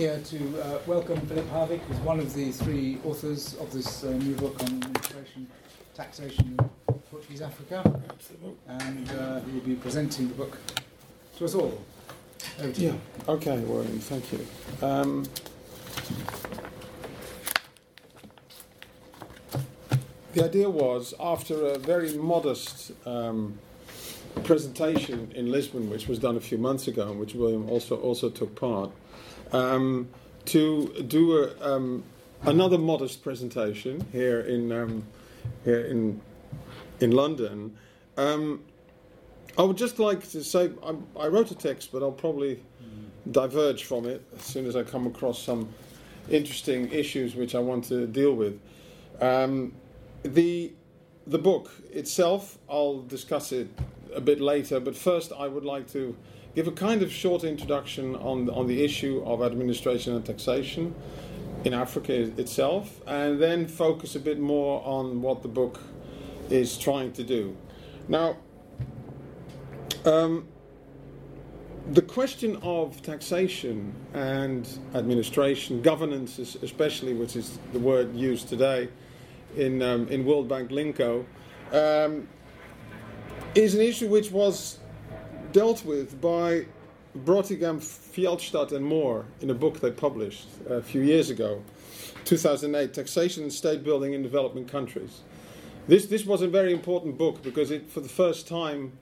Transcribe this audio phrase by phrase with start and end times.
[0.00, 4.08] here to uh, welcome Philip Havik, who's one of the three authors of this uh,
[4.12, 5.46] new book on administration,
[5.94, 6.58] taxation
[6.88, 8.00] in Portuguese Africa.
[8.66, 10.56] And uh, he will be presenting the book
[11.36, 11.82] to us all.
[12.60, 12.92] Over to Yeah.
[12.92, 13.00] you.
[13.28, 14.46] Okay, Warren, thank you.
[14.80, 15.26] Um,
[20.32, 23.58] the idea was after a very modest um,
[24.44, 28.30] presentation in Lisbon, which was done a few months ago, in which William also also
[28.30, 28.90] took part,
[29.52, 30.08] um,
[30.46, 32.02] to do a, um,
[32.42, 35.06] another modest presentation here in um,
[35.64, 36.20] here in
[37.00, 37.76] in London.
[38.16, 38.64] Um,
[39.58, 42.62] I would just like to say I, I wrote a text, but I'll probably
[43.30, 45.68] diverge from it as soon as I come across some
[46.30, 48.60] interesting issues which I want to deal with.
[49.20, 49.72] Um,
[50.22, 50.72] the
[51.26, 53.68] the book itself, I'll discuss it
[54.14, 56.16] a bit later, but first I would like to
[56.54, 60.94] give a kind of short introduction on on the issue of administration and taxation
[61.64, 65.80] in Africa itself, and then focus a bit more on what the book
[66.48, 67.56] is trying to do.
[68.08, 68.36] Now.
[70.04, 70.48] Um,
[71.92, 78.88] the question of taxation and administration, governance, especially, which is the word used today
[79.56, 81.26] in um, in World Bank lingo,
[81.72, 82.28] um,
[83.54, 84.78] is an issue which was
[85.52, 86.66] dealt with by
[87.16, 91.62] Brautigam, Fjeldstad, and Moore in a book they published a few years ago,
[92.24, 95.22] 2008, Taxation and State Building in Developing Countries.
[95.88, 98.92] This this was a very important book because it, for the first time,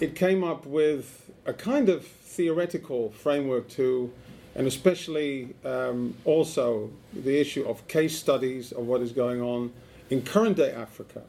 [0.00, 4.12] it came up with a kind of theoretical framework to,
[4.54, 9.72] and especially um, also the issue of case studies of what is going on
[10.10, 11.22] in current day Africa.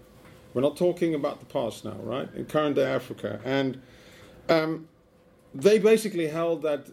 [0.54, 2.28] We're not talking about the past now, right?
[2.36, 3.40] In current day Africa.
[3.46, 3.82] And
[4.50, 4.88] um,
[5.54, 6.88] they basically held that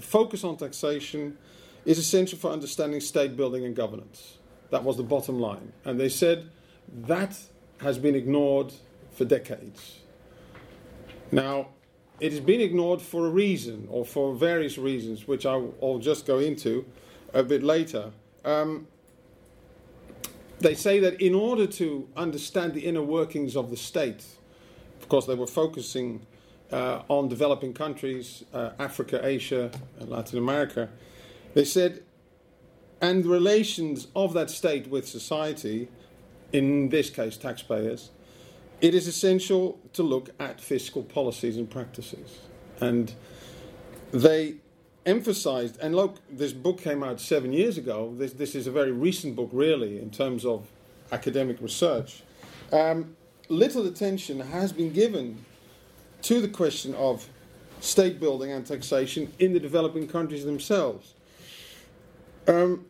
[0.00, 1.36] focus on taxation
[1.84, 4.38] is essential for understanding state building and governance.
[4.70, 5.72] That was the bottom line.
[5.84, 6.48] And they said
[7.06, 7.38] that
[7.80, 8.72] has been ignored
[9.12, 9.98] for decades.
[11.30, 11.68] Now,
[12.20, 16.38] it has been ignored for a reason, or for various reasons, which I'll, just go
[16.38, 16.84] into
[17.34, 18.12] a bit later.
[18.44, 18.86] Um,
[20.60, 24.24] they say that in order to understand the inner workings of the state,
[25.00, 26.24] of course, they were focusing
[26.72, 30.88] uh, on developing countries, uh, Africa, Asia, and Latin America.
[31.54, 32.02] They said,
[33.00, 35.88] and relations of that state with society,
[36.52, 38.10] in this case, taxpayers,
[38.80, 42.40] it is essential to look at fiscal policies and practices.
[42.80, 43.14] And
[44.12, 44.56] they
[45.04, 48.14] emphasized, and look, this book came out seven years ago.
[48.16, 50.68] This, this is a very recent book, really, in terms of
[51.10, 52.22] academic research.
[52.72, 53.16] Um,
[53.48, 55.44] little attention has been given
[56.22, 57.28] to the question of
[57.80, 61.14] state building and taxation in the developing countries themselves.
[62.46, 62.86] Um,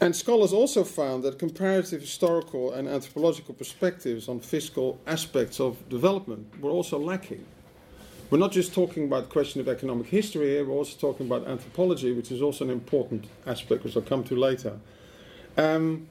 [0.00, 6.60] and scholars also found that comparative historical and anthropological perspectives on fiscal aspects of development
[6.60, 7.44] were also lacking.
[8.28, 11.46] We're not just talking about the question of economic history here, we're also talking about
[11.46, 14.78] anthropology, which is also an important aspect, which I'll come to later.
[15.56, 16.08] Um,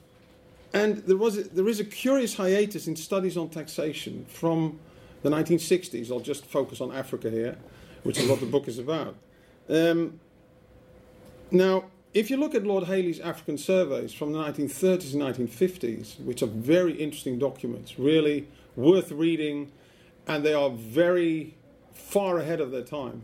[0.73, 4.79] and there, was a, there is a curious hiatus in studies on taxation from
[5.21, 6.11] the 1960s.
[6.11, 7.57] I'll just focus on Africa here,
[8.03, 9.15] which is what the book is about.
[9.69, 10.19] Um,
[11.51, 16.41] now, if you look at Lord Hailey's African surveys from the 1930s and 1950s, which
[16.41, 19.71] are very interesting documents, really worth reading,
[20.27, 21.55] and they are very
[21.93, 23.23] far ahead of their time,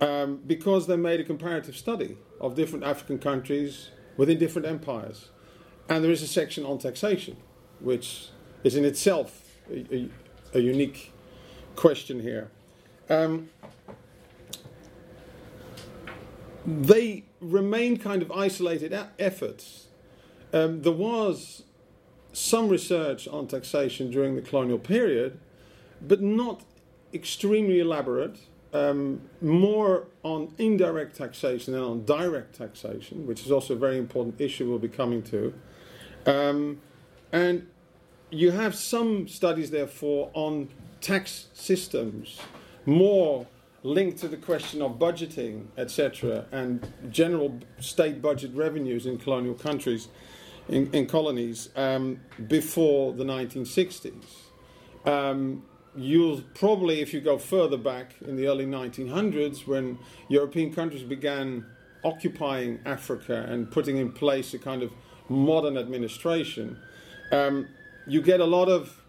[0.00, 5.30] um, because they made a comparative study of different African countries within different empires.
[5.88, 7.36] And there is a section on taxation,
[7.80, 8.28] which
[8.62, 10.08] is in itself a,
[10.54, 11.12] a unique
[11.76, 12.50] question here.
[13.08, 13.50] Um,
[16.66, 19.86] they remain kind of isolated efforts.
[20.52, 21.62] Um, there was
[22.32, 25.38] some research on taxation during the colonial period,
[26.00, 26.62] but not
[27.12, 28.38] extremely elaborate.
[28.72, 34.38] Um, more on indirect taxation than on direct taxation, which is also a very important
[34.40, 35.54] issue we'll be coming to.
[36.26, 36.82] Um,
[37.32, 37.66] and
[38.30, 40.68] you have some studies, therefore, on
[41.00, 42.40] tax systems,
[42.84, 43.46] more
[43.82, 50.08] linked to the question of budgeting, etc., and general state budget revenues in colonial countries,
[50.68, 54.24] in, in colonies, um, before the 1960s.
[55.06, 55.62] Um,
[55.96, 59.98] you'll probably, if you go further back in the early 1900s, when
[60.28, 61.64] European countries began
[62.04, 64.92] occupying Africa and putting in place a kind of
[65.28, 66.78] modern administration,
[67.32, 67.68] um,
[68.08, 69.02] you get a lot of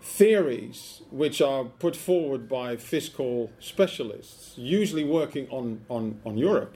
[0.00, 6.74] theories which are put forward by fiscal specialists, usually working on, on, on Europe,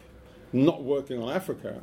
[0.53, 1.83] not working on Africa.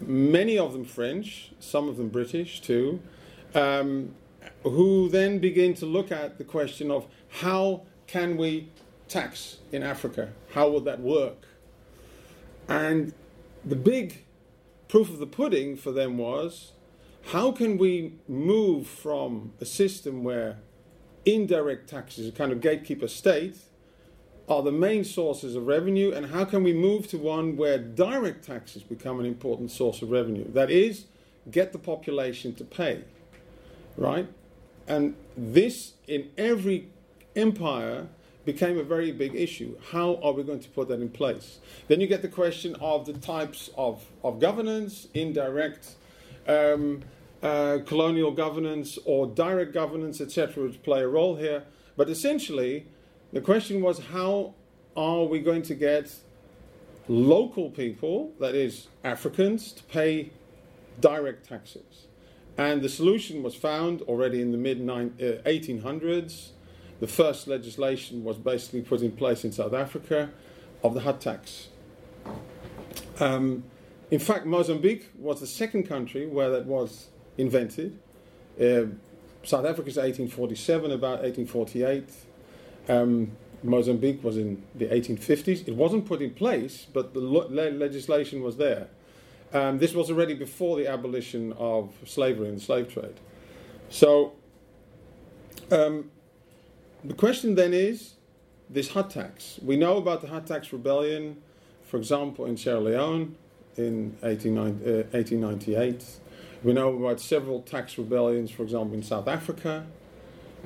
[0.00, 3.00] Many of them French, some of them British too,
[3.54, 4.14] um,
[4.62, 8.68] who then begin to look at the question of how can we
[9.08, 10.32] tax in Africa?
[10.54, 11.46] How would that work?
[12.68, 13.12] And
[13.64, 14.24] the big
[14.88, 16.72] proof of the pudding for them was
[17.26, 20.58] how can we move from a system where
[21.24, 23.56] indirect taxes, a kind of gatekeeper state,
[24.48, 28.44] are the main sources of revenue, and how can we move to one where direct
[28.44, 30.50] taxes become an important source of revenue?
[30.52, 31.06] That is,
[31.50, 33.04] get the population to pay,
[33.96, 34.28] right?
[34.88, 36.88] And this, in every
[37.36, 38.08] empire,
[38.44, 39.78] became a very big issue.
[39.92, 41.58] How are we going to put that in place?
[41.86, 45.94] Then you get the question of the types of, of governance, indirect
[46.46, 47.02] um,
[47.42, 51.64] uh, colonial governance or direct governance, etc., which play a role here.
[51.96, 52.86] But essentially,
[53.32, 54.54] the question was how
[54.96, 56.14] are we going to get
[57.08, 60.30] local people, that is, Africans, to pay
[61.00, 62.06] direct taxes?
[62.56, 66.48] And the solution was found already in the mid 1800s.
[66.48, 66.52] Uh,
[67.00, 70.30] the first legislation was basically put in place in South Africa
[70.84, 71.68] of the hut tax.
[73.18, 73.64] Um,
[74.12, 77.98] in fact, Mozambique was the second country where that was invented.
[78.60, 78.84] Uh,
[79.42, 82.10] South Africa is 1847, about 1848.
[82.90, 83.32] Um,
[83.62, 85.66] Mozambique was in the 1850s.
[85.66, 88.88] It wasn't put in place, but the le- legislation was there.
[89.54, 93.18] Um, this was already before the abolition of slavery and the slave trade.
[93.88, 94.34] So,
[95.70, 96.10] um,
[97.02, 98.16] the question then is
[98.68, 99.58] this hut tax.
[99.62, 101.38] We know about the hut tax rebellion,
[101.82, 103.36] for example, in Sierra Leone
[103.76, 105.94] in 1898.
[105.94, 106.04] Uh,
[106.62, 109.86] we know about several tax rebellions, for example, in South Africa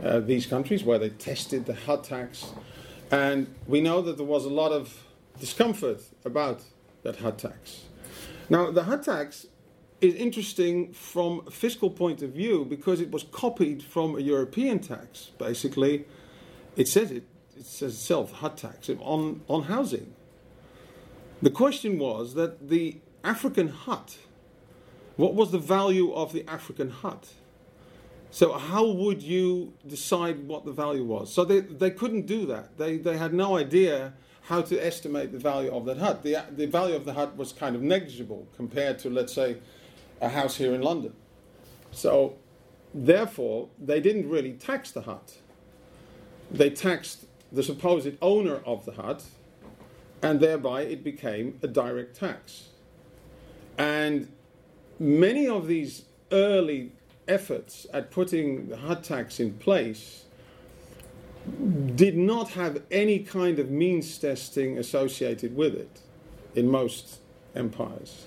[0.03, 2.53] uh, these countries where they tested the hut tax.
[3.11, 5.05] And we know that there was a lot of
[5.39, 6.63] discomfort about
[7.03, 7.85] that hut tax.
[8.49, 9.47] Now, the hut tax
[10.01, 14.79] is interesting from a fiscal point of view because it was copied from a European
[14.79, 15.31] tax.
[15.39, 16.05] Basically,
[16.77, 17.25] it says it,
[17.57, 20.15] it says itself, hut tax, on, on housing.
[21.43, 24.17] The question was that the African hut,
[25.17, 27.29] what was the value of the African hut?
[28.31, 31.33] So how would you decide what the value was?
[31.33, 32.77] So they, they couldn't do that.
[32.79, 36.23] They, they had no idea how to estimate the value of that hut.
[36.23, 39.57] The, the value of the hut was kind of negligible compared to, let's say,
[40.21, 41.15] a house here in London.
[41.91, 42.37] So
[42.95, 45.39] therefore, they didn't really tax the hut.
[46.51, 49.25] They taxed the supposed owner of the hut,
[50.23, 52.69] and thereby it became a direct tax.
[53.79, 54.29] And
[54.99, 56.93] many of these early
[57.29, 60.25] efforts at putting the hut tax in place
[61.95, 66.01] did not have any kind of means testing associated with it
[66.55, 67.21] in most
[67.55, 68.27] empires.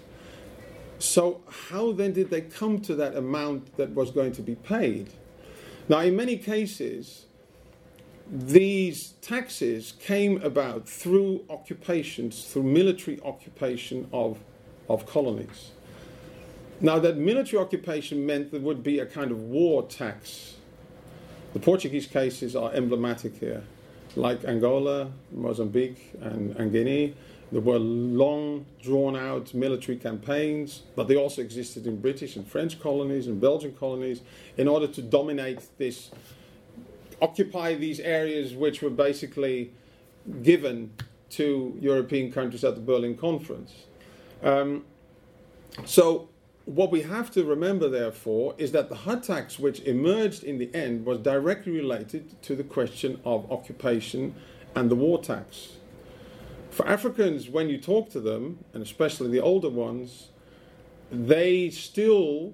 [1.00, 5.10] So, how then did they come to that amount that was going to be paid?
[5.88, 7.26] Now, in many cases,
[8.32, 14.38] these taxes came about through occupations, through military occupation of,
[14.88, 15.72] of colonies.
[16.80, 20.56] Now, that military occupation meant there would be a kind of war tax.
[21.54, 23.64] The Portuguese cases are emblematic here.
[24.16, 27.16] Like Angola, Mozambique, and, and Guinea,
[27.52, 32.80] there were long, drawn out military campaigns, but they also existed in British and French
[32.80, 34.22] colonies and Belgian colonies
[34.58, 36.12] in order to dominate this,
[37.22, 39.72] occupy these areas which were basically
[40.44, 40.92] given
[41.32, 43.74] to European countries at the Berlin Conference.
[44.44, 44.86] Um,
[45.86, 46.30] so
[46.66, 50.74] what we have to remember, therefore, is that the hut tax, which emerged in the
[50.74, 54.36] end, was directly related to the question of occupation
[54.76, 55.78] and the war tax.
[56.70, 60.30] For Africans, when you talk to them, and especially the older ones,
[61.12, 62.54] they still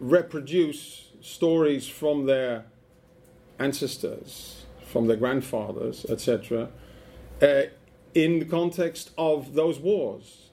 [0.00, 2.66] reproduce stories from their
[3.58, 6.70] ancestors, from their grandfathers, etc.,
[7.42, 7.62] uh,
[8.14, 10.50] in the context of those wars.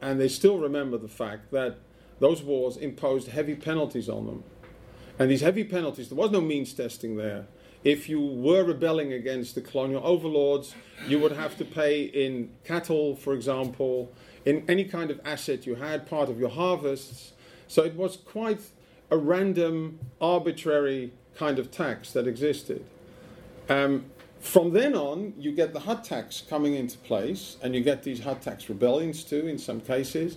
[0.00, 1.78] And they still remember the fact that
[2.20, 4.44] those wars imposed heavy penalties on them.
[5.18, 7.46] And these heavy penalties, there was no means testing there.
[7.84, 10.74] If you were rebelling against the colonial overlords,
[11.08, 14.12] you would have to pay in cattle, for example,
[14.44, 17.32] in any kind of asset you had, part of your harvests.
[17.66, 18.60] So it was quite
[19.10, 22.84] a random, arbitrary kind of tax that existed.
[23.68, 24.06] Um,
[24.40, 28.20] from then on, you get the hut tax coming into place, and you get these
[28.20, 30.36] hut tax rebellions too, in some cases.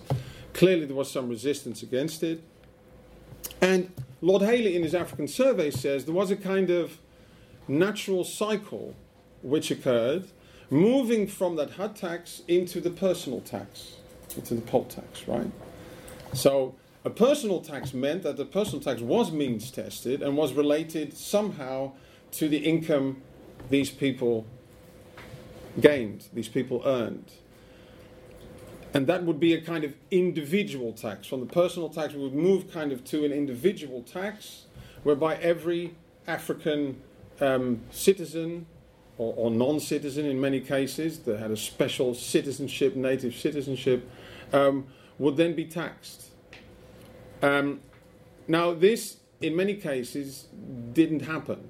[0.52, 2.42] Clearly, there was some resistance against it.
[3.60, 6.98] And Lord Hailey, in his African survey, says there was a kind of
[7.68, 8.94] natural cycle
[9.42, 10.28] which occurred
[10.70, 13.96] moving from that hut tax into the personal tax,
[14.36, 15.50] into the poll tax, right?
[16.32, 16.74] So
[17.06, 21.92] a personal tax meant that the personal tax was means tested and was related somehow
[22.32, 23.22] to the income
[23.70, 24.44] these people
[25.80, 27.30] gained, these people earned.
[28.92, 31.28] And that would be a kind of individual tax.
[31.28, 34.64] From the personal tax, we would move kind of to an individual tax
[35.04, 35.94] whereby every
[36.26, 37.00] African
[37.40, 38.66] um, citizen
[39.16, 44.10] or, or non citizen in many cases that had a special citizenship, native citizenship,
[44.52, 44.88] um,
[45.20, 46.25] would then be taxed.
[47.42, 47.80] Um,
[48.48, 50.46] now, this in many cases
[50.92, 51.68] didn't happen.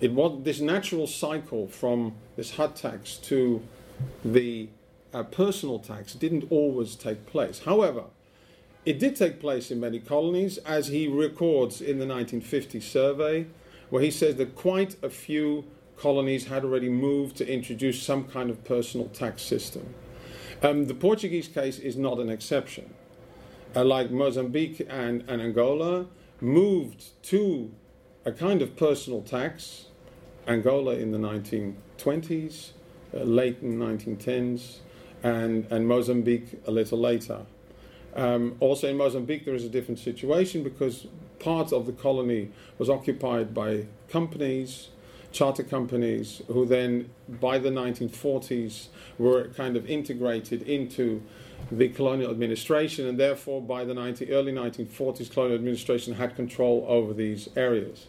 [0.00, 3.62] It was this natural cycle from this hut tax to
[4.24, 4.68] the
[5.12, 7.60] uh, personal tax didn't always take place.
[7.64, 8.04] However,
[8.84, 13.46] it did take place in many colonies, as he records in the 1950 survey,
[13.90, 15.64] where he says that quite a few
[15.96, 19.94] colonies had already moved to introduce some kind of personal tax system.
[20.62, 22.92] Um, the Portuguese case is not an exception.
[23.74, 26.06] Uh, like Mozambique and, and Angola,
[26.40, 27.72] moved to
[28.24, 29.86] a kind of personal tax.
[30.46, 32.72] Angola in the 1920s,
[33.14, 34.78] uh, late 1910s,
[35.22, 37.46] and, and Mozambique a little later.
[38.14, 41.06] Um, also in Mozambique, there is a different situation because
[41.38, 44.88] part of the colony was occupied by companies,
[45.30, 48.88] charter companies, who then, by the 1940s,
[49.18, 51.22] were kind of integrated into
[51.70, 57.12] the colonial administration, and therefore, by the 19, early 1940s, colonial administration had control over
[57.12, 58.06] these areas.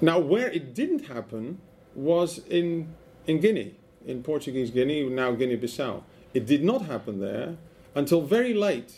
[0.00, 1.58] Now, where it didn't happen
[1.94, 2.94] was in,
[3.26, 3.74] in Guinea,
[4.06, 6.02] in Portuguese Guinea, now Guinea Bissau.
[6.32, 7.56] It did not happen there
[7.94, 8.92] until very late.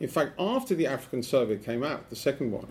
[0.00, 2.68] In fact, after the African survey came out, the second one,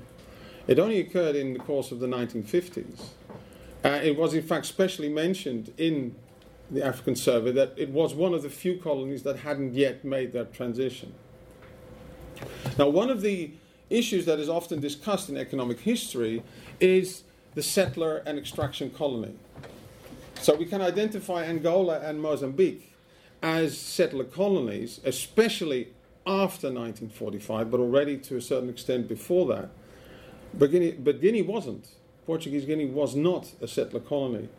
[0.65, 3.09] it only occurred in the course of the 1950s.
[3.83, 6.15] Uh, it was, in fact, specially mentioned in
[6.69, 10.33] the African survey that it was one of the few colonies that hadn't yet made
[10.33, 11.13] that transition.
[12.77, 13.51] Now, one of the
[13.89, 16.43] issues that is often discussed in economic history
[16.79, 17.23] is
[17.55, 19.33] the settler and extraction colony.
[20.41, 22.93] So we can identify Angola and Mozambique
[23.41, 25.89] as settler colonies, especially
[26.25, 29.69] after 1945, but already to a certain extent before that.
[30.53, 31.87] But Guinea, but Guinea wasn't.
[32.25, 34.49] Portuguese Guinea was not a settler colony.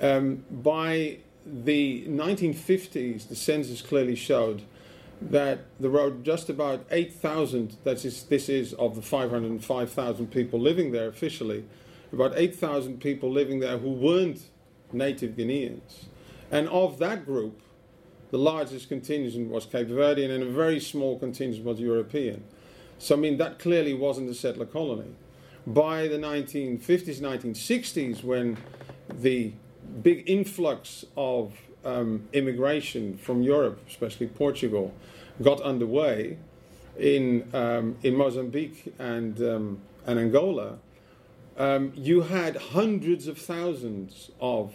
[0.00, 4.62] Um, by the 1950s, the census clearly showed
[5.20, 10.92] that there were just about 8,000, that is, this is of the 505,000 people living
[10.92, 11.64] there officially,
[12.12, 14.50] about 8,000 people living there who weren't
[14.92, 16.06] native Guineans.
[16.50, 17.60] And of that group,
[18.30, 22.42] the largest contingent was Cape Verdean and a very small contingent was European.
[22.98, 25.14] So, I mean, that clearly wasn't a settler colony.
[25.66, 28.56] By the 1950s, 1960s, when
[29.08, 29.52] the
[30.02, 31.52] big influx of
[31.84, 34.92] um, immigration from Europe, especially Portugal,
[35.42, 36.38] got underway
[36.98, 40.78] in, um, in Mozambique and, um, and Angola,
[41.56, 44.74] um, you had hundreds of thousands of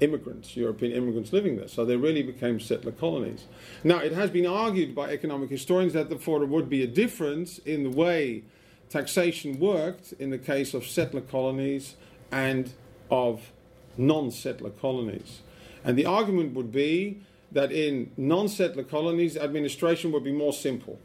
[0.00, 1.68] immigrants, European immigrants living there.
[1.68, 3.44] So they really became settler colonies.
[3.82, 7.84] Now, it has been argued by economic historians that there would be a difference in
[7.84, 8.42] the way
[8.88, 11.96] taxation worked in the case of settler colonies
[12.30, 12.72] and
[13.10, 13.52] of
[13.96, 15.40] non settler colonies.
[15.84, 17.20] And the argument would be
[17.52, 20.98] that in non settler colonies, administration would be more simple,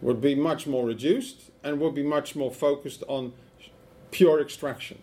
[0.00, 3.32] would be much more reduced, and would be much more focused on
[4.10, 4.98] pure extraction.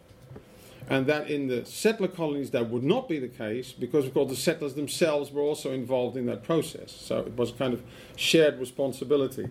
[0.87, 4.29] And that in the settler colonies that would not be the case because of course
[4.29, 6.91] the settlers themselves were also involved in that process.
[6.91, 7.81] So it was kind of
[8.15, 9.47] shared responsibility.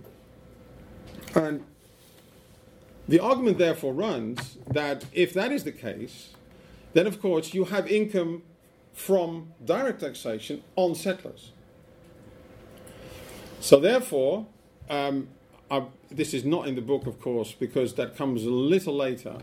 [1.34, 1.64] And
[3.08, 6.33] the argument therefore runs that if that is the case
[6.94, 8.42] then of course you have income
[8.92, 11.52] from direct taxation on settlers
[13.60, 14.46] so therefore
[14.88, 15.28] um,
[15.70, 19.38] I, this is not in the book of course because that comes a little later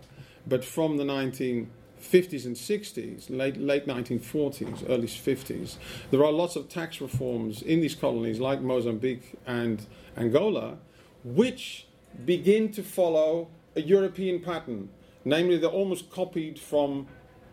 [0.48, 1.70] but from the 19
[2.01, 5.75] 50s and 60s, late, late 1940s, early 50s,
[6.10, 9.86] there are lots of tax reforms in these colonies like Mozambique and
[10.17, 10.77] Angola,
[11.24, 11.88] which
[12.25, 14.89] begin to follow a European pattern.
[15.24, 17.08] Namely, they're almost copied from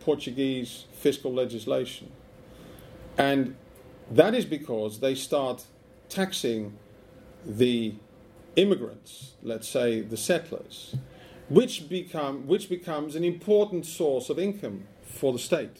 [0.09, 2.11] Portuguese fiscal legislation.
[3.15, 3.55] And
[4.09, 5.65] that is because they start
[6.09, 6.73] taxing
[7.45, 7.93] the
[8.55, 10.95] immigrants, let's say the settlers,
[11.47, 15.77] which, become, which becomes an important source of income for the state.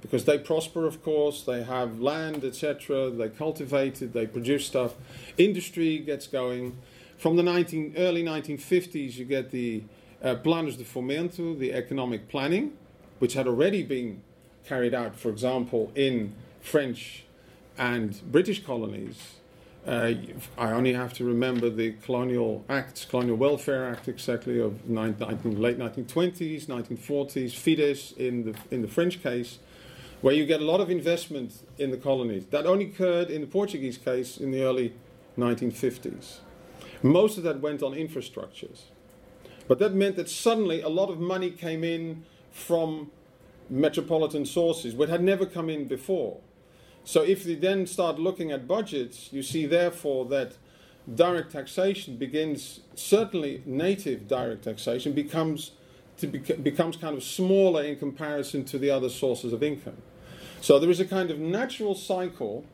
[0.00, 4.94] Because they prosper, of course, they have land, etc., they cultivate it, they produce stuff.
[5.38, 6.78] Industry gets going.
[7.18, 9.82] From the 19, early 1950s, you get the
[10.22, 12.76] uh, Planos de Fomento, the economic planning,
[13.20, 14.22] which had already been
[14.66, 17.24] carried out, for example, in French
[17.78, 19.34] and British colonies.
[19.86, 20.12] Uh,
[20.58, 25.78] I only have to remember the Colonial Acts, Colonial Welfare Act, exactly of 19, late
[25.78, 29.58] 1920s, 1940s, FIDES in the in the French case,
[30.20, 32.44] where you get a lot of investment in the colonies.
[32.50, 34.92] That only occurred in the Portuguese case in the early
[35.38, 36.40] 1950s.
[37.02, 38.82] Most of that went on infrastructures.
[39.66, 43.10] But that meant that suddenly a lot of money came in from
[43.68, 46.40] metropolitan sources, which had never come in before.
[47.04, 50.56] So if you then start looking at budgets, you see therefore that
[51.14, 55.72] direct taxation begins, certainly native direct taxation becomes,
[56.18, 59.96] to bec- becomes kind of smaller in comparison to the other sources of income.
[60.60, 62.66] So there is a kind of natural cycle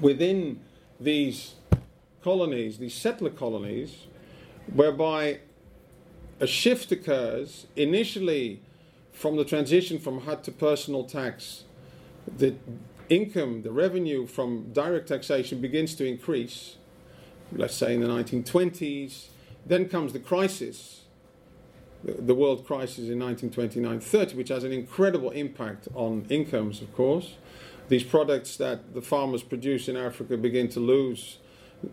[0.00, 0.60] within
[0.98, 1.54] these
[2.22, 4.06] colonies, these settler colonies,
[4.72, 5.40] whereby
[6.40, 8.60] a shift occurs initially
[9.12, 11.64] from the transition from HUT to personal tax.
[12.36, 12.54] The
[13.08, 16.76] income, the revenue from direct taxation begins to increase,
[17.52, 19.26] let's say in the 1920s.
[19.64, 21.02] Then comes the crisis,
[22.04, 27.34] the world crisis in 1929 30, which has an incredible impact on incomes, of course.
[27.88, 31.38] These products that the farmers produce in Africa begin to lose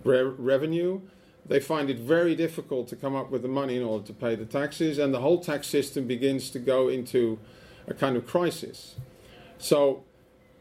[0.04, 1.02] re- revenue.
[1.46, 4.36] They find it very difficult to come up with the money in order to pay
[4.36, 7.38] the taxes, and the whole tax system begins to go into
[7.88, 8.96] a kind of crisis.
[9.58, 10.04] So,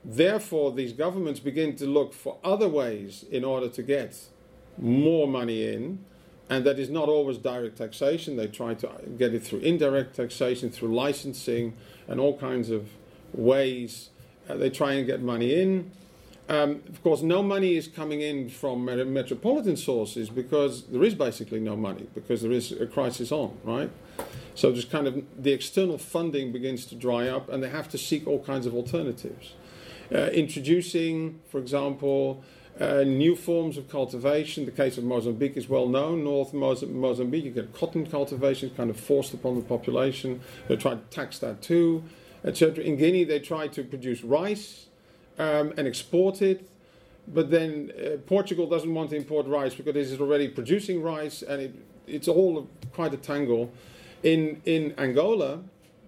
[0.05, 4.19] therefore, these governments begin to look for other ways in order to get
[4.77, 6.05] more money in,
[6.51, 8.37] and that is not always direct taxation.
[8.37, 11.75] They try to get it through indirect taxation, through licensing,
[12.09, 12.89] and all kinds of
[13.33, 14.11] ways.
[14.49, 15.93] Uh, they try and get money in.
[16.49, 21.61] Um, of course, no money is coming in from metropolitan sources because there is basically
[21.61, 23.91] no money because there is a crisis on, right?
[24.55, 27.99] So just kind of the external funding begins to dry up, and they have to
[27.99, 29.55] seek all kinds of alternatives.
[30.13, 32.45] Uh, introducing, for example,
[32.79, 34.67] uh, new forms of cultivation.
[34.67, 36.25] The case of Mozambique is well known.
[36.25, 40.40] North Mozambique, you get cotton cultivation, kind of forced upon the population.
[40.69, 42.05] They try to tax that too,
[42.45, 42.85] etc.
[42.85, 44.88] In Guinea, they try to produce rice
[45.38, 46.68] um, and export it.
[47.29, 51.42] But then uh, Portugal doesn't want to import rice because it is already producing rice,
[51.42, 51.75] and it,
[52.07, 53.73] it's all quite a tangle.
[54.23, 55.61] In in Angola,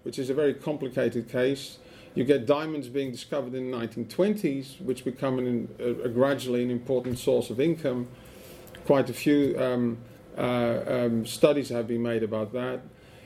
[0.03, 1.77] which is a very complicated case,
[2.15, 6.71] you get diamonds being discovered in the 1920s, which become an, a, a gradually an
[6.71, 8.07] important source of income.
[8.85, 9.97] Quite a few um,
[10.37, 12.81] uh, um, studies have been made about that.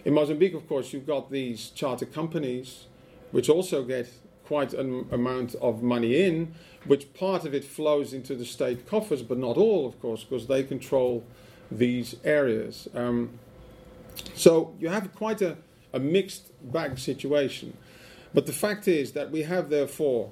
[0.06, 2.86] In Mozambique, of course, you've got these charter companies,
[3.32, 4.10] which also get
[4.50, 9.22] quite an amount of money in, which part of it flows into the state coffers,
[9.22, 11.24] but not all, of course, because they control
[11.72, 12.88] these areas.
[12.96, 13.30] Um,
[14.34, 15.56] so you have quite a,
[15.94, 17.78] a mixed bag situation.
[18.34, 20.32] But the fact is that we have, therefore,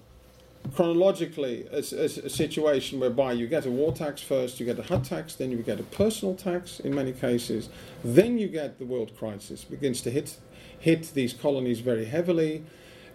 [0.74, 4.84] chronologically, a, a, a, situation whereby you get a war tax first, you get a
[4.92, 7.70] HUT tax, then you get a personal tax in many cases,
[8.04, 10.38] then you get the world crisis, begins to hit,
[10.80, 12.64] hit these colonies very heavily.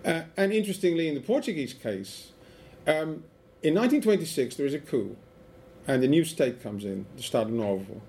[0.05, 2.33] Uh, and interestingly, in the Portuguese case,
[2.87, 3.25] um,
[3.62, 5.17] in 1926 there is a coup,
[5.87, 8.01] and a new state comes in, the Estado Novo.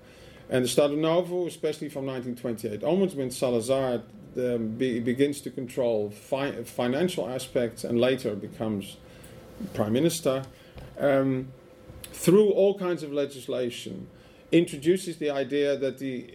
[0.50, 4.02] And the Estado Novo, especially from 1928 onwards, when Salazar
[4.36, 8.96] um, be, begins to control fi- financial aspects and later becomes
[9.72, 10.44] prime minister,
[10.98, 11.48] um,
[12.12, 14.08] through all kinds of legislation,
[14.50, 16.34] introduces the idea that the,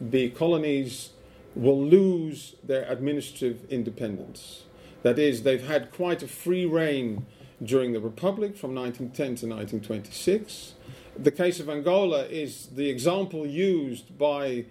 [0.00, 1.10] the colonies
[1.54, 4.65] will lose their administrative independence.
[5.06, 7.26] That is, they've had quite a free reign
[7.62, 10.74] during the Republic from 1910 to 1926.
[11.16, 14.64] The case of Angola is the example used by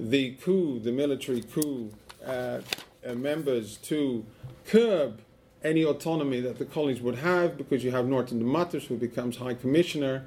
[0.00, 1.90] the coup, the military coup
[2.26, 2.60] uh,
[3.06, 4.24] uh, members to
[4.66, 5.20] curb
[5.62, 9.36] any autonomy that the colonies would have because you have Norton de Matos who becomes
[9.36, 10.24] High Commissioner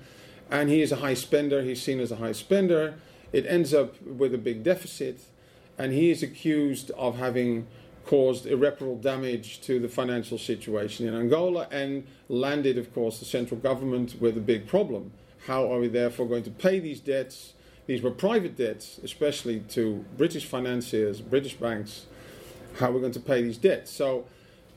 [0.51, 2.99] and he is a high spender, he's seen as a high spender.
[3.33, 5.21] It ends up with a big deficit
[5.75, 7.65] and he is accused of having
[8.05, 13.59] caused irreparable damage to the financial situation in Angola and landed, of course, the central
[13.59, 15.11] government with a big problem.
[15.47, 17.53] How are we therefore going to pay these debts?
[17.87, 22.05] These were private debts, especially to British financiers, British banks.
[22.79, 23.91] How are we going to pay these debts?
[23.91, 24.25] So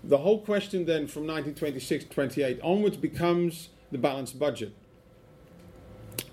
[0.04, 4.72] the whole question then from 1926 28 onwards becomes the balanced budget.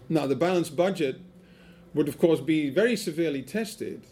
[0.08, 1.20] Now, the balanced budget
[1.94, 4.06] would, of course, be very severely tested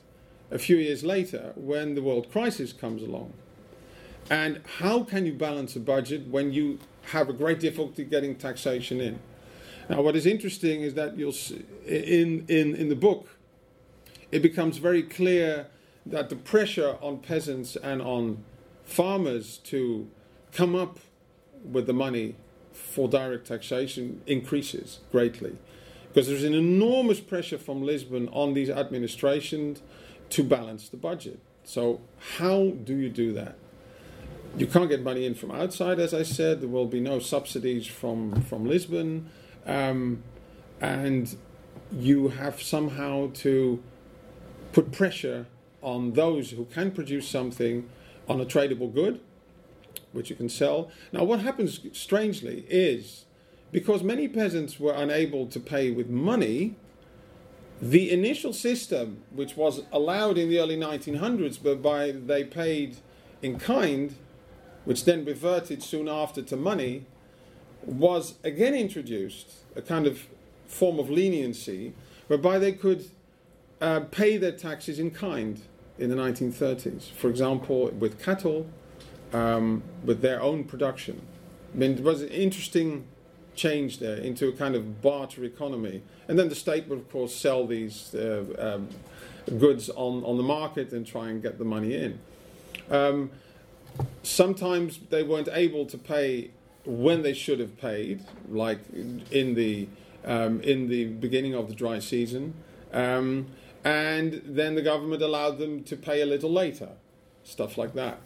[0.52, 3.34] a few years later when the world crisis comes along.
[4.30, 6.80] And how can you balance a budget when you
[7.12, 9.20] have a great difficulty getting taxation in?
[9.90, 13.28] Now, what is interesting is that you'll see in, in, in the book,
[14.32, 15.68] it becomes very clear
[16.06, 18.44] that the pressure on peasants and on
[18.86, 20.10] farmers to
[20.52, 21.00] come up
[21.64, 22.36] with the money
[22.72, 25.58] for direct taxation increases greatly.
[26.08, 29.82] Because there's an enormous pressure from Lisbon on these administrations
[30.34, 31.40] to balance the budget.
[31.64, 32.02] So,
[32.38, 33.56] how do you do that?
[34.58, 36.62] You can't get money in from outside, as I said.
[36.62, 39.30] There will be no subsidies from, from Lisbon.
[39.66, 40.24] Um,
[40.82, 41.36] and
[41.92, 43.82] you have somehow to
[44.72, 45.46] put pressure
[45.84, 47.88] on those who can produce something
[48.28, 49.20] on a tradable good,
[50.14, 50.90] which you can sell.
[51.12, 53.26] Now, what happens strangely is
[53.72, 56.76] because many peasants were unable to pay with money,
[57.84, 62.96] the initial system, which was allowed in the early 1900s, but by they paid
[63.42, 64.16] in kind,
[64.86, 67.06] which then reverted soon after to money,
[67.86, 70.28] was again introduced, a kind of
[70.66, 71.94] form of leniency,
[72.28, 73.10] whereby they could
[73.82, 75.64] uh, pay their taxes in kind
[76.00, 77.12] in the 1930s.
[77.12, 78.66] For example, with cattle,
[79.34, 81.22] um, with their own production.
[81.74, 83.08] I mean, it was an interesting
[83.56, 86.02] change there into a kind of barter economy.
[86.28, 88.90] And then the state would, of course, sell these uh, um,
[89.60, 92.20] goods on, on the market and try and get the money in.
[92.90, 93.32] Um,
[94.24, 96.52] sometimes they weren't able to pay
[96.86, 98.80] when they should have paid, like
[99.32, 99.88] in the
[100.26, 102.54] um, in the beginning of the dry season,
[102.94, 103.48] um,
[103.84, 106.90] and then the government allowed them to pay a little later,
[107.44, 108.20] stuff like that.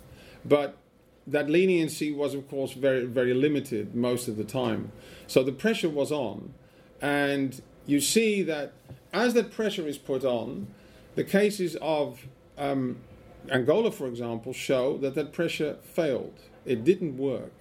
[0.46, 0.78] But
[1.28, 4.92] that leniency was, of course, very very limited most of the time.
[5.28, 6.54] So the pressure was on,
[7.02, 8.74] and you see that
[9.14, 10.68] as that pressure is put on,
[11.16, 12.98] the cases of um,
[13.50, 16.40] Angola, for example, show that that pressure failed.
[16.66, 17.52] It didn't work.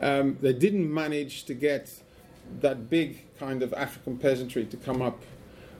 [0.00, 2.02] Um, they didn't manage to get
[2.60, 5.22] that big kind of African peasantry to come up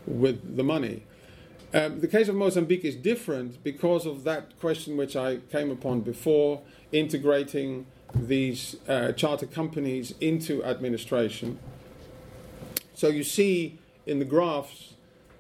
[0.06, 1.04] with the money.
[1.74, 6.00] Um, the case of Mozambique is different because of that question which I came upon
[6.00, 11.58] before integrating these uh, charter companies into administration.
[12.94, 14.94] So you see in the graphs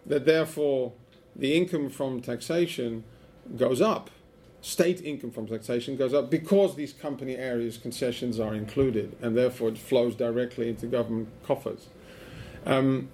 [0.06, 0.92] that therefore
[1.34, 3.04] the income from taxation
[3.56, 4.10] goes up.
[4.60, 9.68] State income from taxation goes up because these company areas concessions are included, and therefore
[9.68, 11.88] it flows directly into government coffers.
[12.66, 13.08] Um,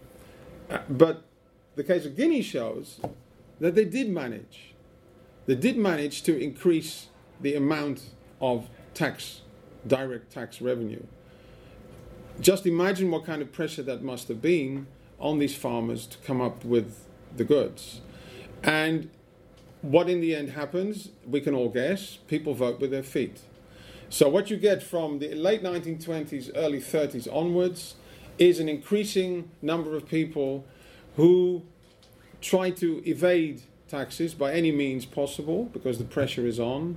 [0.70, 1.25] uh, but
[1.77, 2.99] the case of Guinea shows
[3.61, 4.75] that they did manage.
[5.47, 7.09] They did manage to increase
[7.40, 9.42] the amount of tax,
[9.87, 11.03] direct tax revenue.
[12.40, 14.87] Just imagine what kind of pressure that must have been
[15.20, 18.01] on these farmers to come up with the goods.
[18.62, 19.11] And
[19.83, 22.18] what in the end happens, we can all guess.
[22.27, 23.40] People vote with their feet.
[24.09, 27.94] So, what you get from the late 1920s, early 30s onwards
[28.38, 30.64] is an increasing number of people
[31.16, 31.62] who
[32.40, 36.97] try to evade taxes by any means possible because the pressure is on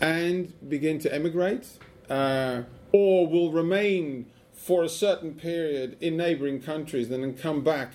[0.00, 1.66] and begin to emigrate
[2.08, 7.92] uh, or will remain for a certain period in neighboring countries and then come back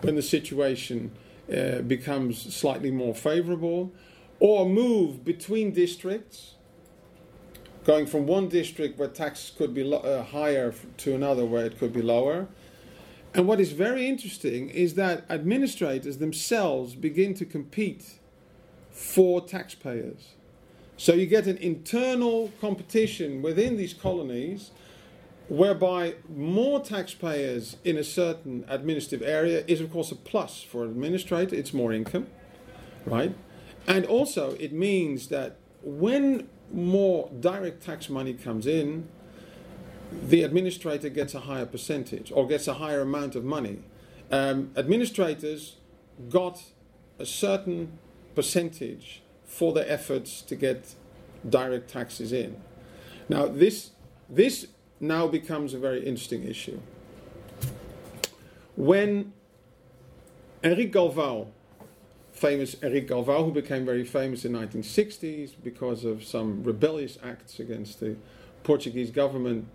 [0.00, 1.12] when the situation
[1.54, 3.92] uh, becomes slightly more favorable
[4.40, 6.54] or move between districts
[7.84, 11.78] going from one district where taxes could be lo- uh, higher to another where it
[11.78, 12.48] could be lower
[13.36, 18.14] and what is very interesting is that administrators themselves begin to compete
[18.90, 20.35] for taxpayers.
[20.96, 24.70] So you get an internal competition within these colonies
[25.48, 30.90] whereby more taxpayers in a certain administrative area is of course a plus for an
[30.90, 32.26] administrator, it's more income,
[33.04, 33.34] right?
[33.86, 39.08] And also it means that when more direct tax money comes in,
[40.10, 43.82] the administrator gets a higher percentage or gets a higher amount of money.
[44.30, 45.76] Um, administrators
[46.28, 46.62] got
[47.18, 47.98] a certain
[48.34, 50.94] percentage for their efforts to get
[51.48, 52.56] direct taxes in.
[53.28, 53.90] Now, this,
[54.28, 54.66] this
[55.00, 56.80] now becomes a very interesting issue.
[58.76, 59.32] When
[60.62, 61.48] Henrique Galvão,
[62.32, 67.58] famous Henrique Galvão, who became very famous in the 1960s because of some rebellious acts
[67.58, 68.16] against the
[68.64, 69.66] Portuguese government,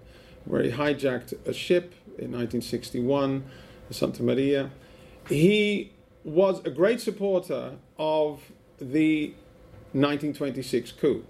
[0.46, 3.44] where he hijacked a ship in 1961,
[3.88, 4.70] the Santa Maria.
[5.28, 8.42] He was a great supporter of
[8.80, 9.34] the
[9.94, 11.26] 1926 coup.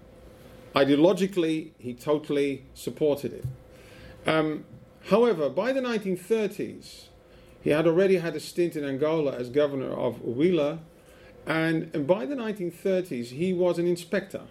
[0.74, 3.44] Ideologically, he totally supported it.
[4.26, 4.64] Um,
[5.08, 7.06] however, by the 1930s,
[7.60, 10.78] he had already had a stint in Angola as governor of Huila,
[11.46, 14.42] and, and by the 1930s, he was an inspector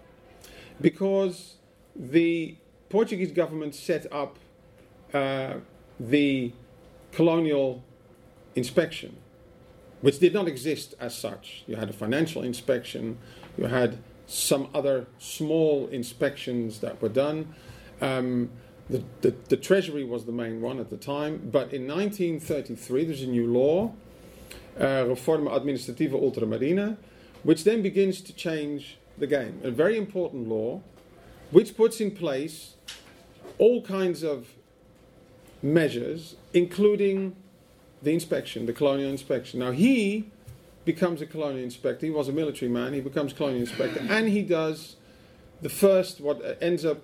[0.80, 1.54] because
[1.94, 2.56] the
[2.88, 4.38] Portuguese government set up
[5.14, 5.54] uh,
[5.98, 6.52] the
[7.12, 7.82] colonial
[8.54, 9.16] inspection,
[10.00, 11.64] which did not exist as such.
[11.66, 13.18] You had a financial inspection,
[13.56, 17.54] you had some other small inspections that were done.
[18.00, 18.50] Um,
[18.88, 23.22] the, the, the, Treasury was the main one at the time, but in 1933 there's
[23.22, 23.92] a new law,
[24.78, 26.96] uh, Reforma Administrativa Ultramarina,
[27.42, 29.60] which then begins to change the game.
[29.62, 30.80] A very important law,
[31.50, 32.74] which puts in place
[33.58, 34.48] all kinds of
[35.62, 37.36] measures, including
[38.02, 39.60] the inspection, the colonial inspection.
[39.60, 40.30] Now, he
[40.84, 42.06] becomes a colonial inspector.
[42.06, 42.92] He was a military man.
[42.92, 44.96] He becomes colonial inspector, and he does
[45.60, 47.02] the first, what ends up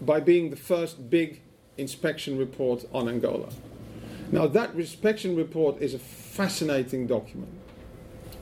[0.00, 1.40] by being the first big
[1.76, 3.48] inspection report on Angola.
[4.32, 7.52] Now, that inspection report is a fascinating document.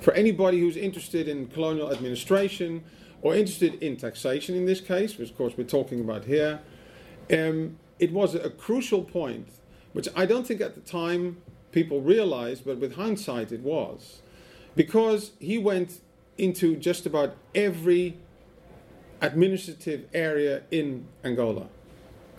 [0.01, 2.85] For anybody who's interested in colonial administration
[3.23, 6.61] or interested in taxation in this case, which of course we're talking about here,
[7.33, 9.49] um, it was a crucial point,
[9.93, 11.39] which I don't think at the time
[11.73, 14.23] people realized, but with hindsight it was.
[14.79, 16.01] Because he went
[16.39, 18.17] into just about every
[19.21, 21.67] administrative area in Angola.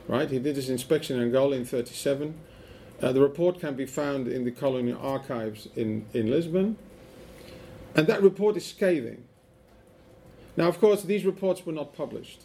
[0.08, 0.32] Right?
[0.32, 2.34] He did his inspection in Angola in 37.
[3.02, 6.78] Uh, the report can be found in the colonial archives in, in Lisbon.
[7.94, 9.26] And that report is scathing.
[10.56, 12.44] Now, of course, these reports were not published.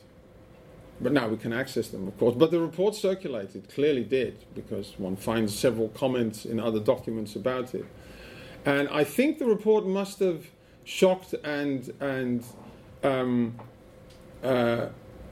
[1.00, 2.34] But now we can access them, of course.
[2.34, 7.76] But the report circulated, clearly did, because one finds several comments in other documents about
[7.76, 7.86] it.
[8.64, 10.46] And I think the report must have
[10.84, 12.44] shocked and, and
[13.02, 13.54] um,
[14.42, 14.86] uh,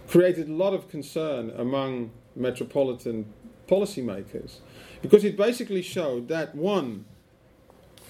[0.08, 3.32] created a lot of concern among metropolitan
[3.68, 4.58] policymakers
[5.00, 7.04] because it basically showed that one,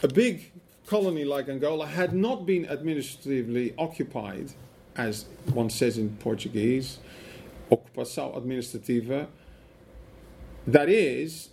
[0.03, 0.51] a big
[0.87, 4.53] colony like Angola had not been administratively occupied,
[4.97, 6.99] as one says in Portuguese,
[7.71, 9.29] ocupação administrativa.
[10.67, 11.51] That is,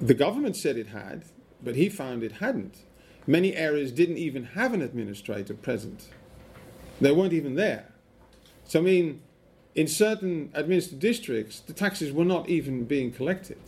[0.00, 1.24] the government said it had,
[1.62, 2.78] but he found it hadn't.
[3.26, 6.08] Many areas didn't even have an administrator present.
[7.00, 7.92] They weren't even there.
[8.64, 9.20] So, I mean,
[9.74, 13.58] in certain administrative districts, the taxes were not even being collected.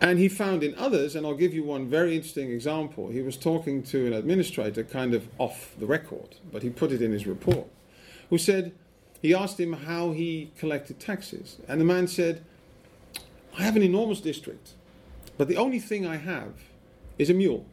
[0.00, 3.08] And he found in others, and I'll give you one very interesting example.
[3.08, 7.00] He was talking to an administrator, kind of off the record, but he put it
[7.00, 7.68] in his report,
[8.28, 8.72] who said,
[9.20, 11.58] he asked him how he collected taxes.
[11.68, 12.44] And the man said,
[13.56, 14.72] I have an enormous district,
[15.38, 16.54] but the only thing I have
[17.18, 17.66] is a mule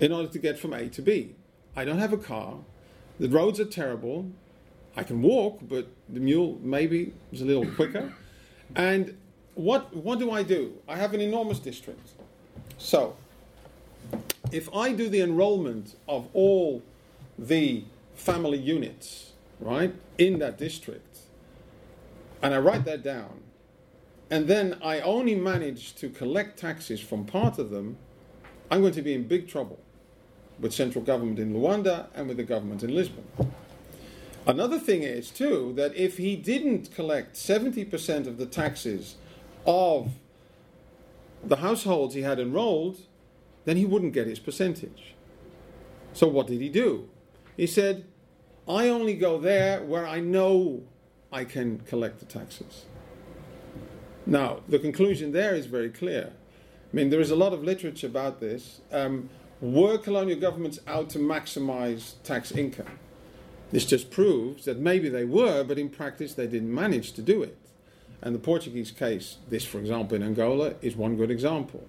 [0.00, 1.34] in order to get from A to B.
[1.76, 2.58] I don't have a car.
[3.18, 4.30] The roads are terrible.
[4.96, 8.12] I can walk, but the mule maybe is a little quicker.
[8.74, 9.16] And
[9.54, 10.74] what, what do I do?
[10.88, 12.10] I have an enormous district.
[12.78, 13.16] So,
[14.50, 16.82] if I do the enrollment of all
[17.38, 21.18] the family units, right, in that district,
[22.42, 23.40] and I write that down,
[24.32, 27.98] and then I only manage to collect taxes from part of them,
[28.70, 29.78] I'm going to be in big trouble
[30.58, 33.26] with central government in Luanda and with the government in Lisbon.
[34.46, 39.16] Another thing is, too, that if he didn't collect 70% of the taxes
[39.66, 40.12] of
[41.44, 43.00] the households he had enrolled,
[43.66, 45.14] then he wouldn't get his percentage.
[46.14, 47.10] So what did he do?
[47.58, 48.06] He said,
[48.66, 50.84] I only go there where I know
[51.30, 52.86] I can collect the taxes.
[54.26, 56.32] Now, the conclusion there is very clear.
[56.92, 58.80] I mean, there is a lot of literature about this.
[58.92, 59.30] Um,
[59.60, 62.98] were colonial governments out to maximize tax income?
[63.70, 67.42] This just proves that maybe they were, but in practice they didn't manage to do
[67.42, 67.56] it.
[68.20, 71.84] And the Portuguese case, this for example in Angola, is one good example.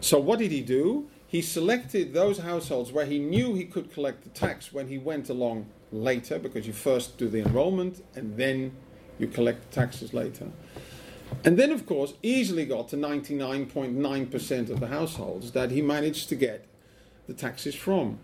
[0.00, 1.08] So, what did he do?
[1.26, 5.28] He selected those households where he knew he could collect the tax when he went
[5.28, 8.72] along later, because you first do the enrollment and then
[9.18, 10.48] you collect the taxes later.
[11.44, 16.36] And then, of course, easily got to 99.9% of the households that he managed to
[16.36, 16.66] get
[17.26, 18.18] the taxes from.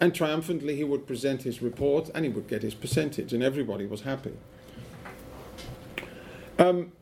[0.00, 3.86] And triumphantly, he would present his report and he would get his percentage, and everybody
[3.86, 4.36] was happy.
[6.58, 6.92] Um,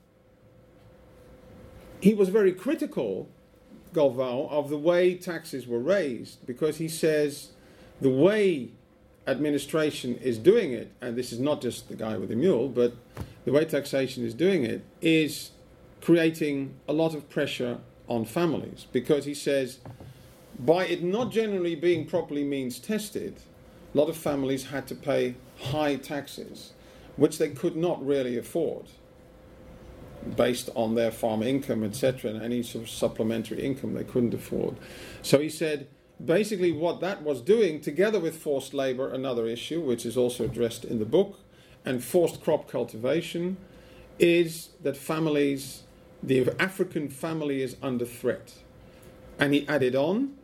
[2.00, 3.28] he was very critical
[3.92, 7.50] Galvão of the way taxes were raised because he says
[8.00, 8.70] the way
[9.26, 12.94] administration is doing it, and this is not just the guy with the mule, but
[13.44, 15.50] the way taxation is doing it is
[16.00, 17.78] creating a lot of pressure
[18.08, 19.78] on families because he says
[20.58, 23.36] by it not generally being properly means tested,
[23.94, 26.72] a lot of families had to pay high taxes,
[27.16, 28.86] which they could not really afford
[30.36, 34.76] based on their farm income, etc., and any sort of supplementary income they couldn't afford.
[35.22, 35.88] So he said
[36.24, 40.84] basically what that was doing, together with forced labor, another issue which is also addressed
[40.84, 41.40] in the book,
[41.84, 43.56] and forced crop cultivation,
[44.18, 45.84] is that families,
[46.22, 48.54] the African family is under threat.
[49.38, 50.36] And he added on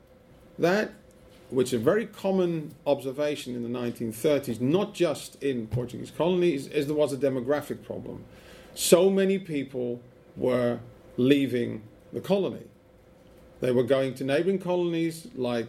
[0.58, 0.92] that
[1.50, 6.86] which is a very common observation in the 1930s, not just in Portuguese colonies, is
[6.86, 8.24] there was a demographic problem.
[8.74, 10.00] So many people
[10.36, 10.80] were
[11.16, 12.64] leaving the colony.
[13.66, 15.66] They were going to neighboring colonies like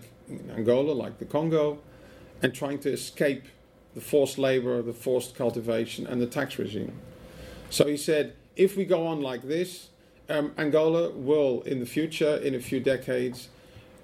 [0.55, 1.79] Angola, like the Congo,
[2.43, 3.45] and trying to escape
[3.95, 6.93] the forced labor, the forced cultivation, and the tax regime.
[7.71, 9.89] So he said, if we go on like this,
[10.29, 13.49] um, Angola will, in the future, in a few decades,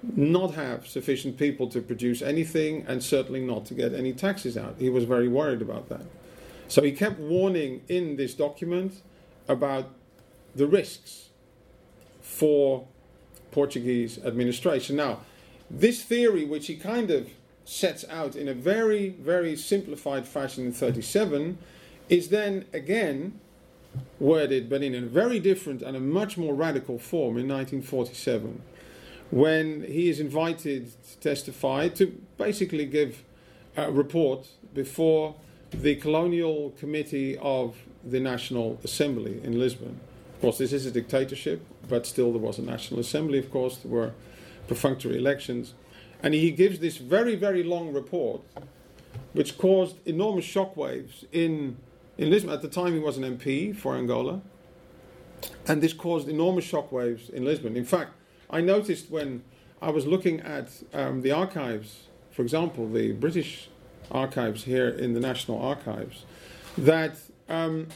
[0.02, 4.74] not have sufficient people to produce anything and certainly not to get any taxes out.
[4.80, 6.06] He was very worried about that.
[6.66, 9.02] So he kept warning in this document
[9.46, 9.90] about
[10.52, 11.28] the risks
[12.20, 12.88] for
[13.54, 14.96] Portuguese administration.
[14.96, 15.20] Now,
[15.70, 17.30] this theory, which he kind of
[17.64, 21.56] sets out in a very, very simplified fashion in 37,
[22.08, 23.38] is then again
[24.18, 28.60] worded, but in a very different and a much more radical form in 1947,
[29.30, 33.22] when he is invited to testify to basically give
[33.76, 35.36] a report before
[35.70, 40.00] the Colonial Committee of the National Assembly in Lisbon.
[40.34, 43.78] Of course, this is a dictatorship, but still there was a National Assembly, of course,
[43.78, 44.12] there were
[44.68, 45.74] perfunctory elections.
[46.22, 48.42] And he gives this very, very long report,
[49.32, 51.76] which caused enormous shockwaves in,
[52.16, 52.52] in Lisbon.
[52.52, 54.40] At the time, he was an MP for Angola.
[55.66, 57.76] And this caused enormous shockwaves in Lisbon.
[57.76, 58.12] In fact,
[58.48, 59.42] I noticed when
[59.82, 63.68] I was looking at um, the archives, for example, the British
[64.10, 66.24] archives here in the National Archives,
[66.78, 67.16] that
[67.48, 67.88] um,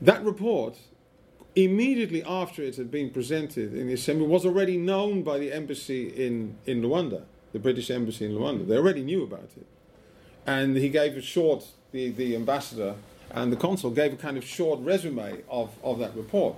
[0.00, 0.76] that report
[1.54, 6.08] immediately after it had been presented in the assembly was already known by the embassy
[6.08, 8.66] in, in Luanda, the British embassy in Luanda.
[8.66, 9.66] They already knew about it.
[10.46, 12.94] And he gave a short, the, the ambassador
[13.30, 16.56] and the consul gave a kind of short resume of, of that report.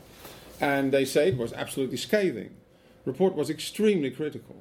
[0.61, 2.55] And they say it was absolutely scathing.
[3.05, 4.57] The report was extremely critical.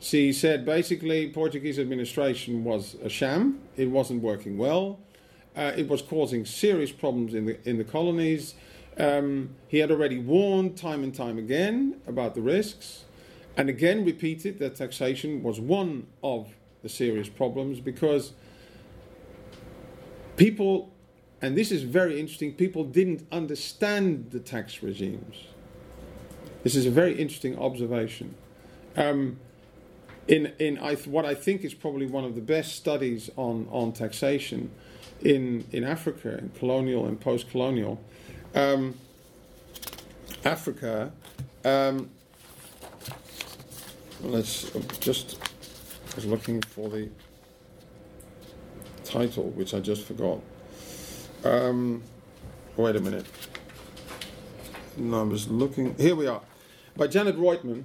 [0.00, 4.98] She said basically Portuguese administration was a sham, it wasn't working well,
[5.56, 8.54] uh, it was causing serious problems in the, in the colonies
[8.98, 13.04] um, he had already warned time and time again about the risks,
[13.56, 16.48] and again repeated that taxation was one of
[16.82, 18.32] the serious problems because
[20.36, 20.92] people,
[21.40, 25.36] and this is very interesting, people didn't understand the tax regimes.
[26.62, 28.34] This is a very interesting observation.
[28.96, 29.38] Um,
[30.28, 33.66] in in I th- what I think is probably one of the best studies on,
[33.70, 34.70] on taxation
[35.20, 38.00] in, in Africa, in colonial and post colonial,
[38.54, 38.94] um,
[40.44, 41.12] Africa,
[41.64, 42.10] um,
[44.22, 45.38] let's just
[46.12, 47.08] I was looking for the
[49.04, 50.40] title, which I just forgot.
[51.44, 52.02] Um,
[52.76, 53.26] wait a minute.
[54.96, 55.94] No, I was looking.
[55.96, 56.42] Here we are.
[56.96, 57.84] By Janet Roitman.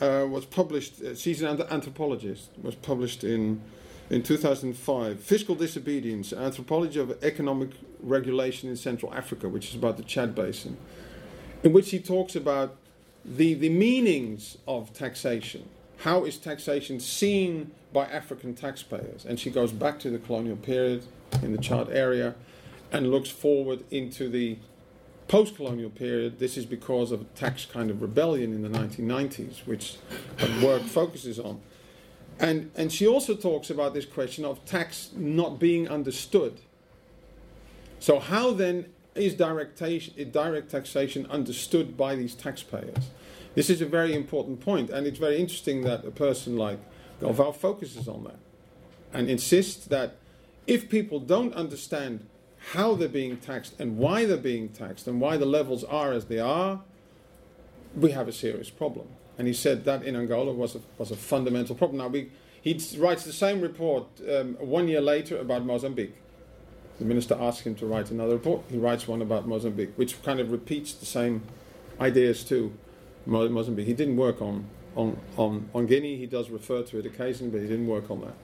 [0.00, 1.02] Uh, was published.
[1.02, 2.50] Uh, she's an anthropologist.
[2.62, 3.60] Was published in
[4.10, 10.02] in 2005, Fiscal Disobedience, Anthropology of Economic Regulation in Central Africa, which is about the
[10.02, 10.76] Chad Basin,
[11.62, 12.76] in which he talks about
[13.24, 15.68] the, the meanings of taxation.
[15.98, 19.24] How is taxation seen by African taxpayers?
[19.24, 21.04] And she goes back to the colonial period
[21.42, 22.34] in the Chad area
[22.92, 24.58] and looks forward into the
[25.26, 26.38] post colonial period.
[26.38, 29.96] This is because of a tax kind of rebellion in the 1990s, which
[30.38, 31.60] her work focuses on.
[32.40, 36.60] And, and she also talks about this question of tax not being understood.
[38.00, 43.10] So, how then is direct, direct taxation understood by these taxpayers?
[43.54, 46.78] This is a very important point, and it's very interesting that a person like
[47.20, 48.38] Galvao focuses on that
[49.12, 50.16] and insists that
[50.66, 52.26] if people don't understand
[52.72, 56.26] how they're being taxed and why they're being taxed and why the levels are as
[56.26, 56.82] they are,
[57.96, 59.08] we have a serious problem.
[59.38, 61.98] And he said that in Angola was a, was a fundamental problem.
[61.98, 62.30] Now, we,
[62.60, 66.16] he writes the same report um, one year later about Mozambique.
[66.98, 68.62] The minister asks him to write another report.
[68.70, 71.42] He writes one about Mozambique, which kind of repeats the same
[72.00, 72.72] ideas to
[73.26, 73.86] Mozambique.
[73.86, 76.16] He didn't work on, on, on, on Guinea.
[76.16, 78.34] He does refer to it occasionally, but he didn't work on that.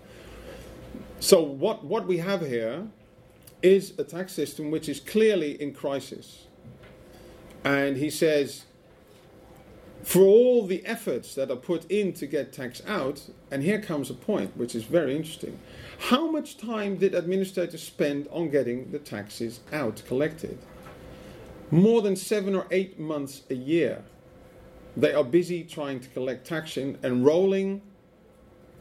[1.19, 2.87] So, what, what we have here
[3.63, 6.47] is a tax system which is clearly in crisis.
[7.65, 8.65] And he says
[10.05, 14.11] for all the efforts that are put in to get tax out, and here comes
[14.11, 15.59] a point which is very interesting.
[16.09, 20.59] How much time did administrators spend on getting the taxes out collected?
[21.71, 24.05] More than seven or eight months a year.
[24.99, 27.81] They are busy trying to collect tax in, enrolling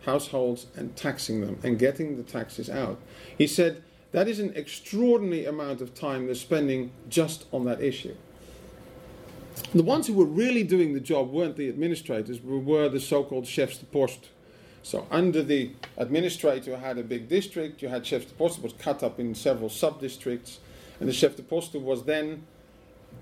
[0.02, 3.00] households and taxing them and getting the taxes out.
[3.38, 8.18] He said that is an extraordinary amount of time they're spending just on that issue.
[9.74, 13.24] The ones who were really doing the job weren't the administrators, but were the so
[13.24, 14.28] called chefs de poste,
[14.84, 18.74] So under the administrator you had a big district, you had chef de poste was
[18.74, 20.60] cut up in several sub-districts,
[21.00, 22.46] and the chef de poste was then,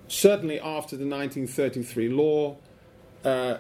[0.07, 2.57] certainly after the 1933 law,
[3.24, 3.57] uh,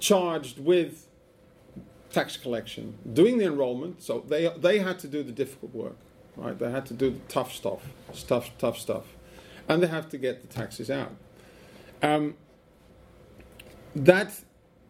[0.00, 1.06] charged with
[2.10, 4.02] tax collection, doing the enrollment.
[4.02, 5.96] So they they had to do the difficult work,
[6.36, 6.58] right?
[6.58, 7.82] They had to do the tough stuff,
[8.26, 9.04] tough tough stuff,
[9.68, 11.12] and they have to get the taxes out.
[12.02, 12.34] Um,
[13.94, 14.42] that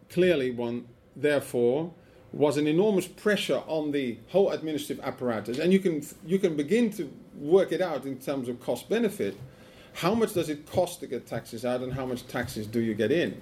[0.09, 1.91] clearly one, therefore,
[2.31, 6.91] was an enormous pressure on the whole administrative apparatus, and you can you can begin
[6.91, 9.37] to work it out in terms of cost benefit.
[9.93, 12.93] How much does it cost to get taxes out, and how much taxes do you
[12.93, 13.41] get in?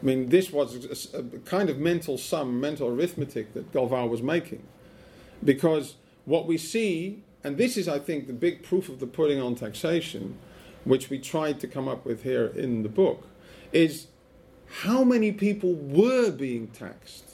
[0.00, 4.62] I mean, this was a, kind of mental sum, mental arithmetic that Galvao was making,
[5.42, 9.40] because what we see, and this is, I think, the big proof of the pudding
[9.40, 10.38] on taxation,
[10.84, 13.26] which we tried to come up with here in the book,
[13.72, 14.08] is
[14.82, 17.27] how many people were being taxed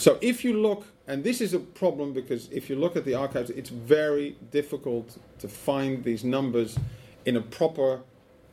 [0.00, 3.12] so if you look, and this is a problem because if you look at the
[3.12, 6.78] archives, it's very difficult to find these numbers
[7.26, 8.00] in a proper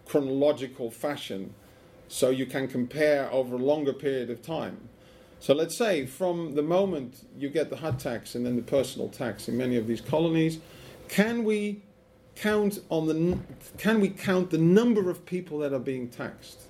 [0.05, 1.53] chronological fashion
[2.09, 4.89] so you can compare over a longer period of time.
[5.39, 9.07] So let's say from the moment you get the hut tax and then the personal
[9.07, 10.59] tax in many of these colonies,
[11.07, 11.81] can we
[12.35, 13.39] count on the
[13.77, 16.63] can we count the number of people that are being taxed?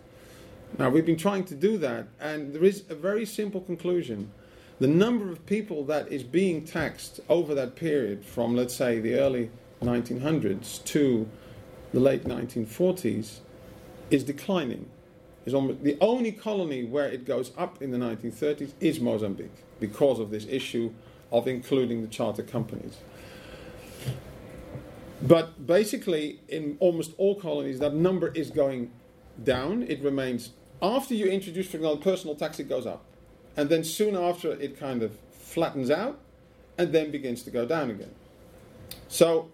[0.77, 4.31] Now we've been trying to do that, and there is a very simple conclusion
[4.79, 9.15] the number of people that is being taxed over that period from, let's say, the
[9.15, 9.49] early
[9.81, 11.27] 1900s to
[11.93, 13.39] the late 1940s
[14.11, 14.89] is declining.
[15.45, 20.19] Is almost, the only colony where it goes up in the 1930s is Mozambique because
[20.19, 20.93] of this issue
[21.31, 22.97] of including the charter companies.
[25.21, 28.91] But basically, in almost all colonies, that number is going
[29.43, 29.83] down.
[29.83, 30.51] It remains.
[30.81, 33.06] After you introduce, for example, personal tax, it goes up
[33.57, 36.19] and then soon after it kind of flattens out
[36.77, 38.13] and then begins to go down again.
[39.07, 39.51] So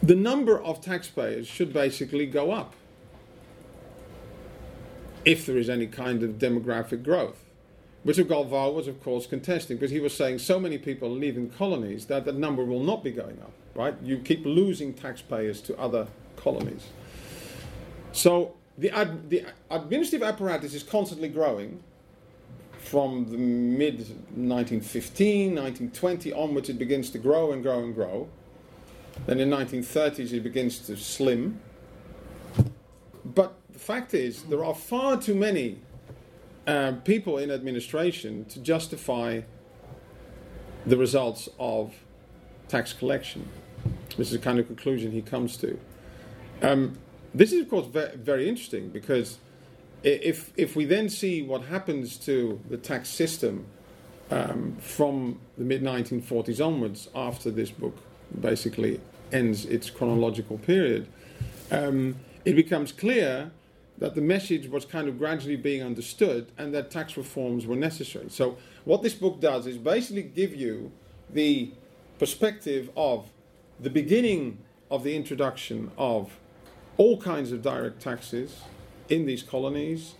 [0.00, 2.74] the number of taxpayers should basically go up
[5.24, 7.40] if there is any kind of demographic growth.
[8.04, 11.48] Which Galvao was, of course, contesting because he was saying so many people are leaving
[11.48, 13.94] colonies that the number will not be going up, right?
[14.02, 16.06] You keep losing taxpayers to other
[16.36, 16.88] colonies.
[18.12, 21.82] So the, ad, the administrative apparatus is constantly growing
[22.78, 28.28] from the mid 1915, 1920 onwards, it begins to grow and grow and grow.
[29.26, 31.60] Then in 1930s, it begins to slim.
[33.24, 35.78] But the fact is, there are far too many
[36.66, 39.42] uh, people in administration to justify
[40.84, 41.94] the results of
[42.68, 43.48] tax collection.
[44.16, 45.78] This is the kind of conclusion he comes to.
[46.60, 46.98] Um,
[47.34, 49.38] this is, of course, very, interesting because
[50.02, 53.66] if, if we then see what happens to the tax system
[54.30, 57.96] um, from the mid 1940s onwards, after this book
[58.40, 59.00] basically
[59.32, 61.08] ends its chronological period,
[61.70, 63.50] um, it becomes clear
[63.98, 68.28] that the message was kind of gradually being understood and that tax reforms were necessary.
[68.28, 70.92] So, what this book does is basically give you
[71.30, 71.70] the
[72.18, 73.30] perspective of
[73.80, 74.58] the beginning
[74.90, 76.38] of the introduction of
[76.96, 78.62] all kinds of direct taxes
[79.08, 80.14] in these colonies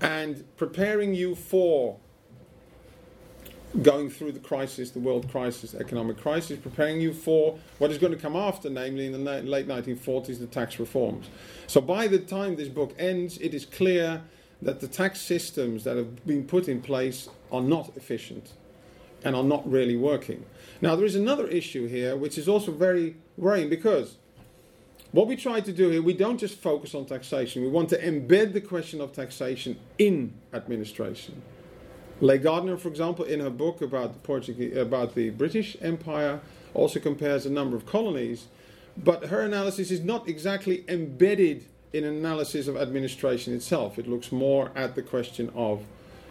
[0.00, 1.98] and preparing you for
[3.82, 8.12] going through the crisis, the world crisis, economic crisis, preparing you for what is going
[8.12, 11.28] to come after, namely in the late 1940s, the tax reforms.
[11.66, 14.22] So by the time this book ends, it is clear
[14.62, 18.52] that the tax systems that have been put in place are not efficient
[19.24, 20.44] and are not really working.
[20.80, 24.18] Now, there is another issue here which is also very worrying because
[25.14, 27.98] what we try to do here, we don't just focus on taxation, we want to
[27.98, 31.40] embed the question of taxation in administration.
[32.20, 36.40] Leigh Gardner, for example, in her book about the, Portuguese, about the British Empire,
[36.74, 38.48] also compares a number of colonies,
[38.96, 44.00] but her analysis is not exactly embedded in an analysis of administration itself.
[44.00, 45.84] It looks more at the question of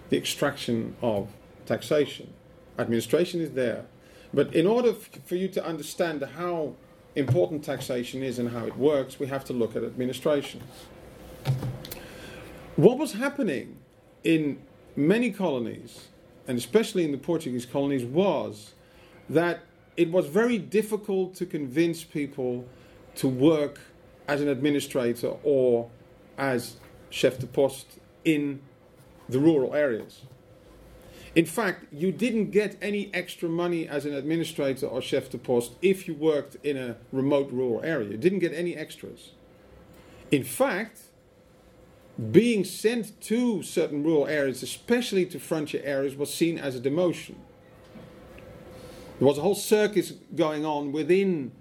[0.09, 1.29] the extraction of
[1.65, 2.33] taxation.
[2.77, 3.85] Administration is there.
[4.33, 6.75] But in order for you to understand how
[7.15, 10.61] important taxation is and how it works, we have to look at administration.
[12.75, 13.77] What was happening
[14.23, 14.59] in
[14.95, 16.07] many colonies,
[16.47, 18.73] and especially in the Portuguese colonies, was
[19.29, 19.61] that
[19.95, 22.65] it was very difficult to convince people
[23.15, 23.79] to work
[24.27, 25.89] as an administrator or
[26.37, 26.77] as
[27.09, 28.59] chef de poste in
[29.29, 30.21] the rural areas.
[31.35, 35.73] In fact, you didn't get any extra money as an administrator or chef de poste
[35.81, 38.11] if you worked in a remote rural area.
[38.11, 39.31] You didn't get any extras.
[40.29, 40.99] In fact,
[42.31, 47.35] being sent to certain rural areas, especially to frontier areas, was seen as a demotion.
[49.17, 51.51] There was a whole circus going on within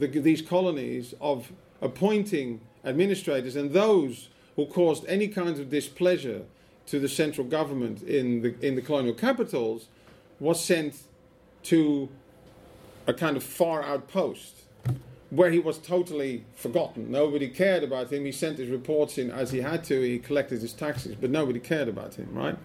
[0.00, 6.42] the, these colonies of appointing administrators and those who caused any kinds of displeasure
[6.90, 9.86] to the central government in the, in the colonial capitals
[10.40, 10.96] was sent
[11.62, 12.08] to
[13.06, 14.62] a kind of far outpost
[15.30, 17.10] where he was totally forgotten.
[17.10, 18.24] Nobody cared about him.
[18.24, 20.00] He sent his reports in as he had to.
[20.00, 22.58] He collected his taxes, but nobody cared about him, right?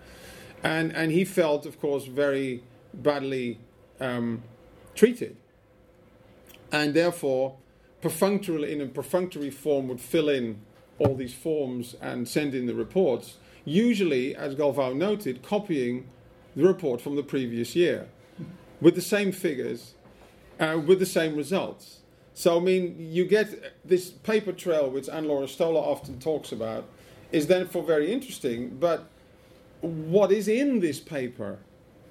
[0.64, 2.64] And and he felt, of course, very
[2.96, 3.60] badly
[4.00, 4.42] um,
[4.96, 5.38] treated,
[6.72, 7.58] and therefore,
[8.02, 10.62] perfunctorily in a perfunctory form, would fill in
[10.98, 13.36] all these forms and send in the reports.
[13.66, 16.08] Usually, as Galvao noted, copying
[16.56, 18.08] the report from the previous year
[18.80, 19.96] with the same figures,
[20.60, 22.00] uh, with the same results.
[22.34, 26.86] So, I mean, you get this paper trail, which Ann Laura Stoler often talks about,
[27.32, 28.78] is therefore very interesting.
[28.78, 29.08] But
[29.82, 31.60] what is in this paper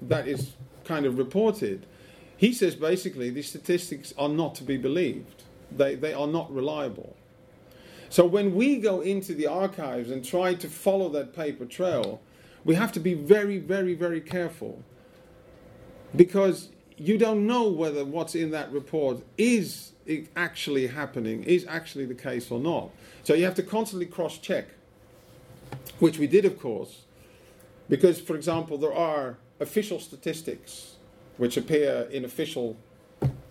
[0.01, 0.53] that is
[0.83, 1.85] kind of reported?
[2.37, 5.43] He says basically these statistics are not to be believed.
[5.71, 7.15] They, they are not reliable.
[8.15, 12.21] So when we go into the archives and try to follow that paper trail,
[12.63, 14.81] we have to be very, very, very careful.
[16.15, 19.91] Because you don't know whether what's in that report is
[20.37, 22.89] actually happening, is actually the case or not.
[23.23, 24.67] So you have to constantly cross check,
[25.99, 27.01] which we did, of course,
[27.89, 30.95] because, for example, there are official statistics
[31.35, 32.77] which appear in official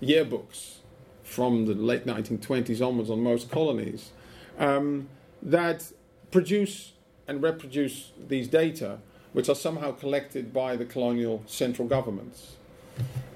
[0.03, 0.77] yearbooks
[1.23, 4.13] from the late 1920s onwards on most colonies
[4.59, 5.09] um,
[5.43, 5.93] that
[6.31, 6.93] produce
[7.27, 8.99] and reproduce these data,
[9.33, 12.57] which are somehow collected by the colonial central governments.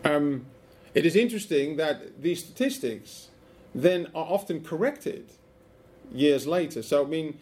[0.05, 0.47] Um,
[0.95, 3.29] it is interesting that these statistics
[3.75, 5.33] then are often corrected
[6.13, 6.83] years later.
[6.83, 7.39] So, I mean,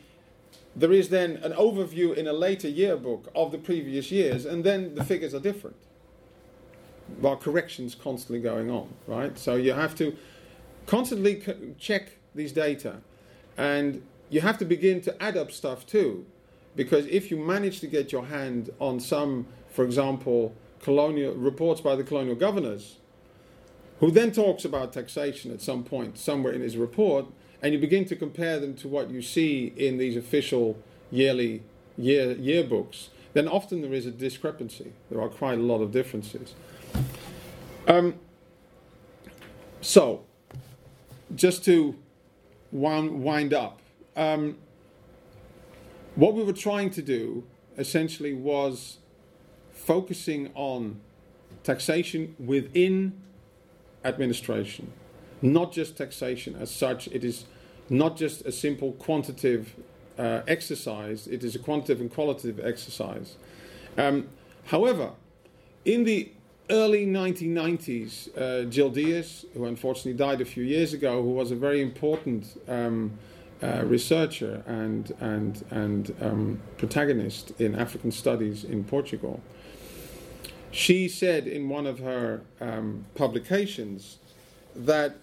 [0.75, 4.95] there is then an overview in a later yearbook of the previous years, and then
[4.95, 5.77] the figures are different.
[7.21, 9.39] While corrections constantly going on, right?
[9.39, 10.17] So you have to
[10.87, 11.43] constantly
[11.79, 12.97] check these data,
[13.57, 16.27] and you have to begin to add up stuff too,
[16.75, 21.97] because if you manage to get your hand on some, for example, colonial reports by
[21.97, 22.97] the colonial governors,
[24.01, 27.27] who then talks about taxation at some point, somewhere in his report,
[27.63, 30.77] and you begin to compare them to what you see in these official
[31.11, 31.63] yearly
[31.97, 34.93] year yearbooks, then often there is a discrepancy.
[35.11, 36.55] There are quite a lot of differences.
[37.87, 38.15] Um,
[39.81, 40.25] so,
[41.35, 41.97] just to
[42.77, 43.81] wind, wind up,
[44.17, 44.57] um,
[46.15, 47.45] what we were trying to do
[47.77, 48.99] essentially was
[49.73, 51.01] focusing on
[51.63, 53.21] taxation within
[54.05, 54.93] administration,
[55.43, 57.09] not just taxation as such.
[57.09, 57.45] It is
[57.91, 59.75] not just a simple quantitative
[60.19, 63.37] uh, exercise, it is a quantitative and qualitative exercise.
[63.99, 64.29] Um,
[64.67, 65.13] however,
[65.85, 66.33] in the
[66.71, 71.57] early 1990s, uh, Jill Dias, who unfortunately died a few years ago, who was a
[71.57, 73.19] very important um,
[73.63, 79.41] uh, researcher and, and, and um, protagonist in African studies in Portugal,
[80.71, 84.19] she said in one of her um, publications
[84.75, 85.17] that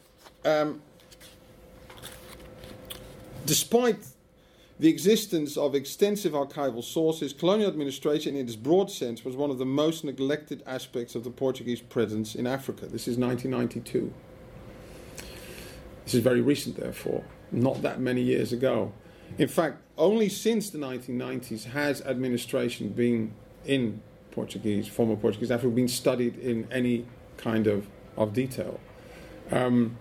[0.46, 0.82] um,
[3.46, 4.00] despite
[4.80, 9.60] the existence of extensive archival sources, colonial administration in its broad sense was one of
[9.60, 12.88] the most neglected aspects of the Portuguese presence in Africa.
[12.88, 14.12] This is 1992.
[16.06, 18.92] This is very recent, therefore, not that many years ago.
[19.38, 23.34] In fact, only since the 1990s has administration been
[23.66, 24.02] in
[24.32, 27.06] Portuguese, former Portuguese Africa, been studied in any
[27.38, 28.80] kind of, of detail.
[29.52, 29.98] Um,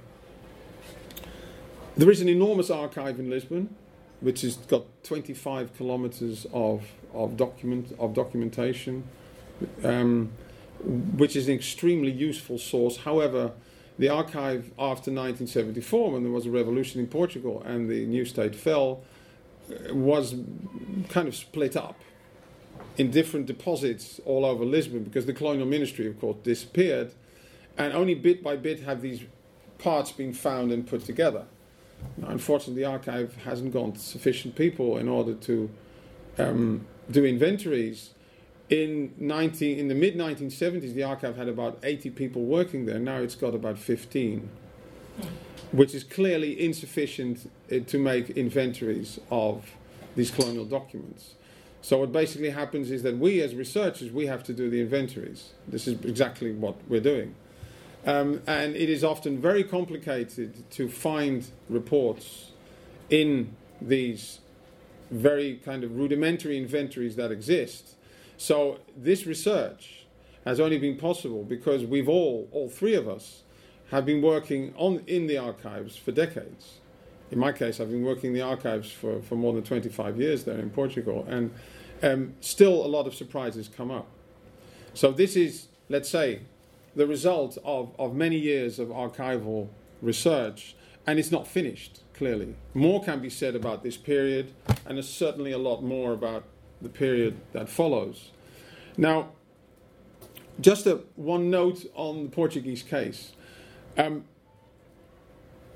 [1.96, 3.76] there is an enormous archive in Lisbon,
[4.22, 9.04] which has got 25 kilometers of, of, document, of documentation,
[9.84, 10.30] um,
[11.16, 12.98] which is an extremely useful source.
[12.98, 13.52] However,
[13.98, 18.54] the archive after 1974, when there was a revolution in Portugal and the new state
[18.54, 19.02] fell,
[19.68, 20.36] uh, was
[21.08, 22.00] kind of split up
[22.96, 27.12] in different deposits all over Lisbon because the colonial ministry, of course, disappeared,
[27.76, 29.22] and only bit by bit have these
[29.78, 31.44] parts been found and put together.
[32.26, 35.70] Unfortunately, the archive hasn't got sufficient people in order to
[36.38, 38.10] um, do inventories.
[38.70, 42.98] In 19, in the mid 1970s, the archive had about 80 people working there.
[42.98, 44.48] Now it's got about 15,
[45.72, 49.72] which is clearly insufficient uh, to make inventories of
[50.16, 51.34] these colonial documents.
[51.82, 55.50] So what basically happens is that we as researchers, we have to do the inventories.
[55.66, 57.34] This is exactly what we're doing.
[58.04, 62.50] Um, and it is often very complicated to find reports
[63.10, 64.40] in these
[65.10, 67.94] very kind of rudimentary inventories that exist.
[68.36, 70.06] So this research
[70.44, 73.42] has only been possible because we've all, all three of us,
[73.90, 76.78] have been working on in the archives for decades.
[77.30, 80.44] In my case, I've been working in the archives for, for more than 25 years
[80.44, 81.52] there in Portugal, and
[82.02, 84.06] um, still a lot of surprises come up.
[84.94, 86.40] So this is, let's say,
[86.94, 89.68] the result of, of many years of archival
[90.00, 90.74] research,
[91.06, 92.54] and it's not finished, clearly.
[92.74, 94.52] More can be said about this period,
[94.86, 96.44] and there's certainly a lot more about
[96.80, 98.30] the period that follows.
[98.96, 99.30] Now,
[100.60, 103.32] just a, one note on the Portuguese case.
[103.96, 104.24] Um,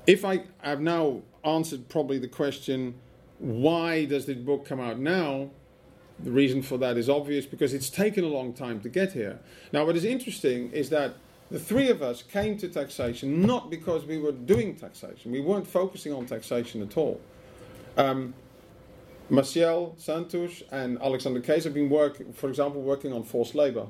[0.05, 2.95] if I have now answered probably the question,
[3.39, 5.49] why does this book come out now?
[6.19, 9.39] The reason for that is obvious because it's taken a long time to get here.
[9.71, 11.15] Now, what is interesting is that
[11.51, 15.67] the three of us came to taxation not because we were doing taxation, we weren't
[15.67, 17.21] focusing on taxation at all.
[17.97, 18.33] Um,
[19.29, 23.87] Santos and Alexander Keese have been working, for example, working on forced labor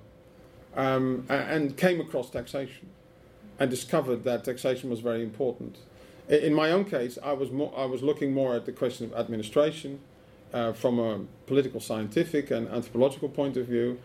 [0.76, 2.90] um, and came across taxation
[3.60, 5.78] and discovered that taxation was very important.
[6.28, 9.14] In my own case, I was, more, I was looking more at the question of
[9.14, 10.00] administration
[10.54, 14.00] uh, from a political, scientific, and anthropological point of view,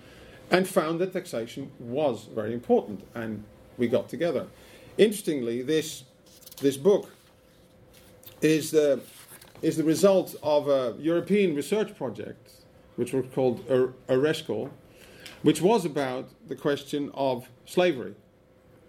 [0.50, 3.44] and found that taxation was very important, and
[3.78, 4.46] we got together.
[4.98, 6.04] Interestingly, this,
[6.60, 7.10] this book
[8.40, 9.00] is the,
[9.62, 12.50] is the result of a European research project,
[12.96, 13.66] which was called
[14.08, 14.70] EURESCL,
[15.42, 18.14] which was about the question of slavery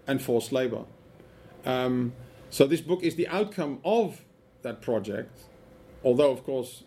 [0.05, 0.83] and forced labor.
[1.65, 2.13] Um,
[2.49, 4.21] so this book is the outcome of
[4.61, 5.43] that project,
[6.03, 6.83] although of course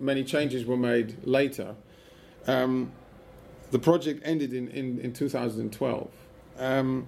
[0.00, 1.74] many changes were made later.
[2.46, 2.92] Um,
[3.70, 6.10] the project ended in, in, in 2012.
[6.58, 7.06] Um,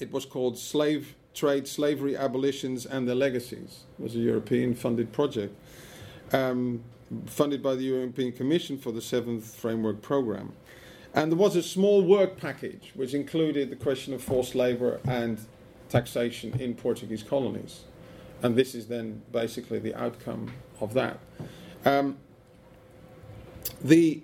[0.00, 3.84] it was called Slave Trade, Slavery Abolitions and Their Legacies.
[3.98, 5.54] It was a European funded project,
[6.32, 6.82] um,
[7.26, 10.52] funded by the European Commission for the seventh framework program.
[11.14, 15.38] And there was a small work package which included the question of forced labour and
[15.88, 17.84] taxation in Portuguese colonies.
[18.42, 21.20] And this is then basically the outcome of that.
[21.84, 22.16] Um,
[23.82, 24.22] the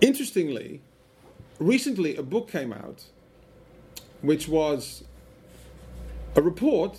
[0.00, 0.80] interestingly,
[1.58, 3.04] recently a book came out,
[4.22, 5.02] which was
[6.36, 6.98] a report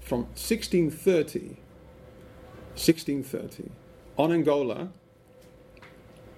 [0.00, 1.56] from 1630,
[2.74, 3.70] 1630
[4.16, 4.88] on Angola.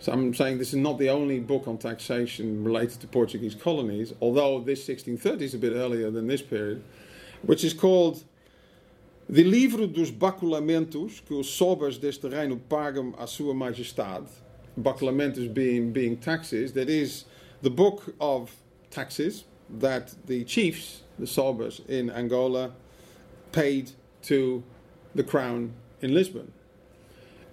[0.01, 4.13] So I'm saying this is not the only book on taxation related to Portuguese colonies,
[4.21, 6.83] although this 1630 is a bit earlier than this period,
[7.43, 8.25] which is called
[9.33, 14.27] The Livro dos Baculamentos que os sobas deste reino pagam à sua majestade.
[14.77, 17.27] Baculamentos being, being taxes, that is
[17.63, 18.51] the book of
[18.91, 19.45] taxes
[19.79, 22.73] that the chiefs, the sobas in Angola,
[23.53, 24.65] paid to
[25.15, 26.51] the crown in Lisbon.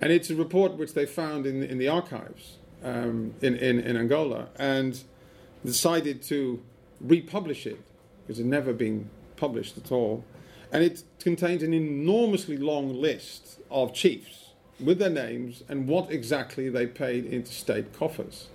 [0.02, 3.96] And it's a report which they found in, in the archives um, in, in, in
[3.96, 5.00] Angola and
[5.64, 6.60] decided to
[7.00, 7.80] republish it
[8.24, 10.24] because it had never been published at all.
[10.72, 16.70] And it contains an enormously long list of chiefs with their names and what exactly
[16.70, 18.48] they paid into state coffers.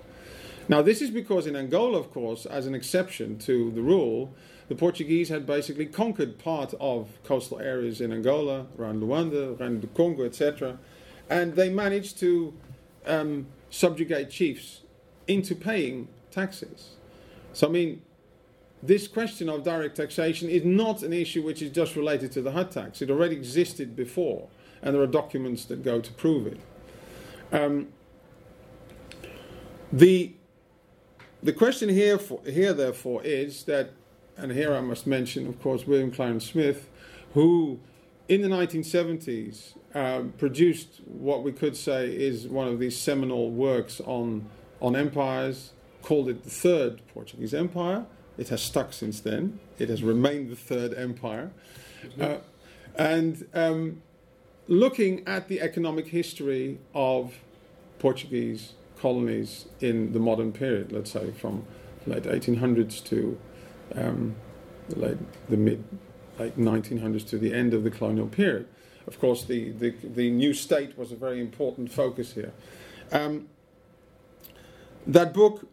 [0.69, 4.33] Now, this is because in Angola, of course, as an exception to the rule,
[4.69, 9.89] the Portuguese had basically conquered part of coastal areas in Angola, around Luanda, around the
[9.89, 10.79] Congo, etc
[11.33, 12.53] and they managed to
[13.07, 14.83] um, subjugate chiefs
[15.27, 16.97] into paying taxes.
[17.55, 18.03] So, I mean,
[18.83, 22.53] this question of direct taxation is not an issue which is just related to the
[22.53, 23.01] hut tax.
[23.01, 24.49] It already existed before,
[24.83, 26.61] and there are documents that go to prove it.
[27.53, 27.89] Um,
[29.93, 30.35] the
[31.43, 33.91] the question here, for, here therefore is that,
[34.37, 36.89] and here I must mention, of course, William Clarence Smith,
[37.35, 37.81] who
[38.29, 44.01] in the 1970s um, produced what we could say is one of these seminal works
[44.07, 44.47] on,
[44.81, 48.07] on empires, called it the Third Portuguese Empire.
[48.39, 51.51] It has stuck since then, it has remained the Third Empire.
[52.21, 52.39] Uh,
[52.97, 54.03] and um,
[54.69, 57.35] looking at the economic history of
[57.99, 61.65] Portuguese colonies in the modern period, let's say from
[62.07, 63.39] late 1800s to
[63.95, 64.35] um,
[64.89, 65.19] the, late,
[65.49, 65.85] the mid
[66.39, 68.67] late 1900s to the end of the colonial period
[69.07, 72.53] of course, the, the, the new state was a very important focus here.
[73.11, 73.49] Um,
[75.07, 75.67] that book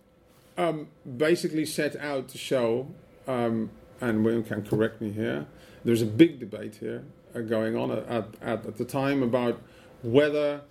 [0.60, 2.88] um, basically set out to show,
[3.28, 5.48] um, and William can correct me here,
[5.86, 9.62] there's a big debate here uh, going on at, at, at, the time about
[10.04, 10.62] whether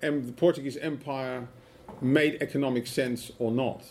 [0.00, 1.46] the Portuguese Empire
[2.00, 3.84] made economic sense or not.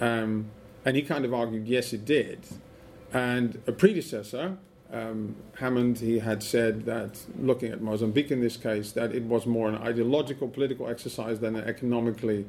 [0.00, 0.50] Um,
[0.86, 2.46] and he kind of argued, yes, it did.
[3.12, 4.56] And a predecessor,
[4.90, 9.44] um, Hammond, he had said that looking at Mozambique in this case, that it was
[9.44, 12.46] more an ideological political exercise than an economically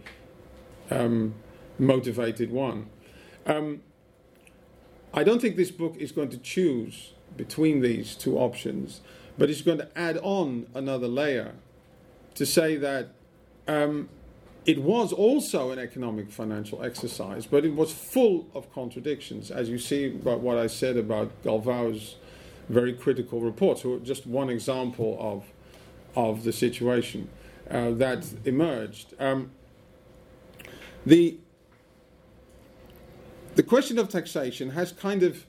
[0.90, 1.36] um,
[1.78, 2.88] motivated one.
[3.46, 3.82] Um,
[5.14, 9.02] I don't think this book is going to choose between these two options,
[9.38, 11.54] but it's going to add on another layer
[12.36, 13.10] to say that
[13.68, 14.10] um,
[14.66, 19.78] it was also an economic financial exercise, but it was full of contradictions, as you
[19.78, 22.16] see about what I said about Galvao's
[22.68, 23.80] very critical report.
[23.80, 25.46] So, just one example of,
[26.16, 27.30] of the situation
[27.70, 29.14] uh, that emerged.
[29.20, 29.52] Um,
[31.06, 31.38] the,
[33.56, 35.46] the question of taxation has kind of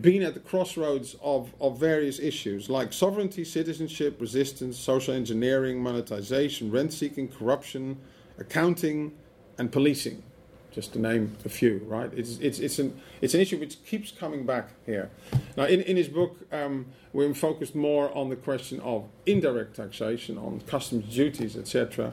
[0.00, 6.70] been at the crossroads of, of various issues like sovereignty, citizenship, resistance, social engineering, monetization,
[6.70, 7.98] rent seeking, corruption,
[8.38, 9.12] accounting,
[9.58, 10.22] and policing,
[10.70, 12.10] just to name a few, right?
[12.14, 15.10] It's, it's, it's, an, it's an issue which keeps coming back here.
[15.56, 16.86] Now, in, in his book, um,
[17.34, 22.12] focused more on the question of indirect taxation, on customs duties, etc.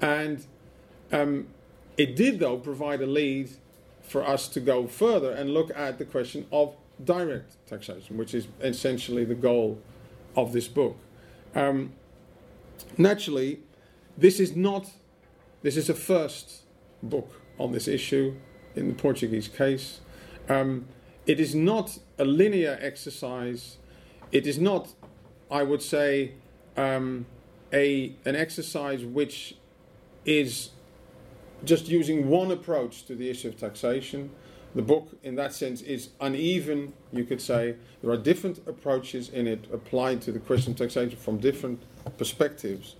[0.00, 0.44] And
[1.10, 1.46] um,
[1.96, 3.50] it did, though, provide a lead
[4.02, 8.48] for us to go further and look at the question of direct taxation, which is
[8.60, 9.80] essentially the goal
[10.36, 10.96] of this book.
[11.54, 11.92] Um,
[12.98, 13.60] naturally,
[14.16, 14.90] this is not,
[15.62, 16.62] this is a first
[17.02, 18.34] book on this issue
[18.74, 20.00] in the Portuguese case.
[20.48, 20.86] Um,
[21.26, 23.76] it is not a linear exercise.
[24.32, 24.92] It is not,
[25.50, 26.32] I would say,
[26.76, 27.26] um,
[27.72, 29.56] a, an exercise which
[30.24, 30.70] is
[31.64, 34.30] just using one approach to the issue of taxation.
[34.74, 37.76] The book, in that sense, is uneven, you could say.
[38.00, 41.82] There are different approaches in it applied to the question of taxation from different
[42.16, 42.96] perspectives.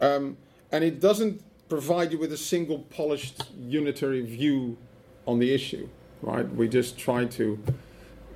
[0.00, 0.36] Um,
[0.70, 4.78] and it doesn't provide you with a single polished unitary view
[5.26, 5.88] on the issue,
[6.22, 6.48] right?
[6.54, 7.58] We just try to,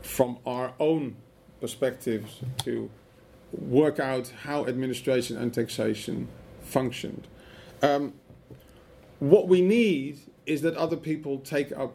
[0.02, 1.16] from our own
[1.60, 2.90] perspectives, to
[3.52, 6.28] work out how administration and taxation
[6.62, 7.26] functioned.
[7.82, 8.14] Um,
[9.20, 11.94] what we need is that other people take up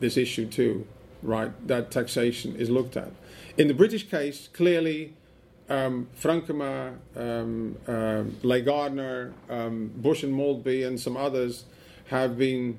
[0.00, 0.86] this issue too,
[1.22, 1.50] right?
[1.66, 3.10] That taxation is looked at.
[3.56, 5.14] In the British case, clearly,
[5.68, 11.64] um, Frankema, um, uh, Leigh Gardner, um, Bush and Maltby, and some others
[12.06, 12.78] have been,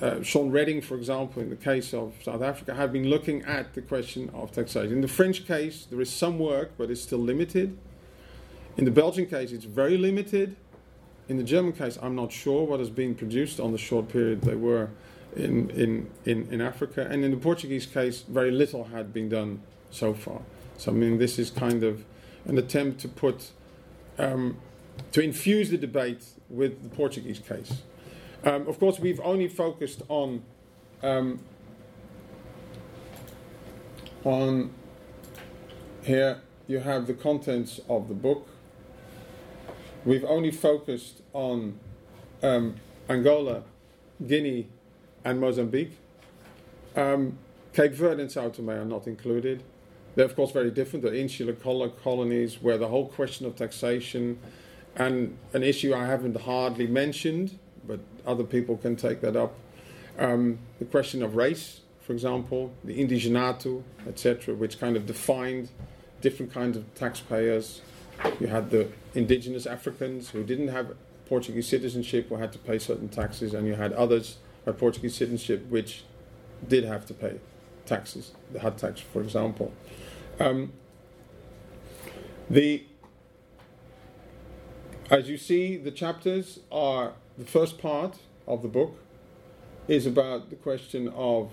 [0.00, 3.74] uh, Sean Redding, for example, in the case of South Africa, have been looking at
[3.74, 4.92] the question of taxation.
[4.92, 7.76] In the French case, there is some work, but it's still limited.
[8.76, 10.54] In the Belgian case, it's very limited.
[11.28, 14.40] In the German case, I'm not sure what has been produced on the short period
[14.40, 14.88] they were
[15.36, 17.06] in, in, in, in Africa.
[17.08, 19.60] And in the Portuguese case, very little had been done
[19.90, 20.40] so far.
[20.78, 22.04] So, I mean, this is kind of
[22.46, 23.50] an attempt to put,
[24.18, 24.56] um,
[25.12, 27.82] to infuse the debate with the Portuguese case.
[28.44, 30.42] Um, of course, we've only focused on,
[31.02, 31.40] um,
[34.24, 34.70] on
[36.04, 38.48] here you have the contents of the book.
[40.04, 41.78] We've only focused on
[42.42, 42.76] um,
[43.08, 43.62] Angola,
[44.26, 44.68] Guinea,
[45.24, 45.96] and Mozambique.
[46.96, 47.38] Um,
[47.72, 49.62] Cape Verde and Sao Tome are not included.
[50.14, 51.04] They're, of course, very different.
[51.04, 54.38] They're insular colonies where the whole question of taxation
[54.96, 59.54] and an issue I haven't hardly mentioned, but other people can take that up.
[60.18, 65.68] Um, the question of race, for example, the indigenato, etc., which kind of defined
[66.20, 67.80] different kinds of taxpayers.
[68.40, 70.94] You had the indigenous Africans who didn't have
[71.28, 75.66] Portuguese citizenship or had to pay certain taxes, and you had others by Portuguese citizenship,
[75.68, 76.04] which
[76.66, 77.38] did have to pay
[77.86, 79.72] taxes, the hut tax, for example.
[80.40, 80.72] Um,
[82.50, 82.84] the
[85.10, 88.98] as you see, the chapters are the first part of the book
[89.86, 91.50] is about the question of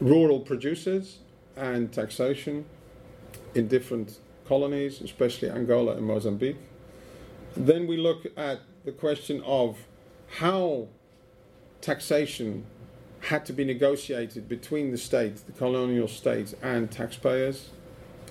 [0.00, 1.18] rural producers
[1.56, 2.64] and taxation
[3.56, 6.56] in different colonies, especially Angola and Mozambique.
[7.56, 9.78] Then we look at the question of
[10.38, 10.88] how
[11.80, 12.66] taxation
[13.20, 17.70] had to be negotiated between the state, the colonial state, and taxpayers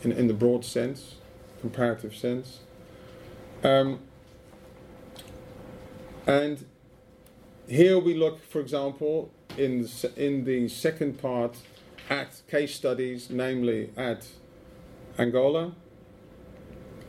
[0.03, 1.15] in, in the broad sense,
[1.61, 2.59] comparative sense.
[3.63, 3.99] Um,
[6.27, 6.65] and
[7.67, 11.57] here we look, for example, in the, in the second part
[12.09, 14.27] at case studies, namely at
[15.17, 15.73] Angola,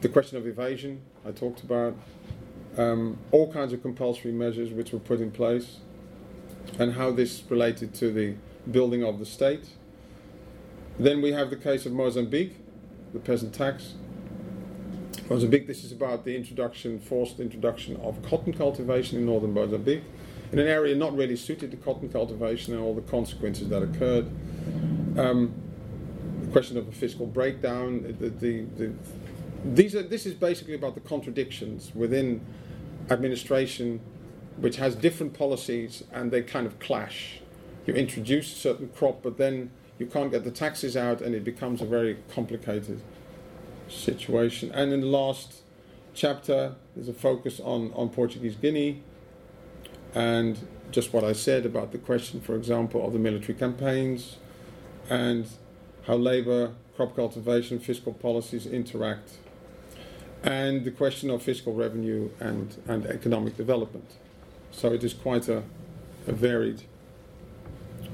[0.01, 1.97] the question of evasion I talked about,
[2.76, 5.78] um, all kinds of compulsory measures which were put in place
[6.78, 8.34] and how this related to the
[8.70, 9.70] building of the state.
[10.99, 12.57] Then we have the case of Mozambique,
[13.12, 13.94] the peasant tax.
[15.30, 20.03] Mozambique, this is about the introduction, forced introduction of cotton cultivation in northern Mozambique,
[20.53, 24.26] in an area not really suited to cotton cultivation and all the consequences that occurred.
[25.18, 25.55] Um,
[26.42, 28.03] the question of a fiscal breakdown.
[28.18, 28.92] The, the, the,
[29.74, 32.44] these are, this is basically about the contradictions within
[33.10, 34.00] administration,
[34.56, 37.40] which has different policies and they kind of clash.
[37.86, 41.44] You introduce a certain crop, but then you can't get the taxes out, and it
[41.44, 43.00] becomes a very complicated
[43.88, 44.70] situation.
[44.72, 45.62] And in the last
[46.12, 49.02] chapter, there's a focus on, on Portuguese Guinea
[50.14, 54.36] and just what I said about the question, for example, of the military campaigns
[55.10, 55.46] and
[56.06, 59.32] how labor, crop cultivation, fiscal policies interact,
[60.43, 64.12] and the question of fiscal revenue and, and economic development.
[64.70, 65.62] So it is quite a,
[66.26, 66.82] a varied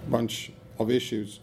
[0.08, 1.40] bunch of issues.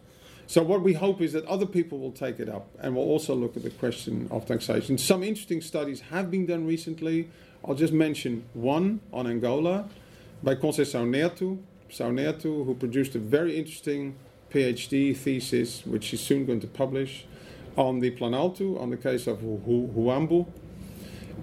[0.47, 3.35] So what we hope is that other people will take it up and will also
[3.35, 4.97] look at the question of taxation.
[4.97, 7.29] Some interesting studies have been done recently.
[7.63, 9.87] I'll just mention one on Angola
[10.41, 11.05] by Conceição
[11.91, 14.15] Sao Neto, who produced a very interesting
[14.51, 17.25] PhD thesis, which she's soon going to publish,
[17.75, 20.47] on the Planalto, on the case of Huambo,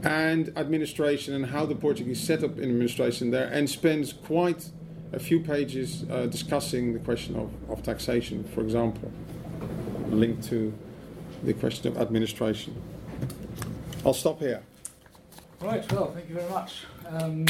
[0.03, 4.71] and administration and how the Portuguese set up in administration there, and spends quite
[5.13, 9.11] a few pages uh, discussing the question of, of taxation, for example,
[10.09, 10.73] linked to
[11.43, 12.81] the question of administration.
[14.05, 14.63] I'll stop here.
[15.61, 16.85] Right, well, thank you very much.
[17.09, 17.47] Um,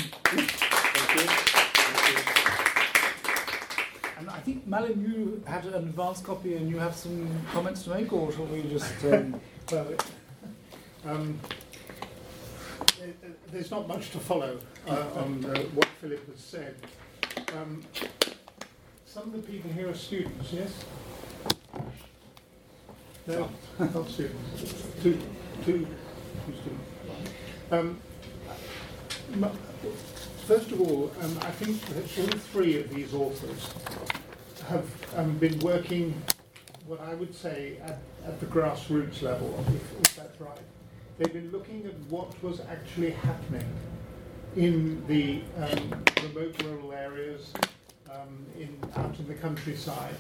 [4.18, 7.90] and I think, Malyn, you had an advanced copy and you have some comments to
[7.90, 9.05] make, or shall we just.
[9.05, 9.40] Um,
[9.72, 9.88] well,
[11.07, 11.38] um,
[13.52, 16.74] there's not much to follow uh, on uh, what Philip has said.
[17.57, 17.82] Um,
[19.04, 20.84] some of the people here are students, yes?
[23.26, 23.48] No,
[23.78, 24.84] not students.
[25.02, 25.18] Two,
[25.64, 25.86] two,
[26.44, 26.86] two students.
[27.70, 27.98] Um,
[30.46, 33.70] first of all, um, I think that all three of these authors
[34.68, 34.86] have
[35.16, 36.20] um, been working,
[36.86, 40.59] what I would say, at, at the grassroots level, if, if that's right.
[41.18, 43.66] They've been looking at what was actually happening
[44.54, 47.54] in the um, remote rural areas,
[48.10, 50.14] um, in, out in the countryside,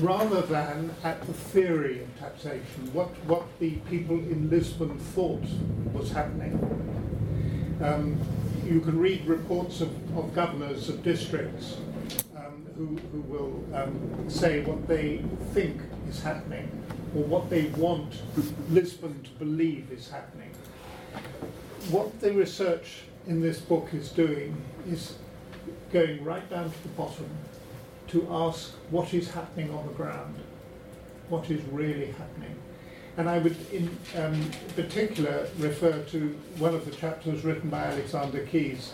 [0.00, 5.44] rather than at the theory of taxation, what, what the people in Lisbon thought
[5.92, 6.58] was happening.
[7.80, 8.18] Um,
[8.64, 11.76] you can read reports of, of governors of districts
[12.76, 15.22] who, who will um, say what they
[15.52, 16.70] think is happening
[17.14, 18.22] or what they want
[18.70, 20.50] Lisbon to believe is happening
[21.90, 24.56] what the research in this book is doing
[24.88, 25.14] is
[25.92, 27.28] going right down to the bottom
[28.08, 30.36] to ask what is happening on the ground,
[31.28, 32.56] what is really happening.
[33.16, 38.44] And I would, in um, particular, refer to one of the chapters written by Alexander
[38.46, 38.92] Keese,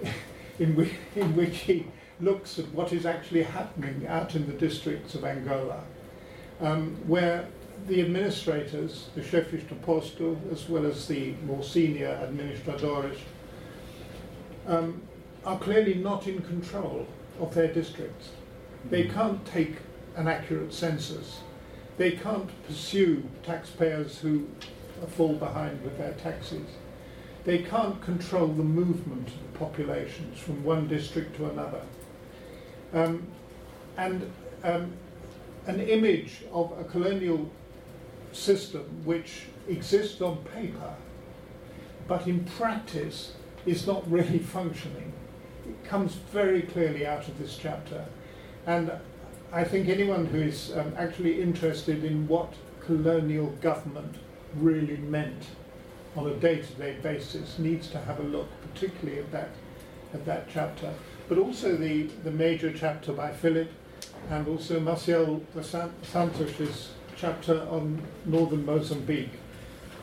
[0.58, 1.86] in, which, in which he
[2.20, 5.82] looks at what is actually happening out in the districts of Angola,
[6.60, 7.46] um, where
[7.86, 13.18] the administrators, the chefes de posto, as well as the more senior administradores,
[14.66, 15.02] um,
[15.44, 17.06] are clearly not in control
[17.38, 18.30] of their districts.
[18.90, 19.14] They mm.
[19.14, 19.76] can't take
[20.16, 21.40] an accurate census.
[21.98, 24.46] They can't pursue taxpayers who
[25.08, 26.66] fall behind with their taxes.
[27.44, 31.82] They can't control the movement of the populations from one district to another.
[32.92, 33.26] Um,
[33.96, 34.30] and
[34.62, 34.92] um,
[35.66, 37.50] an image of a colonial
[38.32, 40.94] system which exists on paper
[42.08, 43.32] but in practice
[43.64, 45.12] is not really functioning.
[45.66, 48.04] It comes very clearly out of this chapter.
[48.66, 48.92] And
[49.52, 54.16] I think anyone who is um, actually interested in what colonial government
[54.56, 55.46] really meant
[56.16, 59.50] on a day-to-day basis needs to have a look, particularly at that,
[60.14, 60.92] at that chapter.
[61.28, 63.68] But also the, the major chapter by Philip,
[64.30, 65.40] and also Maciel
[66.02, 69.30] Santos's chapter on northern Mozambique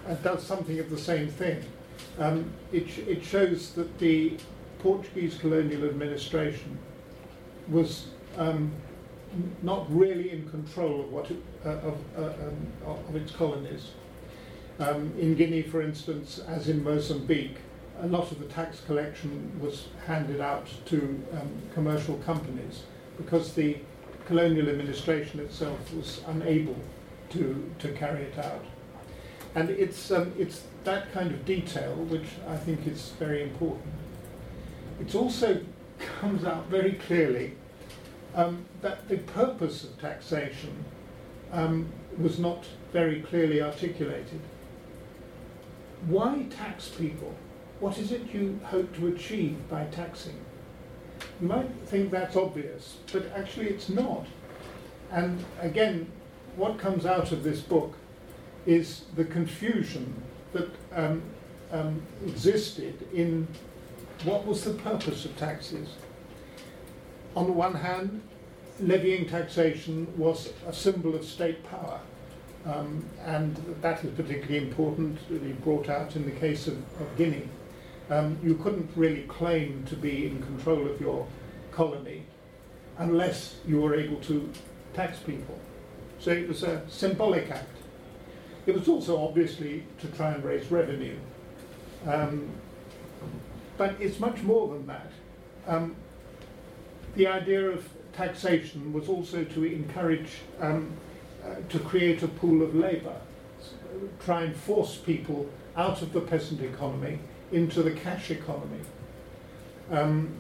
[0.07, 1.63] and does something of the same thing.
[2.19, 4.37] Um, it, it shows that the
[4.79, 6.77] Portuguese colonial administration
[7.69, 8.07] was
[8.37, 8.71] um,
[9.61, 13.91] not really in control of what it, uh, of, uh, um, of its colonies.
[14.79, 17.57] Um, in Guinea, for instance, as in Mozambique,
[18.01, 22.83] a lot of the tax collection was handed out to um, commercial companies
[23.17, 23.77] because the
[24.25, 26.75] colonial administration itself was unable
[27.29, 28.65] to, to carry it out.
[29.55, 33.93] And it's, um, it's that kind of detail which I think is very important.
[34.99, 35.61] It also
[36.19, 37.53] comes out very clearly
[38.35, 40.83] um, that the purpose of taxation
[41.51, 44.41] um, was not very clearly articulated.
[46.07, 47.35] Why tax people?
[47.83, 50.39] What is it you hope to achieve by taxing?
[51.41, 54.25] You might think that's obvious, but actually it's not.
[55.11, 56.09] And again,
[56.55, 57.97] what comes out of this book
[58.65, 60.13] is the confusion
[60.53, 61.23] that um,
[61.73, 63.49] um, existed in
[64.23, 65.89] what was the purpose of taxes.
[67.35, 68.21] On the one hand,
[68.79, 71.99] levying taxation was a symbol of state power,
[72.65, 77.49] um, and that is particularly important, really brought out in the case of, of Guinea.
[78.09, 81.25] Um, you couldn't really claim to be in control of your
[81.71, 82.23] colony
[82.97, 84.49] unless you were able to
[84.93, 85.59] tax people.
[86.19, 87.69] So it was a symbolic act.
[88.65, 91.17] It was also obviously to try and raise revenue.
[92.07, 92.49] Um,
[93.77, 95.11] but it's much more than that.
[95.67, 95.95] Um,
[97.15, 100.29] the idea of taxation was also to encourage,
[100.59, 100.91] um,
[101.43, 103.15] uh, to create a pool of labour,
[104.23, 107.19] try and force people out of the peasant economy
[107.53, 108.81] into the cash economy.
[109.91, 110.33] Um,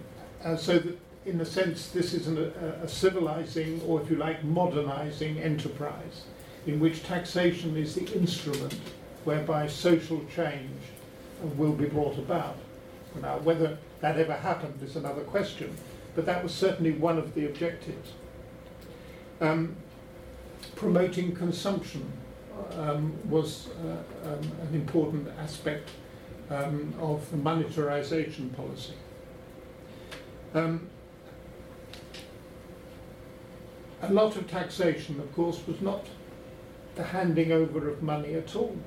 [0.43, 4.17] uh, so that, in a sense, this is an, a, a civilizing, or if you
[4.17, 6.23] like, modernizing enterprise,
[6.65, 8.75] in which taxation is the instrument
[9.23, 10.81] whereby social change
[11.57, 12.57] will be brought about.
[13.21, 15.75] Now, whether that ever happened is another question,
[16.15, 18.11] but that was certainly one of the objectives.
[19.39, 19.75] Um,
[20.75, 22.11] promoting consumption
[22.71, 25.89] um, was uh, um, an important aspect
[26.53, 28.93] um, of the monetarization policy.
[30.53, 30.87] Um,
[34.01, 36.05] a lot of taxation, of course, was not
[36.95, 38.77] the handing over of money at all.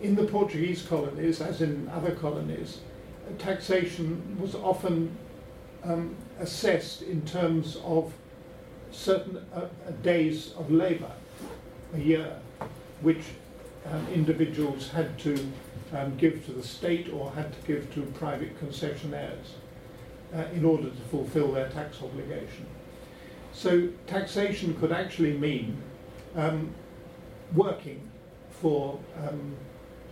[0.00, 2.80] In the Portuguese colonies, as in other colonies,
[3.38, 5.16] taxation was often
[5.84, 8.12] um, assessed in terms of
[8.90, 9.66] certain uh,
[10.02, 11.10] days of labour
[11.94, 12.36] a year,
[13.00, 13.24] which
[13.90, 15.50] um, individuals had to
[15.92, 19.54] um, give to the state or had to give to private concessionaires
[20.34, 22.66] uh, in order to fulfil their tax obligation.
[23.52, 25.76] So taxation could actually mean
[26.36, 26.72] um,
[27.54, 28.08] working
[28.50, 29.56] for um,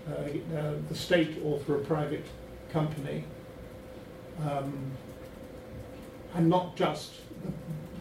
[0.08, 2.26] uh, uh, the state or for a private
[2.72, 3.24] company,
[4.40, 4.90] um,
[6.34, 7.12] and not just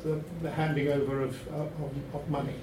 [0.04, 1.72] the, the, the handing over of, of,
[2.14, 2.56] of money.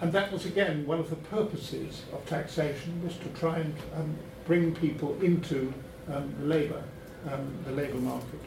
[0.00, 4.16] And that was again one of the purposes of taxation was to try and um,
[4.46, 5.72] bring people into
[6.12, 6.82] um, labour,
[7.30, 8.40] um, the labour market.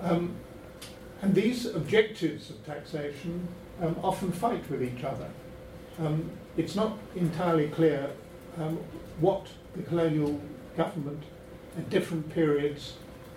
[0.00, 0.36] Um,
[1.20, 3.48] and these objectives of taxation
[3.80, 5.28] um, often fight with each other.
[5.98, 8.10] Um, it's not entirely clear
[8.58, 8.78] um,
[9.20, 9.46] what
[9.76, 10.40] the colonial
[10.76, 11.22] government
[11.76, 12.94] at different periods,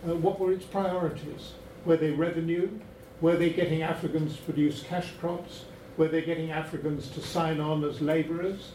[0.08, 1.54] uh, what were its priorities?
[1.86, 2.80] Were they revenue?
[3.22, 5.66] Were they getting Africans to produce cash crops?
[5.98, 8.72] Were they're getting Africans to sign on as labourers?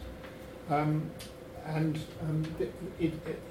[0.68, 1.10] Um,
[1.66, 3.42] and um, it, it, it,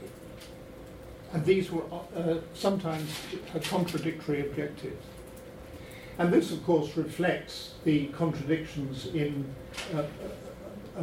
[1.33, 1.83] and these were
[2.15, 3.07] uh, sometimes
[3.65, 5.05] contradictory objectives.
[6.17, 9.45] And this, of course, reflects the contradictions in,
[9.93, 10.03] uh,
[10.97, 11.01] uh,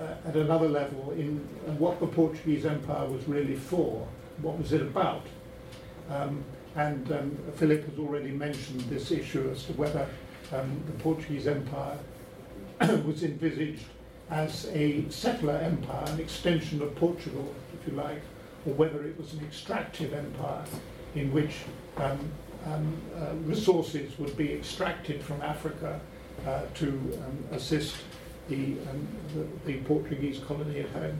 [0.00, 1.38] uh, at another level, in
[1.78, 4.06] what the Portuguese Empire was really for.
[4.42, 5.24] What was it about?
[6.10, 6.44] Um,
[6.74, 10.06] and um, Philip has already mentioned this issue as to whether
[10.52, 11.98] um, the Portuguese Empire
[13.04, 13.84] was envisaged
[14.30, 18.22] as a settler empire, an extension of Portugal, if you like,
[18.66, 20.64] or whether it was an extractive empire
[21.14, 21.56] in which
[21.96, 22.18] um,
[22.66, 26.00] um, uh, resources would be extracted from Africa
[26.46, 27.96] uh, to um, assist
[28.48, 31.18] the, um, the, the, Portuguese colony at home.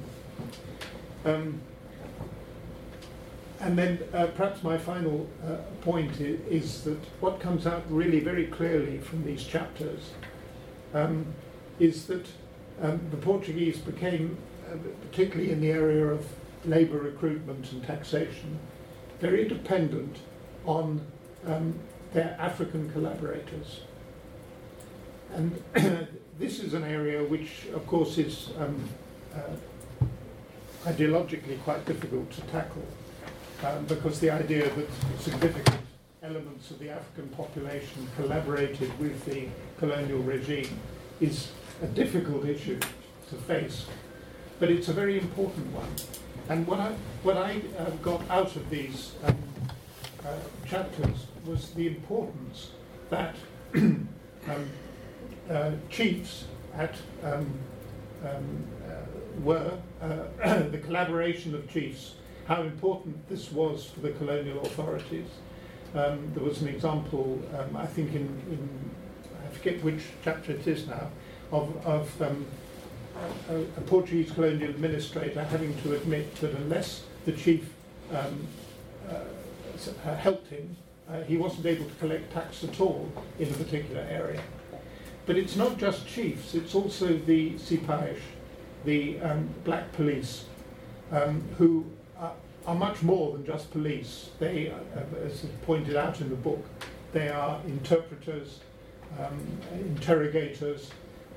[3.61, 8.21] And then uh, perhaps my final uh, point is, is, that what comes out really
[8.21, 10.13] very clearly from these chapters
[10.95, 11.27] um,
[11.79, 12.27] is that
[12.81, 16.27] um, the Portuguese became, uh, particularly in the area of
[16.65, 18.59] labour recruitment and taxation,
[19.21, 20.17] very dependent
[20.65, 21.03] on
[21.47, 21.79] um,
[22.15, 23.81] their African collaborators.
[25.35, 25.63] And
[26.39, 28.89] this is an area which, of course, is um,
[29.35, 30.07] uh,
[30.87, 32.87] ideologically quite difficult to tackle
[33.65, 34.87] um, because the idea that
[35.19, 35.81] significant
[36.23, 39.49] elements of the African population collaborated with the
[39.79, 40.79] colonial regime
[41.21, 41.51] is
[41.83, 42.79] a difficult issue
[43.29, 43.87] to face,
[44.59, 45.89] but it's a very important one.
[46.49, 46.93] And what I,
[47.23, 49.37] what I uh, got out of these um,
[50.27, 50.35] uh,
[50.67, 52.71] chapters was the importance
[53.09, 53.35] that
[53.75, 54.09] um,
[55.51, 56.45] uh, chiefs
[56.77, 57.53] at um,
[58.25, 62.15] um, uh, were uh, the collaboration of chiefs,
[62.51, 65.29] how important this was for the colonial authorities.
[65.95, 68.91] Um, there was an example, um, I think, in, in,
[69.45, 71.13] I forget which chapter it is now,
[71.53, 72.45] of, of um,
[73.51, 77.73] a, a, Portuguese colonial administrator having to admit that unless the chief
[78.13, 78.49] um,
[79.09, 80.77] uh, helped him,
[81.09, 84.43] uh, he wasn't able to collect tax at all in a particular area.
[85.25, 88.19] But it's not just chiefs, it's also the cipaios,
[88.85, 90.47] the um, black police,
[91.13, 91.87] um, who
[92.67, 94.31] are, much more than just police.
[94.39, 96.65] They, uh, as pointed out in the book,
[97.13, 98.61] they are interpreters,
[99.19, 99.41] um,
[99.81, 100.91] interrogators.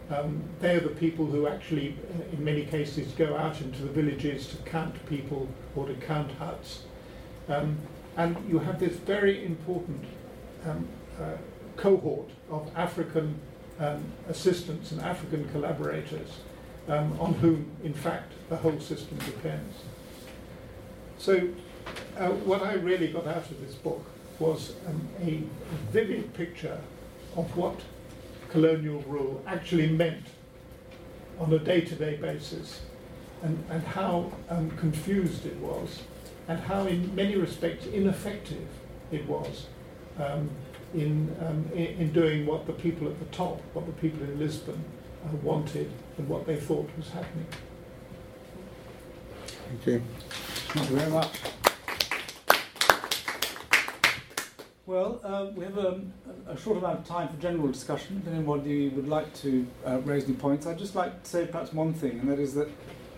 [0.09, 1.95] Um, they are the people who actually,
[2.31, 6.83] in many cases, go out into the villages to count people or to count huts.
[7.47, 7.77] Um,
[8.15, 10.05] and you have this very important
[10.65, 10.87] um,
[11.19, 11.37] uh,
[11.77, 13.39] cohort of African
[13.79, 16.29] um, assistants and African collaborators
[16.87, 19.77] um, on whom, in fact, the whole system depends.
[21.23, 21.47] So,
[22.17, 24.03] uh, what I really got out of this book
[24.39, 25.41] was um, a
[25.89, 26.77] vivid picture
[27.37, 27.79] of what
[28.49, 30.25] colonial rule actually meant
[31.39, 32.81] on a day to day basis
[33.41, 36.01] and, and how um, confused it was
[36.49, 38.67] and how, in many respects, ineffective
[39.09, 39.67] it was
[40.19, 40.49] um,
[40.93, 44.37] in, um, in, in, doing what the people at the top, what the people in
[44.39, 44.83] Lisbon
[45.23, 47.47] uh, wanted, and what they thought was happening.
[49.69, 50.01] Thank you.
[50.73, 51.29] Thank you very much.
[54.87, 56.11] Well, uh, we have um,
[56.47, 58.23] a short amount of time for general discussion.
[58.25, 61.73] If anybody would like to uh, raise any points, I'd just like to say perhaps
[61.73, 62.69] one thing, and that is that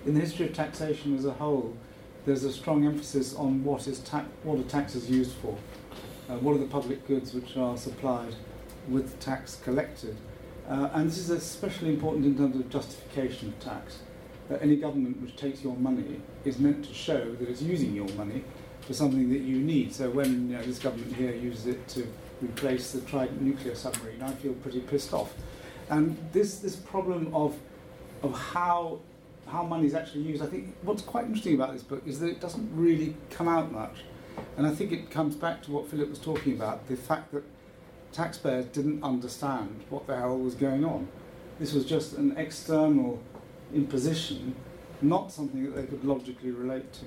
[0.06, 1.74] in the history of taxation as a whole,
[2.26, 5.58] there's a strong emphasis on what is ta- what a tax is used for.
[6.28, 8.36] Uh, what are the public goods which are supplied
[8.90, 10.18] with tax collected?
[10.68, 14.00] Uh, and this is especially important in terms of justification of tax.
[14.50, 18.08] That any government which takes your money is meant to show that it's using your
[18.10, 18.44] money
[18.82, 19.94] for something that you need.
[19.94, 22.08] So when you know, this government here uses it to
[22.42, 25.34] replace the Trident nuclear submarine, I feel pretty pissed off.
[25.90, 27.56] And this this problem of
[28.22, 29.00] of how
[29.48, 32.28] how money is actually used, I think what's quite interesting about this book is that
[32.28, 33.98] it doesn't really come out much.
[34.58, 37.44] And I think it comes back to what Philip was talking about, the fact that
[38.12, 41.08] taxpayers didn't understand what the hell was going on.
[41.60, 43.22] This was just an external
[43.76, 44.56] imposition,
[45.02, 47.06] not something that they could logically relate to.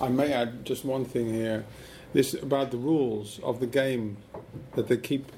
[0.00, 1.64] I may add just one thing here.
[2.12, 4.16] This about the rules of the game
[4.74, 5.30] that they keep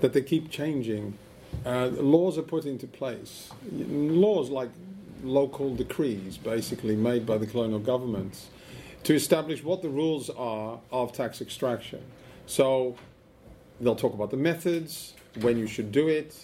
[0.00, 1.18] that they keep changing.
[1.64, 3.50] Uh, laws are put into place.
[3.72, 4.70] Laws like
[5.22, 8.48] local decrees, basically made by the colonial governments,
[9.04, 12.02] to establish what the rules are of tax extraction.
[12.46, 12.96] So
[13.80, 16.36] they'll talk about the methods, when you should do it,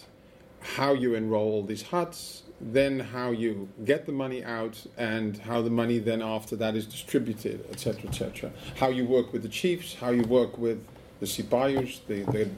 [0.61, 5.61] how you enroll all these huts, then how you get the money out and how
[5.61, 8.51] the money then after that is distributed, etc., etc.
[8.75, 10.85] How you work with the chiefs, how you work with
[11.19, 12.49] the cipaios, the, the,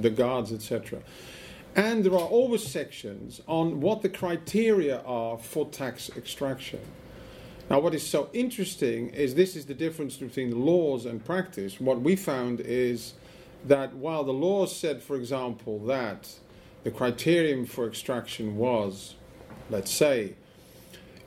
[0.00, 1.00] the guards, etc.
[1.74, 6.80] And there are always sections on what the criteria are for tax extraction.
[7.70, 11.78] Now, what is so interesting is this is the difference between laws and practice.
[11.78, 13.12] What we found is
[13.66, 16.30] that while the laws said, for example, that
[16.88, 19.14] the criterion for extraction was
[19.68, 20.32] let's say,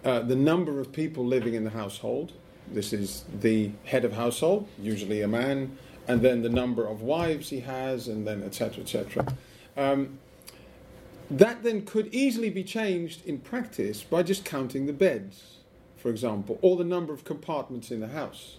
[0.04, 2.32] uh, the number of people living in the household.
[2.68, 7.50] This is the head of household, usually a man, and then the number of wives
[7.50, 8.82] he has, and then etc.
[8.84, 9.36] etc.
[9.78, 10.18] Um,
[11.30, 15.58] that then could easily be changed in practice by just counting the beds,
[15.96, 18.58] for example, or the number of compartments in the house.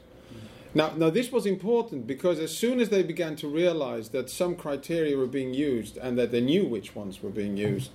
[0.74, 4.56] Now, now, this was important because as soon as they began to realize that some
[4.56, 7.90] criteria were being used and that they knew which ones were being used,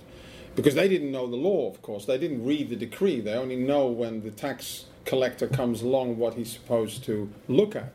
[0.54, 2.04] because they didn't know the law, of course.
[2.04, 3.20] They didn't read the decree.
[3.20, 7.92] They only know when the tax collector comes along what he's supposed to look at.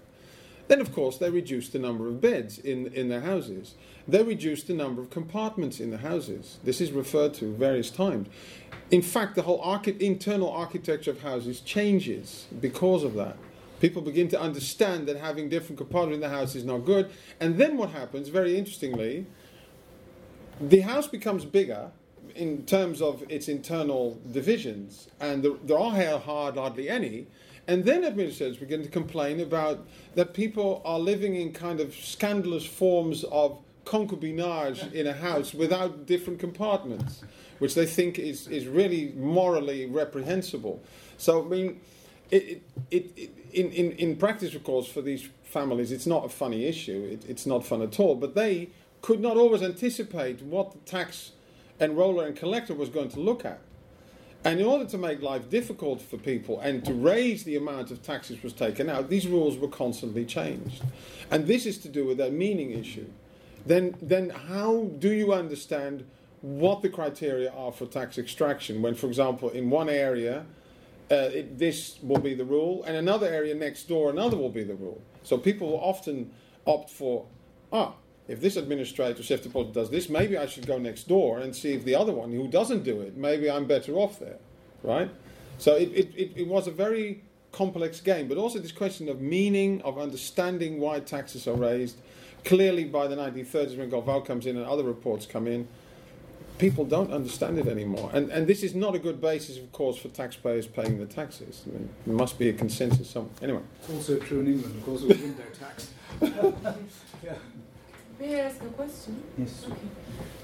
[0.67, 3.75] Then, of course, they reduced the number of beds in, in their houses.
[4.07, 6.59] They reduced the number of compartments in the houses.
[6.63, 8.27] This is referred to various times.
[8.91, 13.37] In fact, the whole archi- internal architecture of houses changes because of that.
[13.83, 17.11] People begin to understand that having different compartments in the house is not good.
[17.41, 19.25] And then what happens, very interestingly,
[20.61, 21.91] the house becomes bigger
[22.33, 27.27] in terms of its internal divisions, and there, there are hardly any.
[27.67, 29.85] And then administrators begin to complain about
[30.15, 36.05] that people are living in kind of scandalous forms of concubinage in a house without
[36.05, 37.21] different compartments,
[37.59, 40.81] which they think is, is really morally reprehensible.
[41.17, 41.81] So, I mean,
[42.31, 46.29] it, it, it, in, in, in practice, of course, for these families, it's not a
[46.29, 47.07] funny issue.
[47.11, 48.15] It, it's not fun at all.
[48.15, 48.69] But they
[49.01, 51.31] could not always anticipate what the tax
[51.79, 53.59] enroller and collector was going to look at.
[54.45, 58.03] And in order to make life difficult for people and to raise the amount of
[58.03, 60.83] taxes was taken out, these rules were constantly changed.
[61.31, 63.07] And this is to do with that meaning issue.
[63.65, 66.05] Then, then how do you understand
[66.41, 70.45] what the criteria are for tax extraction when, for example, in one area,
[71.11, 74.63] uh, it, this will be the rule, and another area next door, another will be
[74.63, 75.01] the rule.
[75.23, 76.31] So people will often
[76.65, 77.25] opt for,
[77.71, 77.93] ah,
[78.27, 81.55] if this administrator, chef de poste, does this, maybe I should go next door and
[81.55, 84.37] see if the other one who doesn't do it, maybe I'm better off there,
[84.81, 85.09] right?
[85.57, 89.21] So it, it, it, it was a very complex game, but also this question of
[89.21, 91.97] meaning, of understanding why taxes are raised.
[92.43, 95.67] Clearly, by the 1930s, when Galvao comes in and other reports come in,
[96.63, 98.09] people don't understand it anymore.
[98.13, 101.63] And, and this is not a good basis, of course, for taxpayers paying the taxes.
[101.67, 103.33] I mean, there must be a consensus somewhere.
[103.41, 103.63] Anyway.
[103.81, 105.89] It's also true in England, of course, with window tax.
[107.21, 107.35] yeah.
[108.17, 109.21] May I ask a question?
[109.37, 109.65] Yes.
[109.65, 109.89] Okay.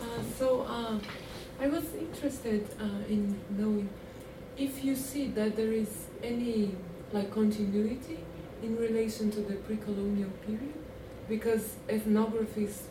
[0.01, 0.99] Uh, so uh,
[1.61, 3.87] I was interested uh, in knowing
[4.57, 6.75] if you see that there is any
[7.13, 8.19] like continuity
[8.61, 10.79] in relation to the pre-colonial period,
[11.29, 12.81] because ethnographies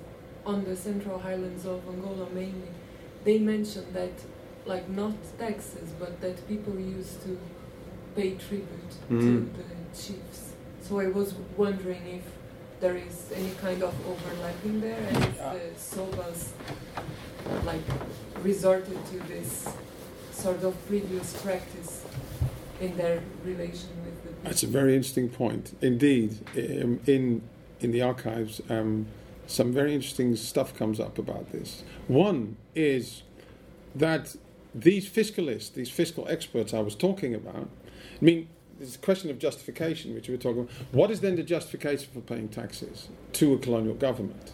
[0.46, 2.70] on the central highlands of Angola mainly,
[3.24, 4.12] they mentioned that
[4.66, 7.38] like not taxes, but that people used to
[8.14, 9.46] pay tribute mm-hmm.
[9.46, 10.52] to the chiefs.
[10.82, 12.22] So I was wondering if
[12.80, 16.50] there is any kind of overlapping there, and if the Sobas
[17.64, 17.82] like
[18.42, 19.68] resorted to this
[20.32, 22.04] sort of previous practice
[22.80, 24.28] in their relation with the.
[24.28, 24.44] People.
[24.44, 26.38] That's a very interesting point, indeed.
[26.56, 27.42] Um, in
[27.80, 29.06] in the archives, um,
[29.48, 31.82] some very interesting stuff comes up about this.
[32.06, 33.22] One is
[33.94, 34.36] that
[34.74, 37.68] these fiscalists, these fiscal experts I was talking about,
[38.20, 38.48] I mean,
[38.78, 40.72] there's a question of justification, which we were talking about.
[40.92, 44.52] What is then the justification for paying taxes to a colonial government?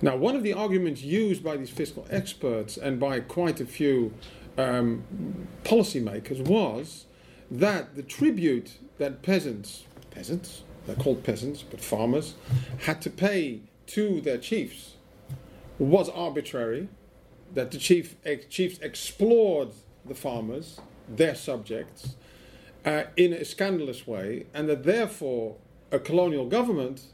[0.00, 4.14] Now, one of the arguments used by these fiscal experts and by quite a few
[4.56, 5.04] um,
[5.64, 7.04] policymakers was
[7.50, 12.34] that the tribute that peasants, peasants, they're called peasants, but farmers,
[12.80, 14.94] had to pay to their chiefs
[15.78, 16.88] was arbitrary,
[17.52, 19.70] that the chief, ex, chiefs explored
[20.04, 22.16] the farmers, their subjects,
[22.84, 25.56] uh, in a scandalous way, and that therefore
[25.90, 27.06] a colonial government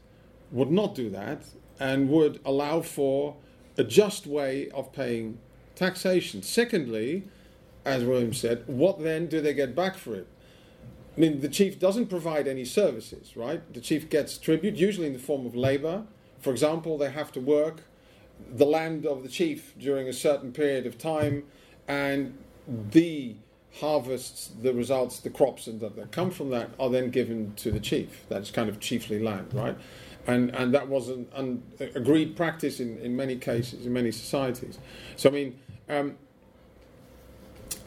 [0.51, 1.45] would not do that
[1.79, 3.35] and would allow for
[3.77, 5.39] a just way of paying
[5.75, 6.43] taxation.
[6.43, 7.23] Secondly,
[7.85, 10.27] as William said, what then do they get back for it?
[11.15, 13.61] I mean, the chief doesn't provide any services, right?
[13.73, 16.03] The chief gets tribute, usually in the form of labor.
[16.41, 17.83] For example, they have to work
[18.53, 21.43] the land of the chief during a certain period of time,
[21.87, 22.37] and
[22.67, 23.35] the
[23.79, 27.79] harvests, the results, the crops that, that come from that are then given to the
[27.79, 28.25] chief.
[28.29, 29.77] That's kind of chiefly land, right?
[30.27, 31.63] And, and that was an, an
[31.95, 34.77] agreed practice in, in many cases, in many societies.
[35.15, 35.59] So, I mean,
[35.89, 36.17] um,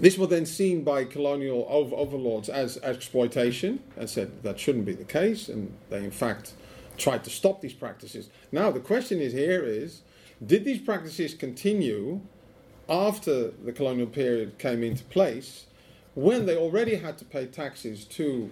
[0.01, 4.85] this was then seen by colonial over- overlords as, as exploitation and said that shouldn't
[4.85, 6.55] be the case, and they, in fact,
[6.97, 8.29] tried to stop these practices.
[8.53, 10.03] Now, the question is here is
[10.45, 12.21] did these practices continue
[12.89, 15.67] after the colonial period came into place?
[16.15, 18.51] when they already had to pay taxes to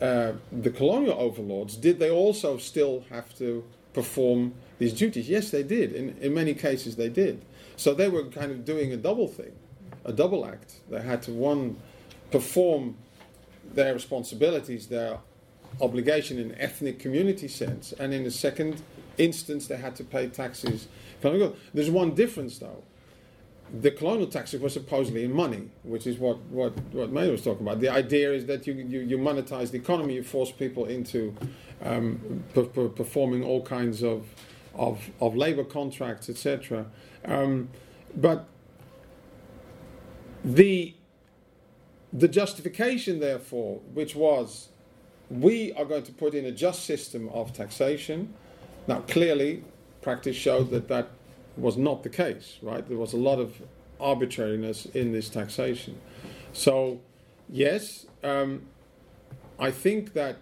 [0.00, 5.28] uh, the colonial overlords, did they also still have to perform these duties?
[5.28, 5.92] Yes, they did.
[5.92, 7.42] In, in many cases, they did.
[7.76, 9.52] So they were kind of doing a double thing,
[10.04, 10.76] a double act.
[10.90, 11.76] They had to, one,
[12.30, 12.96] perform
[13.72, 15.18] their responsibilities, their
[15.80, 18.82] obligation in ethnic community sense, and in the second
[19.18, 20.88] instance, they had to pay taxes.
[21.20, 22.82] There's one difference, though
[23.80, 27.66] the colonial taxes were supposedly in money, which is what, what, what May was talking
[27.66, 27.80] about.
[27.80, 31.34] The idea is that you, you, you monetize the economy, you force people into
[31.82, 34.26] um, per, per performing all kinds of,
[34.74, 36.86] of, of labor contracts, etc.
[37.24, 37.68] Um,
[38.14, 38.46] but
[40.44, 40.94] the,
[42.12, 44.68] the justification, therefore, which was
[45.40, 48.32] we are going to put in a just system of taxation,
[48.86, 49.64] now clearly
[50.00, 51.08] practice showed that that
[51.56, 52.86] was not the case, right?
[52.86, 53.60] There was a lot of
[54.00, 56.00] arbitrariness in this taxation.
[56.52, 57.00] So,
[57.48, 58.62] yes, um,
[59.58, 60.36] I think that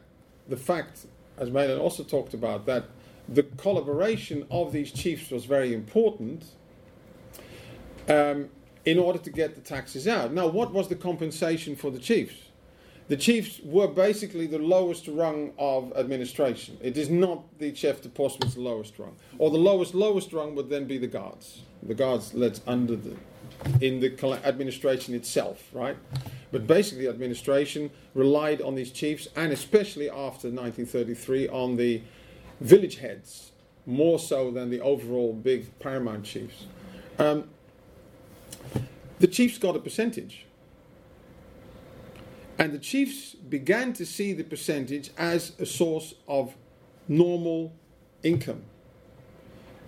[0.48, 1.06] the fact,
[1.38, 2.84] as Malyn also talked about, that
[3.28, 6.44] the collaboration of these chiefs was very important
[8.08, 8.48] um,
[8.84, 10.32] in order to get the taxes out.
[10.32, 12.34] Now, what was the compensation for the chiefs?
[13.08, 16.78] The chiefs were basically the lowest rung of administration.
[16.80, 20.32] It is not the chef de poste was the lowest rung, or the lowest lowest
[20.32, 21.62] rung would then be the guards.
[21.82, 23.16] The guards led under the
[23.80, 25.96] in the administration itself, right?
[26.50, 32.02] But basically, administration relied on these chiefs, and especially after 1933, on the
[32.60, 33.52] village heads
[33.86, 36.66] more so than the overall big paramount chiefs.
[37.18, 37.48] Um,
[39.18, 40.46] the chiefs got a percentage
[42.62, 46.54] and the chiefs began to see the percentage as a source of
[47.08, 47.72] normal
[48.22, 48.62] income.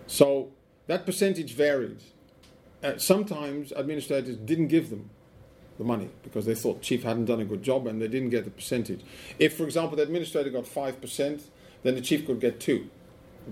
[0.08, 0.50] So
[0.88, 2.02] that percentage varied.
[2.82, 5.10] Uh, sometimes administrators didn't give them
[5.78, 8.44] the money because they thought chief hadn't done a good job and they didn't get
[8.44, 9.02] the percentage.
[9.38, 11.42] If, for example, the administrator got 5%,
[11.84, 12.90] then the chief could get 2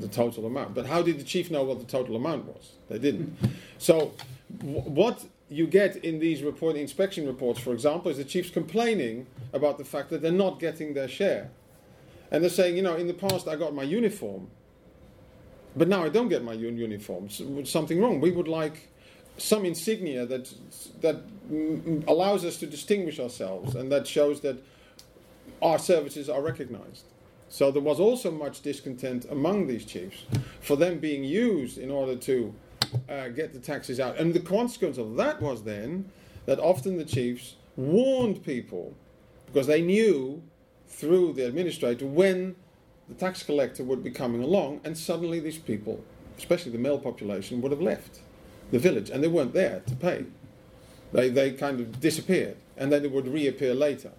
[0.01, 0.75] the total amount.
[0.75, 2.73] But how did the chief know what the total amount was?
[2.89, 3.37] They didn't.
[3.79, 4.15] So,
[4.59, 9.27] w- what you get in these report inspection reports, for example, is the chiefs complaining
[9.53, 11.51] about the fact that they're not getting their share,
[12.31, 14.49] and they're saying, you know, in the past I got my uniform,
[15.77, 17.29] but now I don't get my un- uniform.
[17.29, 18.21] So, something wrong.
[18.21, 18.89] We would like
[19.37, 20.53] some insignia that
[21.01, 24.57] that mm, allows us to distinguish ourselves and that shows that
[25.61, 27.05] our services are recognized.
[27.49, 30.25] So there was also much discontent among these chiefs
[30.61, 32.55] for them being used in order to
[33.09, 34.19] uh, get the taxes out.
[34.19, 36.11] And the consequence of that was then
[36.47, 38.95] that often the chiefs warned people
[39.47, 40.43] because they knew
[40.89, 42.55] through the administrator when
[43.09, 46.03] the tax collector would be coming along, and suddenly these people,
[46.39, 48.21] especially the male population, would have left
[48.71, 50.25] the village and they weren't there to pay.
[51.13, 54.13] They, they kind of disappeared and then they would reappear later.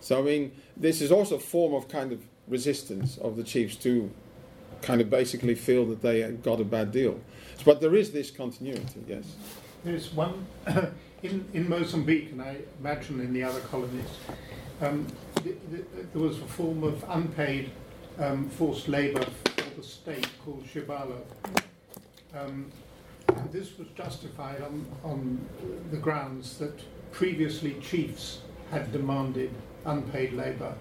[0.00, 3.76] So, I mean, this is also a form of kind of resistance of the chiefs
[3.76, 4.10] to
[4.82, 7.20] kind of basically feel that they got a bad deal.
[7.64, 9.24] But there is this continuity, yes.
[9.84, 10.46] There's one
[11.22, 14.10] in, in Mozambique, and I imagine in the other colonies,
[14.80, 15.06] um,
[15.42, 17.70] th- th- there was a form of unpaid
[18.18, 19.24] um, forced labour
[19.56, 21.18] for the state called chibalo.
[22.34, 22.70] Um,
[23.50, 25.40] this was justified on, on
[25.90, 26.80] the grounds that
[27.12, 28.40] previously chiefs
[28.70, 29.50] had demanded
[29.84, 30.74] unpaid labour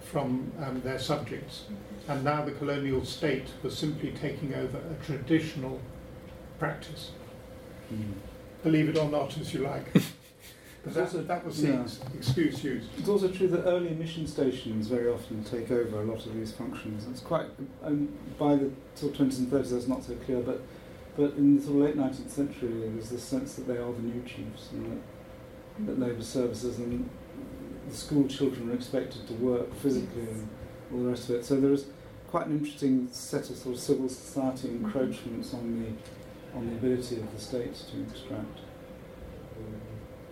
[0.00, 1.64] from um, their subjects.
[2.08, 5.80] And now the colonial state was simply taking over a traditional
[6.58, 7.12] practice.
[8.62, 9.86] Believe it or not, as you like.
[10.84, 11.86] But that, also- that was the yeah.
[12.16, 12.88] excuse used.
[12.98, 16.50] It's also true that early mission stations very often take over a lot of these
[16.50, 17.06] functions.
[17.08, 17.46] It's quite
[17.84, 20.60] um, by the sort of 20s and 30s that's not so clear, but
[21.16, 24.02] but in the sort of late 19th century there's this sense that they are the
[24.02, 25.00] new chiefs and
[25.78, 27.08] that, that labour services and
[27.88, 30.48] the school children are expected to work physically and
[30.92, 31.44] all the rest of it.
[31.44, 31.86] So there is
[32.28, 37.16] quite an interesting set of sort of civil society encroachments on the on the ability
[37.16, 38.58] of the state to extract.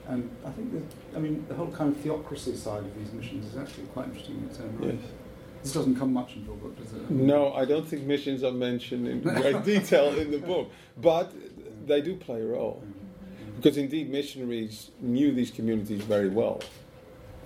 [0.09, 0.73] And I think
[1.15, 4.39] I mean, the whole kind of theocracy side of these missions is actually quite interesting
[4.39, 4.95] in its own right.
[4.95, 5.11] Yes.
[5.63, 7.11] This doesn't come much into your book, does it?
[7.11, 11.33] No, I don't think missions are mentioned in great detail in the book, but
[11.87, 12.83] they do play a role.
[12.83, 13.57] Mm-hmm.
[13.57, 16.63] Because indeed, missionaries knew these communities very well.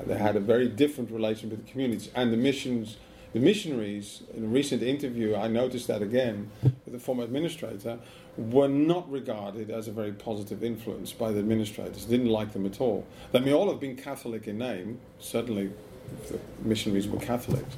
[0.06, 2.10] They had a very different relation with the communities.
[2.14, 2.96] And the missions,
[3.32, 7.98] the missionaries, in a recent interview, I noticed that again with the former administrator,
[8.36, 12.04] were not regarded as a very positive influence by the administrators.
[12.04, 13.06] Didn't like them at all.
[13.32, 15.70] They may all have been Catholic in name, certainly
[16.28, 17.76] the missionaries were Catholics,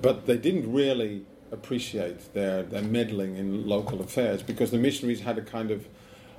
[0.00, 5.38] but they didn't really appreciate their, their meddling in local affairs because the missionaries had
[5.38, 5.86] a kind of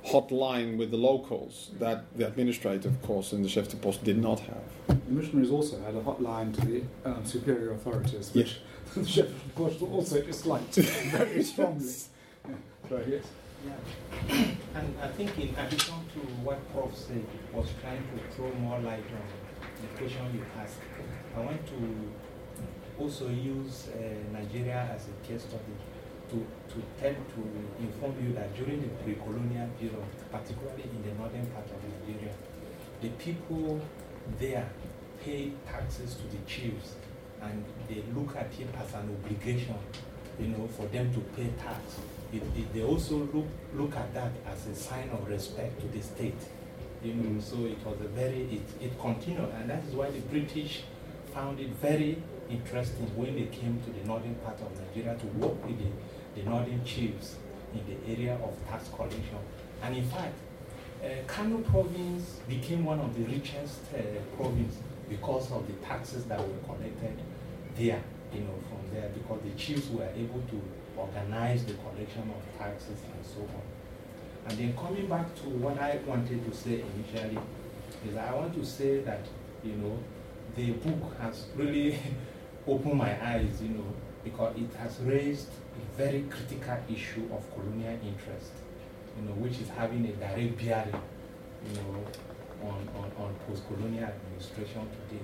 [0.06, 4.18] hotline with the locals that the administrator, of course, and the chef de poste did
[4.18, 4.62] not have.
[4.88, 8.58] The missionaries also had a hotline to the um, superior authorities, which
[8.94, 11.86] the chef de poste also disliked very strongly.
[12.48, 12.54] Yeah.
[12.88, 13.24] Sorry, yes.
[13.66, 14.44] Yeah.
[14.74, 19.04] and I think in addition to what Prof said, was trying to throw more light
[19.18, 19.26] on
[19.80, 20.76] the question you asked.
[21.34, 25.74] I want to also use uh, Nigeria as a case study
[26.30, 26.36] to,
[26.72, 27.40] to tell, to
[27.80, 32.32] inform you that during the pre-colonial period, particularly in the northern part of Nigeria,
[33.00, 33.80] the people
[34.38, 34.68] there
[35.24, 36.94] pay taxes to the chiefs
[37.42, 39.76] and they look at it as an obligation,
[40.38, 41.98] you know, for them to pay tax.
[42.32, 46.02] It, it, they also look, look at that as a sign of respect to the
[46.02, 46.40] state.
[47.02, 47.42] You know, mm.
[47.42, 50.82] so it was a very, it, it continued, and that is why the British
[51.34, 52.16] found it very
[52.48, 55.90] interesting when they came to the northern part of Nigeria to work with the,
[56.34, 57.36] the northern chiefs
[57.72, 59.38] in the area of tax collection.
[59.82, 60.34] And in fact,
[61.02, 64.00] uh, Kano province became one of the richest uh,
[64.36, 64.76] province
[65.08, 67.18] because of the taxes that were collected
[67.76, 68.02] there,
[68.32, 70.62] you know, from there, because the chiefs were able to
[70.96, 73.62] organize the collection of taxes and so on.
[74.46, 77.38] And then coming back to what I wanted to say initially,
[78.08, 79.26] is I want to say that,
[79.62, 79.98] you know,
[80.56, 81.98] the book has really
[82.66, 83.86] opened my eyes, you know,
[84.22, 85.50] because it has raised
[85.96, 88.52] very critical issue of colonial interest,
[89.16, 91.00] you know, which is having a direct bearing,
[91.66, 92.04] you know,
[92.62, 95.22] on, on, on post-colonial administration today.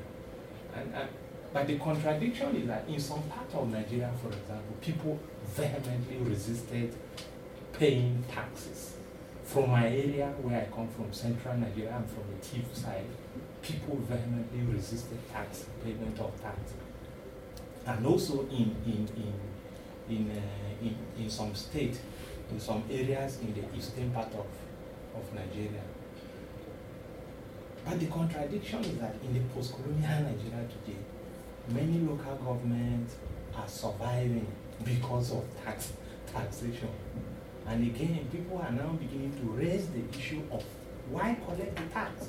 [0.76, 1.08] And, and,
[1.52, 6.94] but the contradiction is that in some part of Nigeria, for example, people vehemently resisted
[7.72, 8.94] paying taxes.
[9.44, 13.06] From my area where I come from, central Nigeria, I'm from the Tiv side,
[13.62, 16.58] people vehemently resisted tax, payment of tax.
[17.84, 19.32] And also in, in, in,
[20.10, 21.98] in, uh, in, in some state,
[22.50, 24.46] in some areas in the eastern part of,
[25.16, 25.82] of Nigeria.
[27.84, 30.98] But the contradiction is that in the post-colonial Nigeria today,
[31.68, 33.14] many local governments
[33.56, 34.46] are surviving
[34.84, 35.92] because of tax.
[36.32, 36.88] taxation.
[37.66, 40.64] And again, people are now beginning to raise the issue of
[41.10, 42.28] why collect the tax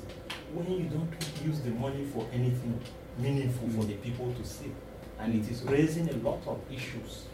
[0.52, 1.10] when you don't
[1.44, 2.78] use the money for anything
[3.18, 4.72] meaningful for the people to see.
[5.18, 7.24] And it is raising a lot of issues,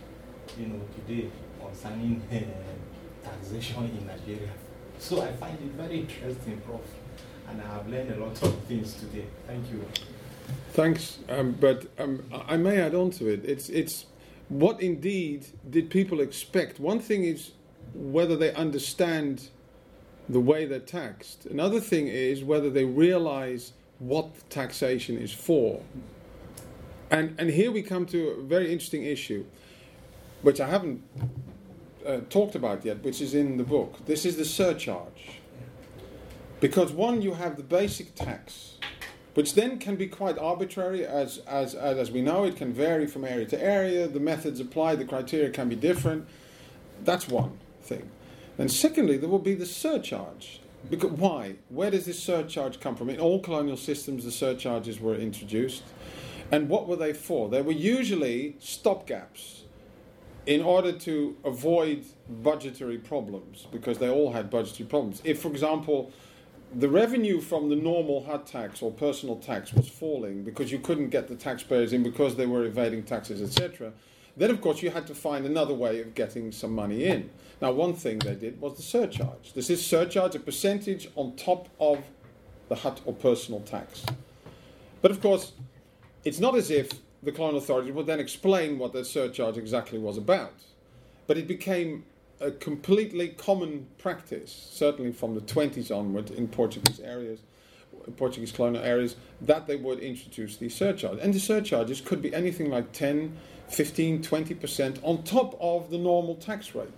[0.59, 1.29] you know, today
[1.61, 2.39] concerning uh,
[3.29, 4.51] taxation in Nigeria.
[4.99, 6.81] So I find it very interesting, Prof.
[7.49, 9.25] And I have learned a lot of things today.
[9.47, 9.85] Thank you.
[10.73, 13.45] Thanks, um, but um, I may add on to it.
[13.45, 14.07] It's it's
[14.49, 16.81] what indeed did people expect?
[16.81, 17.53] One thing is
[17.95, 19.49] whether they understand
[20.29, 21.47] the way they're taxed.
[21.47, 25.83] Another thing is whether they realize what taxation is for.
[27.11, 29.45] And and here we come to a very interesting issue,
[30.43, 31.02] which I haven't
[32.06, 34.05] uh, talked about yet, which is in the book.
[34.06, 35.40] This is the surcharge.
[36.60, 38.78] Because one, you have the basic tax,
[39.35, 43.24] which then can be quite arbitrary, as, as, as, we know, it can vary from
[43.24, 46.27] area to area, the methods applied, the criteria can be different.
[47.05, 48.10] That's one thing.
[48.59, 50.60] And secondly, there will be the surcharge.
[50.90, 51.56] Because, why?
[51.69, 53.10] Where does this surcharge come from?
[53.10, 55.85] In all colonial systems, the surcharges were introduced.
[56.51, 57.48] And what were they for?
[57.48, 59.62] They were usually stopgaps
[60.49, 62.07] in order to avoid
[62.43, 65.20] budgetary problems, because they all had budgetary problems.
[65.23, 66.11] If, for example,
[66.75, 71.11] the revenue from the normal hut tax or personal tax was falling because you couldn't
[71.11, 73.93] get the taxpayers in because they were evading taxes, etc.,
[74.39, 77.29] then of course you had to find another way of getting some money in.
[77.61, 79.53] Now, one thing they did was the surcharge.
[79.53, 81.99] This is surcharge, a percentage on top of
[82.70, 84.07] the hut or personal tax.
[85.03, 85.53] But of course,
[86.25, 86.91] it's not as if
[87.23, 90.55] the colonial authorities would then explain what that surcharge exactly was about.
[91.27, 92.05] But it became
[92.40, 97.40] a completely common practice, certainly from the 20s onward in Portuguese areas,
[98.16, 101.23] Portuguese colonial areas, that they would introduce these surcharges.
[101.23, 103.36] And the surcharges could be anything like 10,
[103.69, 106.89] 15, 20% on top of the normal tax rate.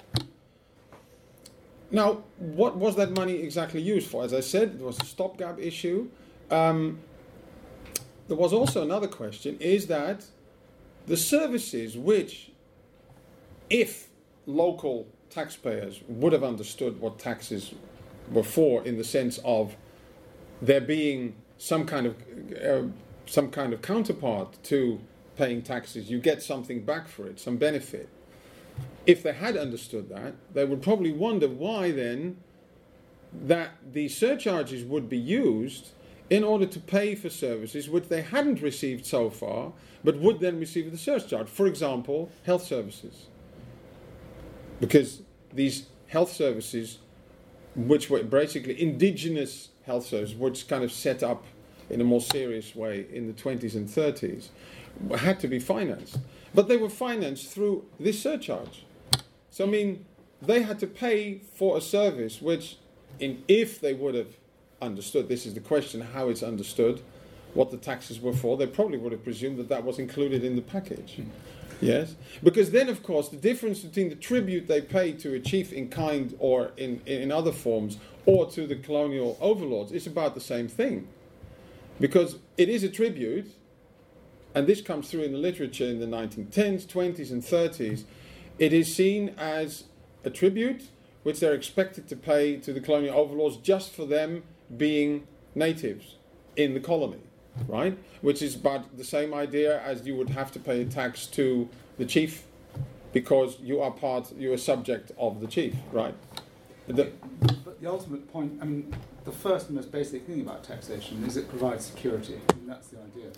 [1.91, 4.23] Now, what was that money exactly used for?
[4.23, 6.09] As I said, it was a stopgap issue.
[6.51, 7.01] Um,
[8.31, 10.25] there was also another question is that
[11.09, 12.53] the services which,
[13.69, 14.07] if
[14.47, 17.75] local taxpayers would have understood what taxes
[18.31, 19.75] were for in the sense of
[20.63, 22.15] there being some kind of
[22.65, 22.87] uh,
[23.27, 25.01] some kind of counterpart to
[25.37, 28.09] paying taxes you get something back for it some benefit.
[29.07, 32.37] If they had understood that they would probably wonder why then
[33.33, 35.91] that the surcharges would be used
[36.31, 40.59] in order to pay for services which they hadn't received so far but would then
[40.59, 43.27] receive the surcharge for example health services
[44.81, 46.99] because these health services,
[47.77, 51.45] which were basically indigenous health services, which kind of set up
[51.89, 54.49] in a more serious way in the 20s and 30s,
[55.19, 56.19] had to be financed.
[56.55, 58.85] But they were financed through this surcharge.
[59.51, 60.05] So, I mean,
[60.43, 62.79] they had to pay for a service which,
[63.19, 64.37] in, if they would have
[64.81, 67.03] understood, this is the question how it's understood,
[67.55, 70.57] what the taxes were for, they probably would have presumed that that was included in
[70.57, 71.21] the package.
[71.81, 75.73] Yes, because then, of course, the difference between the tribute they pay to a chief
[75.73, 77.97] in kind or in, in other forms
[78.27, 81.09] or to the colonial overlords is about the same thing.
[81.99, 83.53] Because it is a tribute,
[84.55, 88.05] and this comes through in the literature in the 1910s, 20s, and 30s.
[88.59, 89.85] It is seen as
[90.23, 90.89] a tribute
[91.23, 94.43] which they're expected to pay to the colonial overlords just for them
[94.77, 96.17] being natives
[96.57, 97.21] in the colony
[97.67, 97.97] right?
[98.21, 101.69] Which is about the same idea as you would have to pay a tax to
[101.99, 102.45] the chief
[103.13, 106.15] because you are part, you are subject of the chief, right?
[106.87, 107.13] The,
[107.65, 108.95] but the ultimate point, I mean,
[109.25, 112.41] the first and most basic thing about taxation is it provides security.
[112.49, 113.31] I mean, that's the idea.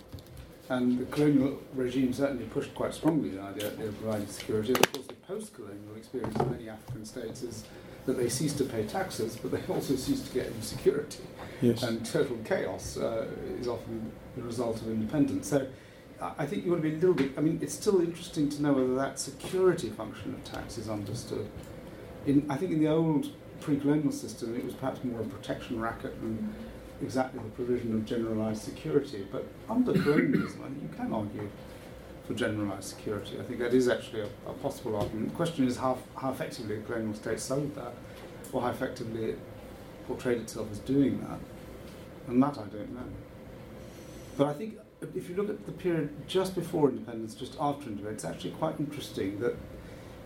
[0.69, 4.73] And the colonial regime certainly pushed quite strongly the idea of providing security.
[4.73, 7.65] Of course, the post-colonial experience of many African states is
[8.05, 11.23] that they cease to pay taxes, but they also cease to get any security.
[11.61, 11.83] Yes.
[11.83, 13.27] And total chaos uh,
[13.59, 15.47] is often the result of independence.
[15.47, 15.67] So
[16.21, 18.61] I think you want to be a little bit, I mean, it's still interesting to
[18.61, 21.49] know whether that security function of tax is understood.
[22.25, 23.27] In, I think in the old
[23.59, 26.53] pre-colonial system, it was perhaps more a protection racket than
[27.01, 29.25] exactly the provision of generalized security.
[29.31, 31.49] But under colonialism, I think you can argue
[32.25, 33.39] for generalised security.
[33.39, 35.29] I think that is actually a, a, possible argument.
[35.29, 37.93] The question is how, how effectively the colonial state sold that,
[38.51, 39.39] or how effectively it
[40.07, 41.39] portrayed itself as doing that.
[42.27, 43.07] And that I don't know.
[44.37, 44.77] But I think
[45.15, 48.79] if you look at the period just before independence, just after independence, it's actually quite
[48.79, 49.55] interesting that,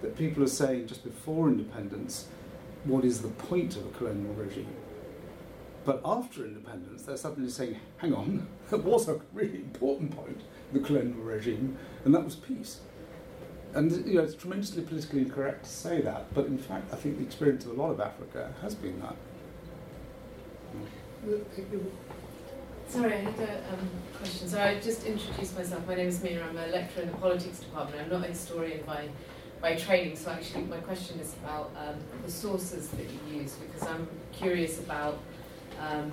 [0.02, 2.28] that people are saying just before independence,
[2.84, 4.68] what is the point of a colonial regime?
[5.84, 10.42] But after independence, they're suddenly saying, hang on, that was a really important point
[10.74, 12.80] the colonial regime, and that was peace.
[13.74, 17.18] and you know, it's tremendously politically incorrect to say that, but in fact, I think
[17.18, 19.16] the experience of a lot of Africa has been that.
[22.88, 24.48] Sorry, I had a um, question.
[24.48, 25.86] So I just introduced myself.
[25.86, 26.42] My name is Mina.
[26.42, 28.02] I'm a lecturer in the politics department.
[28.02, 29.10] I'm not a historian by
[29.62, 30.16] by training.
[30.16, 31.96] So actually, my question is about um,
[32.26, 35.20] the sources that you use because I'm curious about
[35.82, 36.12] um,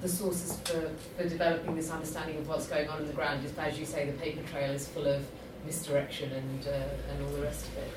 [0.00, 3.42] the sources for, for developing this understanding of what's going on in the ground.
[3.42, 5.24] Just as you say, the paper trail is full of
[5.66, 7.92] misdirection and uh, and all the rest of it.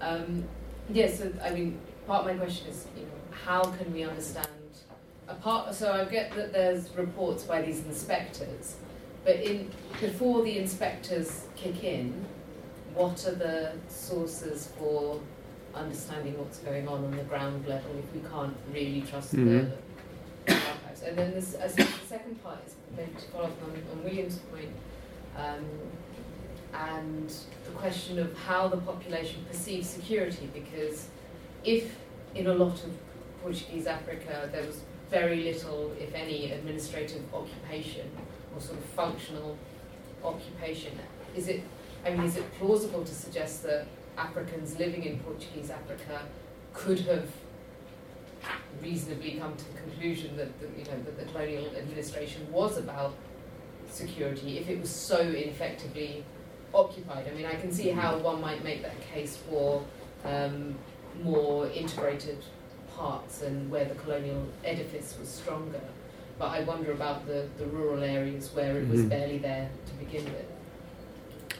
[0.00, 0.44] Um,
[0.90, 3.08] yes, yeah, so, I mean, part of my question is, you know,
[3.44, 4.48] how can we understand
[5.28, 8.76] apart, so I get that there's reports by these inspectors,
[9.24, 9.70] but in
[10.00, 12.24] before the inspectors kick in,
[12.94, 15.20] what are the sources for
[15.74, 19.58] understanding what's going on on the ground level if we can't really trust mm-hmm.
[19.58, 19.72] the?
[21.04, 24.70] And then this, the second part is maybe to follow up on, on William's point,
[25.36, 25.64] um,
[26.74, 27.28] and
[27.64, 31.08] the question of how the population perceives security, because
[31.64, 31.96] if
[32.34, 32.90] in a lot of
[33.42, 34.80] Portuguese Africa there was
[35.10, 38.10] very little, if any, administrative occupation
[38.54, 39.58] or sort of functional
[40.24, 40.98] occupation.
[41.36, 41.62] Is it,
[42.06, 46.22] I mean, is it plausible to suggest that Africans living in Portuguese Africa
[46.72, 47.28] could have
[48.82, 53.14] reasonably come to the conclusion that the, you know that the colonial administration was about
[53.88, 56.24] security if it was so ineffectively
[56.74, 57.28] occupied.
[57.28, 59.84] I mean, I can see how one might make that case for
[60.24, 60.74] um,
[61.22, 62.42] more integrated
[62.96, 65.80] parts and where the colonial edifice was stronger.
[66.38, 69.08] But I wonder about the, the rural areas where it was mm-hmm.
[69.10, 71.58] barely there to begin with.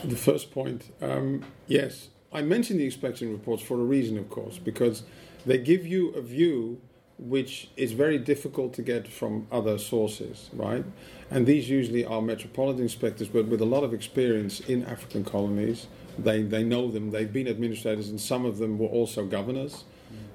[0.00, 4.28] To the first point, um, yes, I mentioned the inspection reports for a reason, of
[4.28, 5.04] course, because
[5.46, 6.80] they give you a view
[7.18, 10.84] which is very difficult to get from other sources, right?
[11.30, 15.86] And these usually are metropolitan inspectors, but with a lot of experience in African colonies.
[16.18, 19.84] They, they know them, they've been administrators, and some of them were also governors.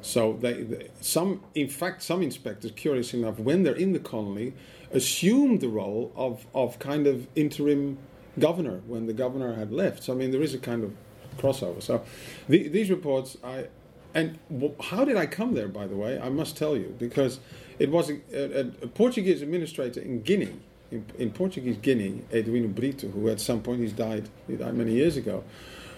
[0.02, 4.54] So they, they, some, in fact, some inspectors, curious enough, when they're in the colony,
[4.92, 7.98] assume the role of, of kind of interim
[8.40, 10.04] governor when the governor had left.
[10.04, 10.96] So I mean, there is a kind of
[11.38, 11.82] crossover.
[11.82, 12.04] So
[12.50, 13.68] the, these reports, I
[14.14, 14.38] and
[14.82, 15.68] how did I come there?
[15.68, 17.40] By the way, I must tell you because
[17.80, 20.54] it was a, a, Portuguese administrator in Guinea,
[20.92, 24.94] in, in, Portuguese Guinea, Eduino Brito, who at some point he's died, he died many
[24.94, 25.44] years ago,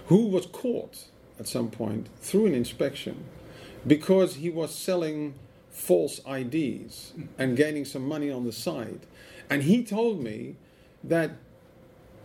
[0.07, 1.06] who was caught
[1.40, 3.26] at some point through an inspection
[3.85, 5.34] because he was selling
[5.72, 9.02] false IDs and gaining some money on the side.
[9.49, 10.56] And he told me
[11.03, 11.31] that,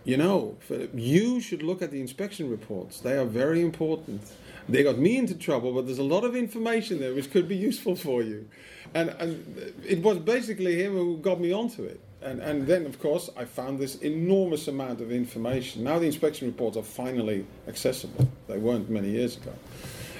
[0.04, 3.00] you know, Philip, you should look at the inspection reports.
[3.00, 4.22] They are very important.
[4.68, 7.56] They got me into trouble, but there's a lot of information there which could be
[7.56, 8.48] useful for you.
[8.94, 12.00] And, and it was basically him who got me onto it.
[12.20, 15.84] And, and then, of course, I found this enormous amount of information.
[15.84, 18.28] Now the inspection reports are finally accessible.
[18.46, 19.52] They weren't many years ago.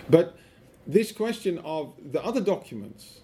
[0.09, 0.37] But
[0.87, 3.21] this question of the other documents.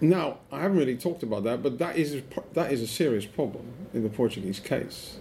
[0.00, 2.22] Now, I haven't really talked about that, but that is,
[2.52, 5.16] that is a serious problem in the Portuguese case.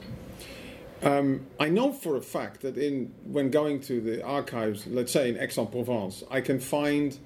[1.03, 5.27] Um, I know for a fact that in when going to the archives, let's say
[5.30, 7.17] in Aix-en-Provence, I can find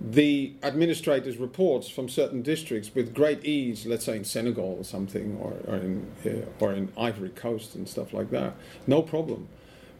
[0.00, 5.36] the administrators' reports from certain districts with great ease, let's say in Senegal or something,
[5.38, 8.54] or, or in uh, or in Ivory Coast and stuff like that.
[8.86, 9.48] No problem.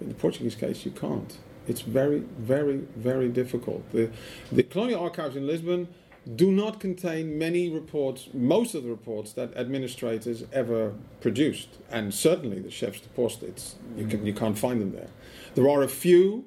[0.01, 1.37] In the Portuguese case, you can't.
[1.67, 3.91] It's very, very, very difficult.
[3.93, 4.11] The,
[4.53, 5.89] the colonial archives in Lisbon
[6.37, 12.61] do not contain many reports, most of the reports that administrators ever produced, and certainly
[12.61, 13.43] the chefs de poste.
[13.43, 15.11] It's, you, can, you can't find them there.
[15.55, 16.47] There are a few,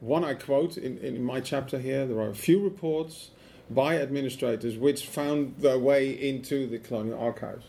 [0.00, 3.30] one I quote in, in my chapter here, there are a few reports
[3.68, 7.66] by administrators which found their way into the colonial archives.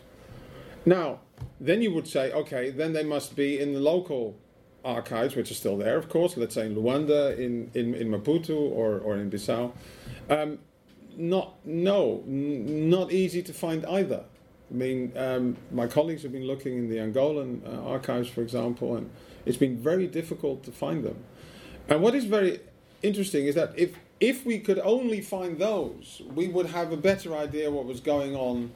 [0.86, 1.20] Now,
[1.60, 4.36] then you would say, okay, then they must be in the local
[4.84, 8.56] archives, which are still there, of course, let's say in Luanda, in, in, in Maputo,
[8.56, 9.72] or, or in Bissau.
[10.30, 10.58] Um,
[11.16, 14.24] not, no, n- not easy to find either.
[14.70, 18.96] I mean, um, my colleagues have been looking in the Angolan uh, archives, for example,
[18.96, 19.10] and
[19.44, 21.16] it's been very difficult to find them.
[21.88, 22.60] And what is very
[23.02, 27.36] interesting is that if, if we could only find those, we would have a better
[27.36, 28.70] idea what was going on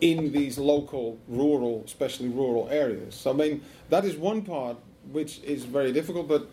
[0.00, 3.14] in these local, rural, especially rural areas.
[3.14, 4.76] So, I mean, that is one part
[5.10, 6.28] which is very difficult.
[6.28, 6.48] But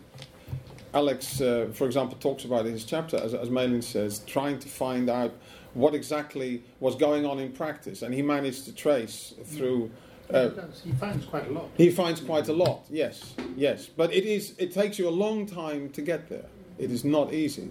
[0.94, 4.68] Alex, uh, for example, talks about in his chapter, as, as Malyn says, trying to
[4.68, 5.34] find out
[5.74, 9.90] what exactly was going on in practice, and he managed to trace through.
[10.32, 10.50] Uh,
[10.82, 11.68] he finds quite a lot.
[11.76, 12.84] He finds quite a lot.
[12.90, 14.54] Yes, yes, but it is.
[14.58, 16.46] It takes you a long time to get there.
[16.78, 17.70] It is not easy.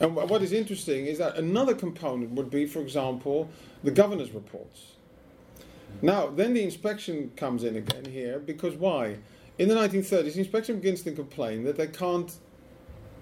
[0.00, 3.48] And what is interesting is that another component would be, for example,
[3.84, 4.92] the governor's reports.
[6.02, 9.18] Now, then the inspection comes in again here because why?
[9.58, 12.32] in the 1930s, the inspection begins to complain that they can't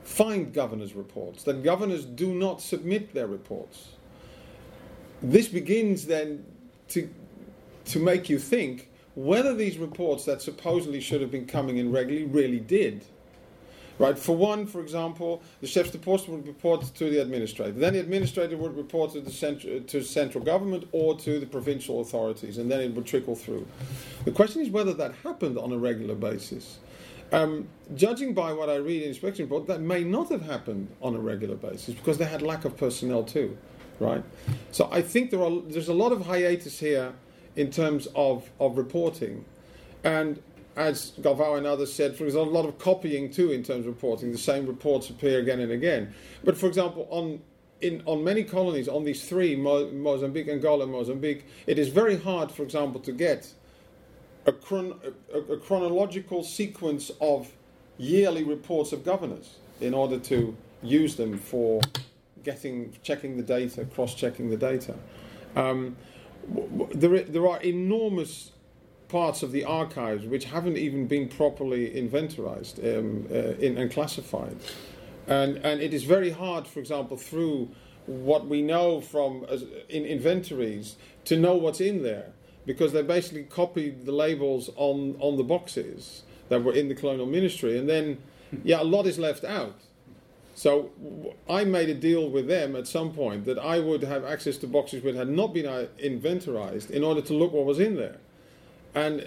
[0.05, 3.91] find governors' reports, that governors do not submit their reports.
[5.23, 6.45] This begins then
[6.89, 7.09] to,
[7.87, 12.27] to make you think whether these reports that supposedly should have been coming in regularly
[12.27, 13.05] really did.
[13.99, 14.19] Right.
[14.19, 17.73] For one, for example, the chefs de poste would report to the administrator.
[17.73, 22.01] Then the administrator would report to the central, to central government or to the provincial
[22.01, 23.67] authorities, and then it would trickle through.
[24.25, 26.79] The question is whether that happened on a regular basis.
[27.33, 30.89] Um, judging by what I read in the inspection report, that may not have happened
[31.01, 33.57] on a regular basis because they had lack of personnel too,
[33.99, 34.23] right?
[34.71, 37.13] So I think there are there's a lot of hiatus here
[37.57, 39.45] in terms of, of reporting,
[40.05, 40.43] and
[40.77, 44.33] as Galvao and others said, there's a lot of copying too in terms of reporting.
[44.33, 46.15] The same reports appear again and again.
[46.45, 47.41] But for example, on
[47.83, 52.51] in, on many colonies, on these three, Mo- Mozambique, Angola, Mozambique, it is very hard,
[52.53, 53.53] for example, to get
[54.47, 55.01] a, chron-
[55.33, 57.53] a, a, chronological sequence of
[57.99, 61.81] yearly reports of governors in order to use them for
[62.43, 64.95] getting checking the data, cross-checking the data.
[65.55, 65.97] Um,
[66.93, 68.51] there, there are enormous
[69.09, 74.57] parts of the archives which haven't even been properly inventorized um, uh, in, and classified.
[75.29, 77.71] And, and it is very hard, for example, through
[78.07, 79.59] what we know from uh,
[79.89, 80.97] in inventories
[81.27, 82.33] to know what's in there
[82.67, 87.27] because they basically copied the labels on, on the boxes that were in the colonial
[87.27, 88.19] ministry, and then,
[88.63, 89.81] yeah, a lot is left out.
[90.55, 90.91] So
[91.49, 94.67] I made a deal with them at some point that I would have access to
[94.67, 98.19] boxes which had not been uh, inventorized in order to look what was in there.
[98.95, 99.25] And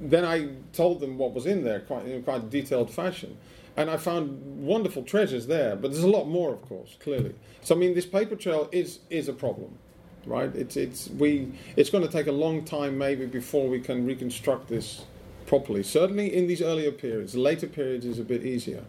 [0.00, 3.36] then I told them what was in there quite, in quite a detailed fashion.
[3.76, 7.36] And I found wonderful treasures there, but there's a lot more, of course, clearly.
[7.62, 9.78] So, I mean, this paper trail is, is a problem
[10.26, 10.54] right?
[10.54, 14.68] It's it's we it's going to take a long time maybe before we can reconstruct
[14.68, 15.04] this
[15.46, 15.82] properly.
[15.82, 18.84] Certainly in these earlier periods, later periods is a bit easier.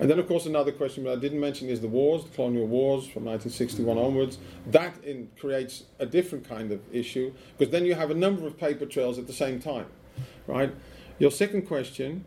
[0.00, 2.66] And then, of course, another question that I didn't mention is the wars, the colonial
[2.66, 4.38] wars from 1961 onwards.
[4.66, 8.58] That in, creates a different kind of issue because then you have a number of
[8.58, 9.86] paper trails at the same time,
[10.46, 10.74] right?
[11.18, 12.24] Your second question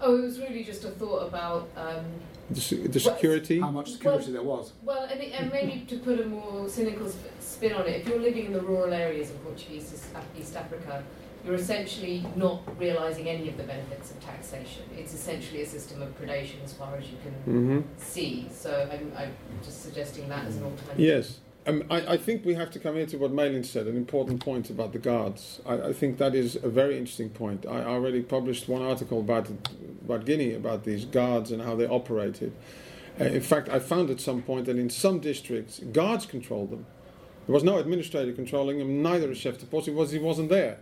[0.00, 2.04] Oh, it was really just a thought about um,
[2.50, 3.60] the, the, security.
[3.60, 4.72] How much security well, there was.
[4.82, 7.10] Well, and, it, and, maybe to put a more cynical
[7.40, 10.04] spin on it, if you're living in the rural areas of Portuguese
[10.38, 11.02] East Africa,
[11.46, 14.82] you're essentially not realising any of the benefits of taxation.
[14.96, 17.80] It's essentially a system of predation as far as you can mm-hmm.
[17.98, 18.48] see.
[18.52, 20.98] So I'm, I'm, just suggesting that as an alternative.
[20.98, 21.38] Yes.
[21.66, 24.70] Um, I, I, think we have to come into what Malyn said, an important point
[24.70, 25.60] about the guards.
[25.66, 27.66] I, I, think that is a very interesting point.
[27.66, 29.48] I already published one article about,
[30.06, 32.52] about Guinea, about these guards and how they operated.
[33.20, 36.86] Uh, in fact, I found at some point that in some districts, guards controlled them.
[37.46, 40.78] There was no administrator controlling them, neither a chef de poste, was, he wasn't there.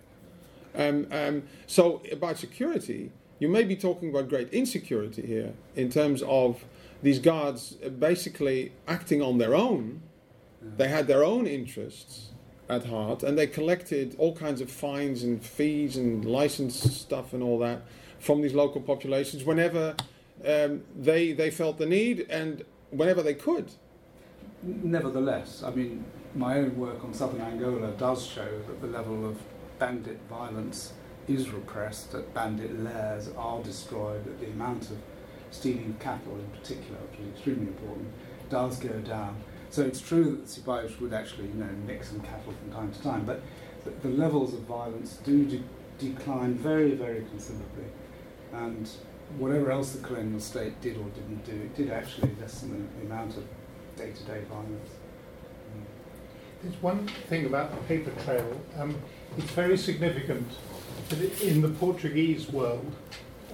[0.74, 6.22] Um, um, so, about security, you may be talking about great insecurity here in terms
[6.22, 6.64] of
[7.02, 10.00] these guards basically acting on their own
[10.76, 12.30] they had their own interests
[12.68, 17.42] at heart, and they collected all kinds of fines and fees and license stuff and
[17.42, 17.82] all that
[18.24, 19.94] from these local populations whenever
[20.46, 23.70] um, they they felt the need and whenever they could.
[24.62, 29.38] Nevertheless, I mean, my own work on southern Angola does show that the level of
[29.78, 30.94] bandit violence
[31.28, 34.96] is repressed, that bandit lairs are destroyed, that the amount of
[35.50, 38.08] stealing cattle in particular, which is extremely important,
[38.48, 39.36] does go down.
[39.70, 42.92] So it's true that the cipaios would actually, you know, mix some cattle from time
[42.92, 43.42] to time, but
[43.84, 45.62] the, the levels of violence do de-
[45.98, 47.84] decline very, very considerably.
[48.54, 48.88] And
[49.38, 53.36] whatever else the colonial state did or didn't do, it did actually lessen the, amount
[53.36, 53.44] of
[53.96, 54.90] day-to-day violence.
[56.62, 58.60] There's one thing about the paper trail.
[58.78, 58.96] Um,
[59.36, 60.48] it's very significant
[61.10, 62.90] that in the Portuguese world,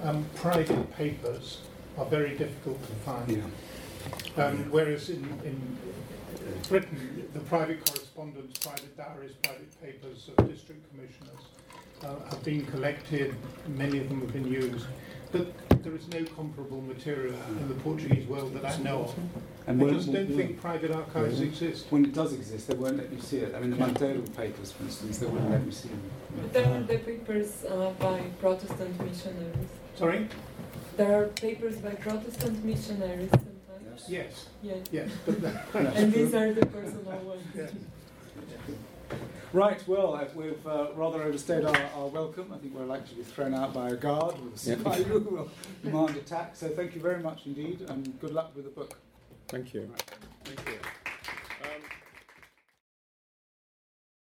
[0.03, 1.63] um, private papers
[1.99, 3.43] are very difficult to find.
[4.37, 4.45] Yeah.
[4.45, 5.79] Um, whereas in, in
[6.69, 11.50] Britain, the private correspondence, private diaries, private papers of district commissioners
[12.05, 13.35] uh, have been collected,
[13.69, 14.87] many of them have been used.
[15.33, 15.47] But
[15.85, 19.15] there is no comparable material in the Portuguese world that I know of.
[19.69, 21.87] And I just don't think private archives exist.
[21.91, 23.55] When it does exist, they won't let you see it.
[23.55, 26.03] I mean, the Monteiro papers, for instance, they wouldn't let me see them.
[26.37, 29.69] But there are the papers uh, by Protestant missionaries.
[29.95, 30.27] Sorry?
[30.97, 33.31] There are papers by Protestant missionaries
[34.09, 34.49] Yes.
[34.63, 34.87] Yes.
[34.91, 35.11] Yes.
[35.95, 37.45] and these are the personal ones.
[39.53, 42.53] Right, well, uh, we've uh, rather overstayed our, our, welcome.
[42.55, 45.19] I think we're likely to be thrown out by a guard with a spy who
[45.19, 45.51] will
[45.83, 46.55] demand attack.
[46.55, 48.97] So thank you very much indeed, and good luck with the book.
[49.49, 49.91] Thank you.
[50.47, 50.79] Right.